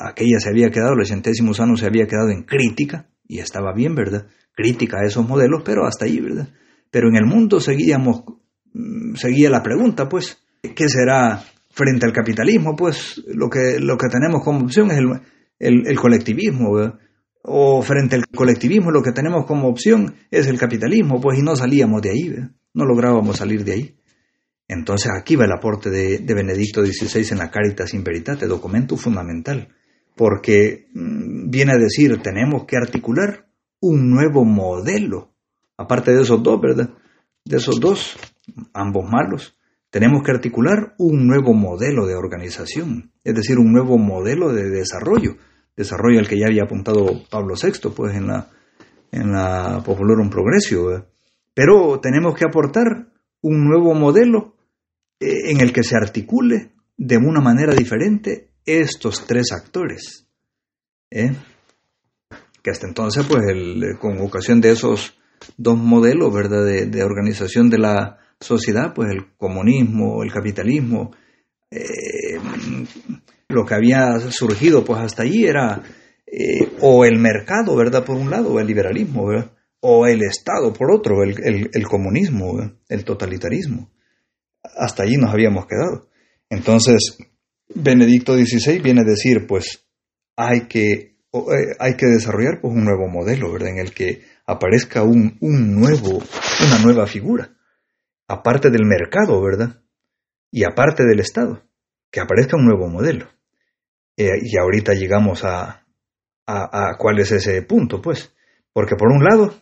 aquella 0.02 0.40
se 0.40 0.50
había 0.50 0.72
quedado, 0.72 0.96
la 0.96 1.06
Centésimos 1.06 1.60
Annus 1.60 1.80
se 1.80 1.86
había 1.86 2.06
quedado 2.06 2.30
en 2.32 2.44
crítica, 2.44 3.10
y 3.26 3.40
estaba 3.40 3.74
bien, 3.74 3.96
¿verdad? 3.96 4.28
crítica 4.54 5.00
a 5.00 5.06
esos 5.06 5.28
modelos, 5.28 5.64
pero 5.66 5.86
hasta 5.86 6.06
ahí, 6.06 6.20
¿verdad? 6.20 6.48
Pero 6.92 7.10
en 7.10 7.16
el 7.16 7.26
mundo 7.26 7.60
seguíamos, 7.60 8.24
mm, 8.74 9.16
seguía 9.16 9.50
la 9.50 9.64
pregunta, 9.64 10.08
pues, 10.08 10.38
¿qué 10.62 10.88
será 10.88 11.44
frente 11.72 12.06
al 12.06 12.14
capitalismo? 12.14 12.76
Pues 12.76 13.24
lo 13.28 13.50
que, 13.50 13.80
lo 13.80 13.98
que 13.98 14.10
tenemos 14.10 14.44
como 14.44 14.66
opción 14.66 14.92
es 14.92 15.00
el, 15.60 15.88
el, 15.88 16.00
colectivismo, 16.00 16.74
¿verdad? 16.76 17.00
O 17.44 17.82
frente 17.82 18.16
al 18.16 18.26
colectivismo 18.28 18.90
lo 18.90 19.04
que 19.04 19.12
tenemos 19.12 19.46
como 19.46 19.68
opción 19.68 20.16
es 20.32 20.48
el 20.48 20.58
capitalismo, 20.58 21.20
pues, 21.20 21.38
y 21.38 21.42
no 21.42 21.56
salíamos 21.56 22.02
de 22.02 22.10
ahí. 22.10 22.36
No 22.74 22.86
lográbamos 22.86 23.38
salir 23.38 23.64
de 23.64 23.74
ahí. 23.74 23.96
Entonces 24.68 25.12
aquí 25.12 25.36
va 25.36 25.46
el 25.46 25.52
aporte 25.52 25.90
de, 25.90 26.20
de 26.20 26.34
Benedicto 26.34 26.86
XVI 26.86 27.28
en 27.32 27.38
la 27.38 27.52
Caritas 27.52 27.94
in 27.94 28.04
Veritate, 28.04 28.48
documento 28.48 28.96
fundamental, 28.96 29.68
porque 30.16 30.88
mm, 30.94 31.50
viene 31.50 31.74
a 31.74 31.78
decir, 31.78 32.18
tenemos 32.22 32.66
que 32.66 32.78
articular 32.78 33.48
un 33.82 34.10
nuevo 34.10 34.46
modelo. 34.46 35.34
Aparte 35.78 36.12
de 36.14 36.22
esos 36.22 36.42
dos, 36.42 36.62
¿verdad? 36.62 36.92
De 37.44 37.58
esos 37.58 37.80
dos, 37.80 38.18
ambos 38.74 39.06
malos, 39.10 39.58
tenemos 39.90 40.24
que 40.24 40.32
articular 40.32 40.96
un 40.98 41.28
nuevo 41.28 41.54
modelo 41.54 42.08
de 42.08 42.16
organización, 42.16 43.12
es 43.24 43.36
decir, 43.36 43.60
un 43.60 43.72
nuevo 43.72 43.98
modelo 43.98 44.54
de 44.54 44.70
desarrollo, 44.70 45.36
desarrollo 45.76 46.20
al 46.20 46.28
que 46.28 46.38
ya 46.38 46.48
había 46.48 46.64
apuntado 46.64 47.06
Pablo 47.30 47.56
VI, 47.62 47.90
pues 47.96 48.16
en 48.16 48.28
la, 48.28 48.50
en 49.12 49.32
la 49.32 49.84
un 49.86 50.30
Progresio. 50.30 51.08
Pero 51.54 52.00
tenemos 52.00 52.36
que 52.36 52.46
aportar 52.46 53.08
un 53.42 53.66
nuevo 53.66 53.94
modelo 53.94 54.56
eh, 55.20 55.52
en 55.52 55.62
el 55.62 55.72
que 55.72 55.84
se 55.84 55.96
articule 55.96 56.72
de 56.98 57.18
una 57.18 57.42
manera 57.42 57.74
diferente 57.74 58.50
estos 58.66 59.26
tres 59.28 59.52
actores. 59.52 60.28
¿eh? 61.12 61.32
que 62.64 62.72
hasta 62.72 62.88
entonces, 62.88 63.26
pues, 63.28 63.44
el, 63.50 63.98
con 64.00 64.20
ocasión 64.22 64.62
de 64.62 64.72
esos 64.72 65.18
dos 65.58 65.78
modelos, 65.78 66.34
¿verdad?, 66.34 66.66
de, 66.66 67.04
organización 67.04 67.70
de 67.70 67.78
la 67.78 68.20
sociedad, 68.40 68.94
pues 68.94 69.10
el 69.12 69.36
comunismo, 69.36 70.24
el 70.24 70.32
capitalismo, 70.32 71.12
eh, 71.70 71.84
lo 73.54 73.66
que 73.66 73.76
había 73.76 74.20
surgido, 74.32 74.84
pues 74.84 75.00
hasta 75.00 75.24
allí 75.24 75.46
era 75.46 75.84
eh, 76.26 76.74
o 76.82 77.06
el 77.06 77.20
mercado, 77.20 77.76
¿verdad?, 77.76 78.04
por 78.04 78.18
un 78.18 78.30
lado, 78.30 78.60
el 78.60 78.68
liberalismo, 78.68 79.28
¿verdad? 79.28 79.52
o 79.86 80.08
el 80.08 80.22
Estado, 80.24 80.72
por 80.72 80.94
otro, 80.94 81.24
el, 81.24 81.88
comunismo, 81.90 82.72
el 82.88 83.04
totalitarismo. 83.04 83.92
Hasta 84.78 85.04
allí 85.04 85.18
nos 85.18 85.34
habíamos 85.34 85.66
quedado. 85.68 86.08
Entonces, 86.50 87.18
Benedicto 87.76 88.34
XVI 88.34 88.80
viene 88.80 89.02
a 89.02 89.10
decir, 89.10 89.46
pues, 89.46 89.86
hay 90.38 90.68
que 90.68 91.18
eh, 91.34 91.76
hay 91.80 91.98
que 91.98 92.06
desarrollar 92.06 92.62
pues, 92.62 92.74
un 92.74 92.86
nuevo 92.86 93.10
modelo, 93.10 93.52
¿verdad? 93.52 93.72
En 93.72 93.80
el 93.80 93.94
que 93.94 94.22
aparezca 94.46 95.04
un, 95.04 95.38
un 95.42 95.76
nuevo, 95.76 96.24
una 96.66 96.80
nueva 96.82 97.06
figura, 97.06 97.58
aparte 98.30 98.70
del 98.70 98.86
mercado, 98.86 99.44
¿verdad? 99.44 99.82
Y 100.50 100.64
aparte 100.64 101.04
del 101.04 101.20
Estado, 101.20 101.62
que 102.10 102.22
aparezca 102.22 102.56
un 102.56 102.66
nuevo 102.66 102.88
modelo. 102.88 103.28
Eh, 104.18 104.30
y 104.42 104.58
ahorita 104.58 104.94
llegamos 104.94 105.44
a, 105.44 105.86
a, 106.46 106.98
cuál 106.98 107.20
es 107.20 107.32
ese 107.32 107.62
punto, 107.64 108.02
pues. 108.02 108.34
Porque 108.74 108.96
por 108.96 109.12
un 109.12 109.24
lado, 109.24 109.54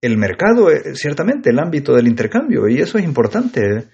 el 0.00 0.18
mercado, 0.18 0.70
eh, 0.70 0.94
ciertamente, 0.94 1.50
el 1.50 1.58
ámbito 1.58 1.94
del 1.94 2.08
intercambio, 2.08 2.68
y 2.68 2.80
eso 2.80 2.98
es 2.98 3.04
importante. 3.04 3.88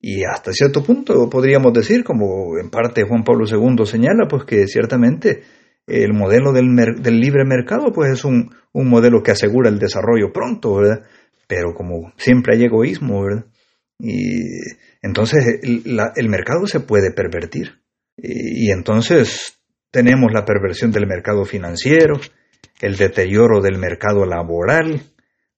Y 0.00 0.22
hasta 0.24 0.52
cierto 0.52 0.84
punto 0.84 1.28
podríamos 1.28 1.72
decir, 1.72 2.04
como 2.04 2.56
en 2.58 2.70
parte 2.70 3.02
Juan 3.02 3.24
Pablo 3.24 3.46
II 3.48 3.84
señala, 3.84 4.28
pues 4.28 4.44
que 4.44 4.66
ciertamente 4.68 5.42
el 5.88 6.12
modelo 6.12 6.52
del, 6.52 6.76
del, 7.02 7.18
libre 7.18 7.44
mercado 7.44 7.92
pues 7.92 8.12
es 8.12 8.24
un, 8.24 8.54
un, 8.72 8.88
modelo 8.88 9.22
que 9.22 9.32
asegura 9.32 9.70
el 9.70 9.78
desarrollo 9.78 10.32
pronto, 10.32 10.76
¿verdad? 10.76 11.02
Pero 11.48 11.74
como 11.74 12.12
siempre 12.16 12.54
hay 12.54 12.64
egoísmo, 12.64 13.24
¿verdad? 13.24 13.46
Y 13.98 14.44
entonces 15.02 15.60
el 15.62 16.28
mercado 16.28 16.66
se 16.68 16.78
puede 16.78 17.10
pervertir. 17.10 17.80
Y, 18.20 18.70
entonces 18.70 19.60
tenemos 19.90 20.32
la 20.32 20.44
perversión 20.44 20.90
del 20.90 21.06
mercado 21.06 21.44
financiero, 21.44 22.20
el 22.80 22.96
deterioro 22.96 23.60
del 23.60 23.78
mercado 23.78 24.26
laboral, 24.26 25.02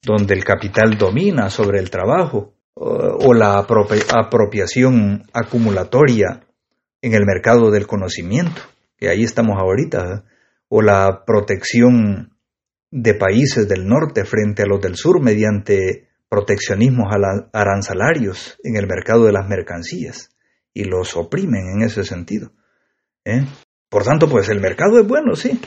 donde 0.03 0.35
el 0.35 0.45
capital 0.45 0.97
domina 0.99 1.51
sobre 1.51 1.79
el 1.79 1.91
trabajo, 1.91 2.55
o 2.75 3.35
la 3.35 3.59
apropiación 3.59 5.25
acumulatoria 5.33 6.41
en 7.03 7.15
el 7.15 7.27
mercado 7.27 7.71
del 7.71 7.87
conocimiento 7.87 8.63
que 9.01 9.09
ahí 9.09 9.25
estamos 9.25 9.57
ahorita, 9.59 10.25
o 10.69 10.83
la 10.83 11.25
protección 11.27 12.37
de 12.91 13.15
países 13.15 13.67
del 13.67 13.87
norte 13.87 14.25
frente 14.25 14.63
a 14.63 14.67
los 14.67 14.81
del 14.81 14.95
sur 14.95 15.23
mediante 15.23 16.09
proteccionismos 16.29 17.07
arancelarios 17.53 18.59
en 18.63 18.77
el 18.77 18.87
mercado 18.87 19.25
de 19.25 19.33
las 19.33 19.49
mercancías 19.49 20.31
y 20.73 20.85
los 20.85 21.17
oprimen 21.17 21.73
en 21.75 21.83
ese 21.83 22.05
sentido. 22.05 22.53
¿eh? 23.25 23.45
Por 23.89 24.05
tanto, 24.05 24.29
pues 24.29 24.49
el 24.49 24.61
mercado 24.61 25.01
es 25.01 25.07
bueno, 25.07 25.35
sí, 25.35 25.61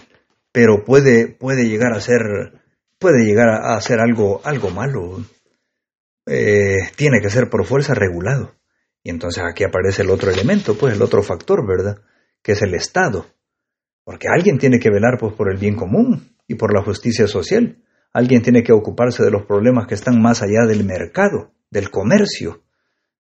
pero 0.52 0.84
puede, 0.86 1.28
puede 1.28 1.68
llegar 1.68 1.94
a 1.94 2.02
ser, 2.02 2.62
puede 3.00 3.26
llegar 3.26 3.50
a, 3.50 3.80
ser 3.82 4.00
algo, 4.00 4.42
algo 4.44 4.70
malo. 4.70 5.24
Eh, 6.26 6.78
tiene 6.96 7.20
que 7.22 7.30
ser 7.30 7.50
por 7.50 7.66
fuerza 7.66 7.94
regulado. 7.94 8.56
Y 9.04 9.10
entonces 9.10 9.44
aquí 9.44 9.66
aparece 9.66 10.04
el 10.04 10.10
otro 10.10 10.32
elemento, 10.32 10.78
pues 10.78 10.94
el 10.94 11.02
otro 11.02 11.22
factor, 11.22 11.68
¿verdad? 11.68 11.98
Que 12.42 12.54
es 12.54 12.62
el 12.62 12.74
Estado. 12.74 13.26
Porque 14.06 14.28
alguien 14.30 14.58
tiene 14.58 14.80
que 14.80 14.90
velar 14.90 15.18
pues, 15.20 15.34
por 15.34 15.52
el 15.52 15.58
bien 15.58 15.76
común 15.76 16.38
y 16.48 16.56
por 16.56 16.74
la 16.74 16.82
justicia 16.82 17.28
social. 17.28 17.84
Alguien 18.14 18.42
tiene 18.42 18.64
que 18.64 18.72
ocuparse 18.72 19.24
de 19.24 19.32
los 19.32 19.46
problemas 19.46 19.88
que 19.88 19.96
están 19.96 20.22
más 20.22 20.42
allá 20.42 20.66
del 20.68 20.86
mercado, 20.86 21.52
del 21.70 21.90
comercio. 21.90 22.63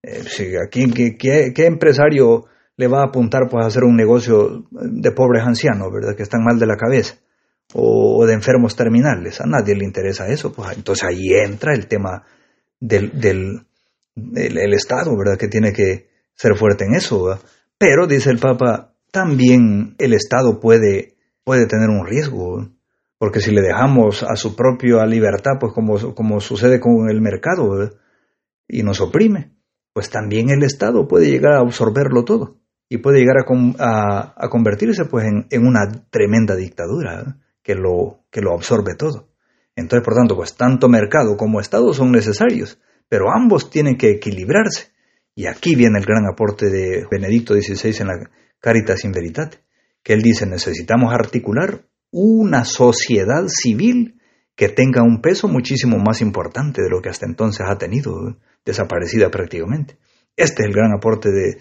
Eh, 0.03 0.57
aquí, 0.65 0.91
¿qué, 1.17 1.65
empresario 1.65 2.45
le 2.75 2.87
va 2.87 3.01
a 3.01 3.05
apuntar 3.05 3.43
pues, 3.49 3.63
a 3.63 3.67
hacer 3.67 3.83
un 3.85 3.95
negocio 3.95 4.65
de 4.69 5.11
pobres 5.11 5.43
ancianos, 5.43 5.91
¿verdad? 5.93 6.15
Que 6.15 6.23
están 6.23 6.43
mal 6.43 6.59
de 6.59 6.65
la 6.65 6.75
cabeza? 6.75 7.15
O, 7.73 8.25
de 8.25 8.33
enfermos 8.33 8.75
terminales. 8.75 9.39
A 9.39 9.45
nadie 9.45 9.75
le 9.75 9.85
interesa 9.85 10.27
eso. 10.27 10.51
Pues, 10.51 10.75
entonces 10.77 11.07
ahí 11.07 11.33
entra 11.33 11.73
el 11.73 11.87
tema 11.87 12.23
del, 12.79 13.17
del 13.17 13.65
el, 14.35 14.73
Estado, 14.73 15.17
¿verdad? 15.17 15.37
Que 15.37 15.47
tiene 15.47 15.71
que 15.71 16.09
ser 16.35 16.55
fuerte 16.55 16.83
en 16.83 16.95
eso. 16.95 17.39
Pero, 17.77 18.05
dice 18.05 18.29
el 18.29 18.39
Papa, 18.39 18.93
también 19.11 19.95
el 19.99 20.13
Estado 20.13 20.59
puede, 20.59 21.15
puede 21.45 21.65
tener 21.65 21.89
un 21.89 22.05
riesgo. 22.05 22.67
Porque 23.17 23.39
si 23.39 23.51
le 23.51 23.61
dejamos 23.61 24.21
a 24.23 24.35
su 24.35 24.53
propia 24.53 25.05
libertad, 25.05 25.53
pues 25.57 25.71
como, 25.71 26.13
como 26.13 26.41
sucede 26.41 26.81
con 26.81 27.09
el 27.09 27.21
mercado, 27.21 27.89
y 28.67 28.83
nos 28.83 28.99
oprime, 28.99 29.52
pues 29.93 30.09
también 30.09 30.49
el 30.49 30.63
Estado 30.63 31.07
puede 31.07 31.29
llegar 31.29 31.53
a 31.53 31.61
absorberlo 31.61 32.25
todo 32.25 32.57
y 32.89 32.97
puede 32.97 33.19
llegar 33.19 33.37
a, 33.37 34.33
a, 34.35 34.49
convertirse 34.49 35.05
pues 35.05 35.25
en, 35.25 35.47
en, 35.49 35.65
una 35.65 35.81
tremenda 36.09 36.55
dictadura 36.55 37.37
que, 37.61 37.75
lo, 37.75 38.19
que 38.29 38.41
lo 38.41 38.53
absorbe 38.53 38.95
todo. 38.95 39.29
Entonces, 39.75 40.05
por 40.05 40.15
tanto, 40.15 40.35
pues 40.35 40.55
tanto 40.55 40.89
mercado 40.89 41.37
como 41.37 41.59
Estado 41.59 41.93
son 41.93 42.11
necesarios, 42.11 42.79
pero 43.09 43.31
ambos 43.35 43.69
tienen 43.69 43.97
que 43.97 44.11
equilibrarse. 44.11 44.91
Y 45.35 45.47
aquí 45.47 45.75
viene 45.75 45.97
el 45.97 46.05
gran 46.05 46.25
aporte 46.31 46.69
de 46.69 47.05
Benedicto 47.09 47.55
XVI 47.55 48.01
en 48.01 48.07
la 48.07 48.29
Caritas 48.59 49.03
in 49.03 49.11
Veritate, 49.11 49.57
que 50.03 50.13
él 50.13 50.21
dice, 50.21 50.45
necesitamos 50.45 51.13
articular 51.13 51.85
una 52.11 52.63
sociedad 52.63 53.47
civil 53.47 54.21
que 54.55 54.69
tenga 54.69 55.01
un 55.01 55.21
peso 55.21 55.47
muchísimo 55.47 55.97
más 55.97 56.21
importante 56.21 56.81
de 56.81 56.89
lo 56.89 57.01
que 57.01 57.09
hasta 57.09 57.25
entonces 57.25 57.65
ha 57.67 57.77
tenido, 57.77 58.37
desaparecida 58.65 59.29
prácticamente. 59.29 59.97
Este 60.35 60.63
es 60.63 60.67
el 60.67 60.73
gran 60.73 60.93
aporte 60.93 61.29
de, 61.29 61.59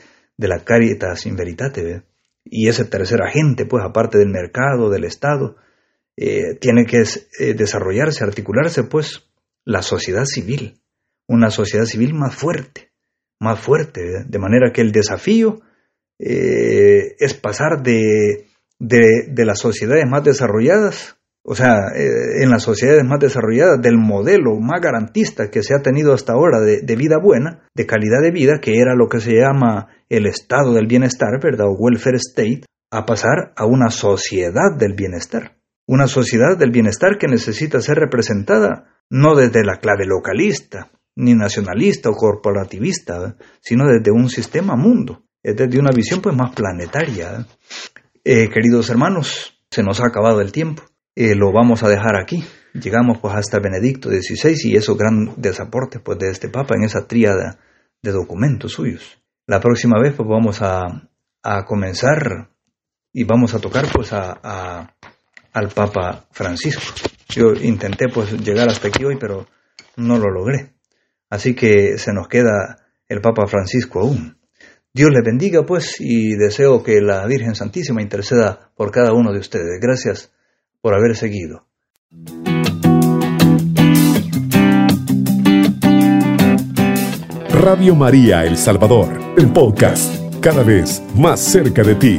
la 0.49 0.65
Caritas 0.65 1.27
in 1.27 1.37
Veritate. 1.37 2.03
Y 2.45 2.69
ese 2.69 2.85
tercer 2.85 3.23
agente, 3.23 3.67
pues 3.67 3.85
aparte 3.85 4.19
del 4.19 4.29
mercado, 4.29 4.91
del 4.91 5.05
Estado, 5.05 5.57
eh, 6.17 6.57
tiene 6.61 6.85
que 6.85 7.05
eh, 7.39 7.55
desarrollarse, 7.55 8.25
articularse, 8.25 8.85
pues, 8.85 9.31
la 9.65 9.83
sociedad 9.83 10.25
civil, 10.25 10.81
una 11.29 11.51
sociedad 11.51 11.85
civil 11.85 12.15
más 12.15 12.35
fuerte, 12.35 12.93
más 13.39 13.61
fuerte, 13.61 14.25
de 14.27 14.39
manera 14.39 14.73
que 14.73 14.81
el 14.81 14.93
desafío 14.93 15.61
eh, 16.19 17.15
es 17.19 17.35
pasar 17.35 17.83
de, 17.83 18.49
de, 18.79 19.45
las 19.45 19.61
sociedades 19.61 20.05
más 20.09 20.25
desarrolladas, 20.25 21.17
o 21.45 21.55
sea, 21.57 21.75
eh, 21.97 22.43
en 22.43 22.51
las 22.51 22.63
sociedades 22.63 23.05
más 23.05 23.19
desarrolladas, 23.19 23.83
del 23.83 23.99
modelo 23.99 24.61
más 24.61 24.81
garantista 24.81 25.51
que 25.51 25.63
se 25.63 25.75
ha 25.75 25.83
tenido 25.83 26.13
hasta 26.13 26.35
ahora 26.35 26.61
de, 26.61 26.97
vida 26.97 27.17
buena, 27.21 27.69
de 27.75 27.87
calidad 27.87 28.23
de 28.23 28.31
vida, 28.31 28.61
que 28.61 28.79
era 28.79 28.95
lo 28.95 29.09
que 29.09 29.21
se 29.21 29.33
llama 29.33 29.89
el 30.09 30.27
estado 30.27 30.73
del 30.73 30.87
bienestar, 30.87 31.41
¿verdad? 31.43 31.67
O 31.67 31.77
welfare 31.77 32.19
state, 32.19 32.63
a 32.93 33.07
pasar 33.07 33.53
a 33.57 33.67
una 33.67 33.91
sociedad 33.91 34.77
del 34.79 34.95
bienestar. 34.95 35.57
Una 35.87 36.07
sociedad 36.07 36.57
del 36.57 36.71
bienestar 36.71 37.19
que 37.19 37.27
necesita 37.27 37.81
ser 37.81 37.97
representada 37.97 39.03
no 39.11 39.35
desde 39.35 39.65
la 39.65 39.79
clave 39.79 40.07
localista, 40.07 40.91
ni 41.17 41.35
nacionalista 41.35 42.11
o 42.11 42.15
corporativista, 42.15 43.37
sino 43.61 43.87
desde 43.89 44.13
un 44.13 44.29
sistema 44.29 44.77
mundo, 44.77 45.25
es 45.43 45.57
desde 45.57 45.81
una 45.81 45.91
visión 45.91 46.21
pues 46.21 46.37
más 46.37 46.55
planetaria. 46.55 47.47
Eh, 48.25 48.49
queridos 48.49 48.89
hermanos, 48.91 49.59
se 49.71 49.83
nos 49.83 50.01
ha 50.01 50.07
acabado 50.07 50.41
el 50.41 50.53
tiempo, 50.53 50.85
eh, 51.15 51.35
lo 51.35 51.53
vamos 51.53 51.83
a 51.83 51.89
dejar 51.89 52.17
aquí. 52.21 52.45
Llegamos 52.75 53.19
pues 53.19 53.35
hasta 53.35 53.59
Benedicto 53.59 54.09
XVI 54.09 54.57
y 54.65 54.77
esos 54.77 54.97
grandes 54.97 55.61
aportes 55.61 56.01
pues 56.03 56.19
de 56.19 56.31
este 56.31 56.49
Papa 56.49 56.75
en 56.75 56.85
esa 56.85 57.07
tríada 57.07 57.59
de 58.03 58.13
documentos 58.13 58.73
suyos. 58.73 59.19
La 59.47 59.61
próxima 59.61 60.01
vez 60.01 60.15
pues 60.15 60.29
vamos 60.29 60.63
a, 60.63 61.09
a 61.43 61.65
comenzar 61.65 62.49
y 63.13 63.25
vamos 63.25 63.55
a 63.55 63.59
tocar 63.59 63.87
pues 63.93 64.13
a, 64.13 64.41
a, 64.43 64.95
al 65.53 65.69
Papa 65.69 66.27
Francisco. 66.31 66.95
Yo 67.29 67.53
intenté 67.53 68.09
pues 68.09 68.33
llegar 68.33 68.71
hasta 68.71 68.89
aquí 68.89 69.05
hoy 69.05 69.17
pero 69.21 69.47
no 69.97 70.19
lo 70.19 70.31
logré. 70.31 70.73
Así 71.29 71.55
que 71.55 71.99
se 71.99 72.13
nos 72.13 72.29
queda 72.29 72.87
el 73.09 73.21
Papa 73.21 73.47
Francisco 73.47 74.01
aún. 74.01 74.39
Dios 74.95 75.11
le 75.11 75.23
bendiga 75.23 75.65
pues 75.67 75.97
y 76.01 76.37
deseo 76.37 76.83
que 76.83 77.01
la 77.03 77.27
Virgen 77.27 77.55
Santísima 77.55 78.01
interceda 78.01 78.73
por 78.75 78.91
cada 78.91 79.13
uno 79.13 79.33
de 79.33 79.41
ustedes. 79.41 79.79
Gracias 79.81 80.33
por 80.83 80.95
haber 80.95 81.17
seguido. 81.17 81.65
Radio 87.51 87.95
María 87.95 88.45
El 88.45 88.59
Salvador, 88.59 89.09
el 89.39 89.47
podcast, 89.53 90.13
cada 90.41 90.65
vez 90.65 91.01
más 91.15 91.41
cerca 91.41 91.83
de 91.85 91.95
ti. 91.95 92.19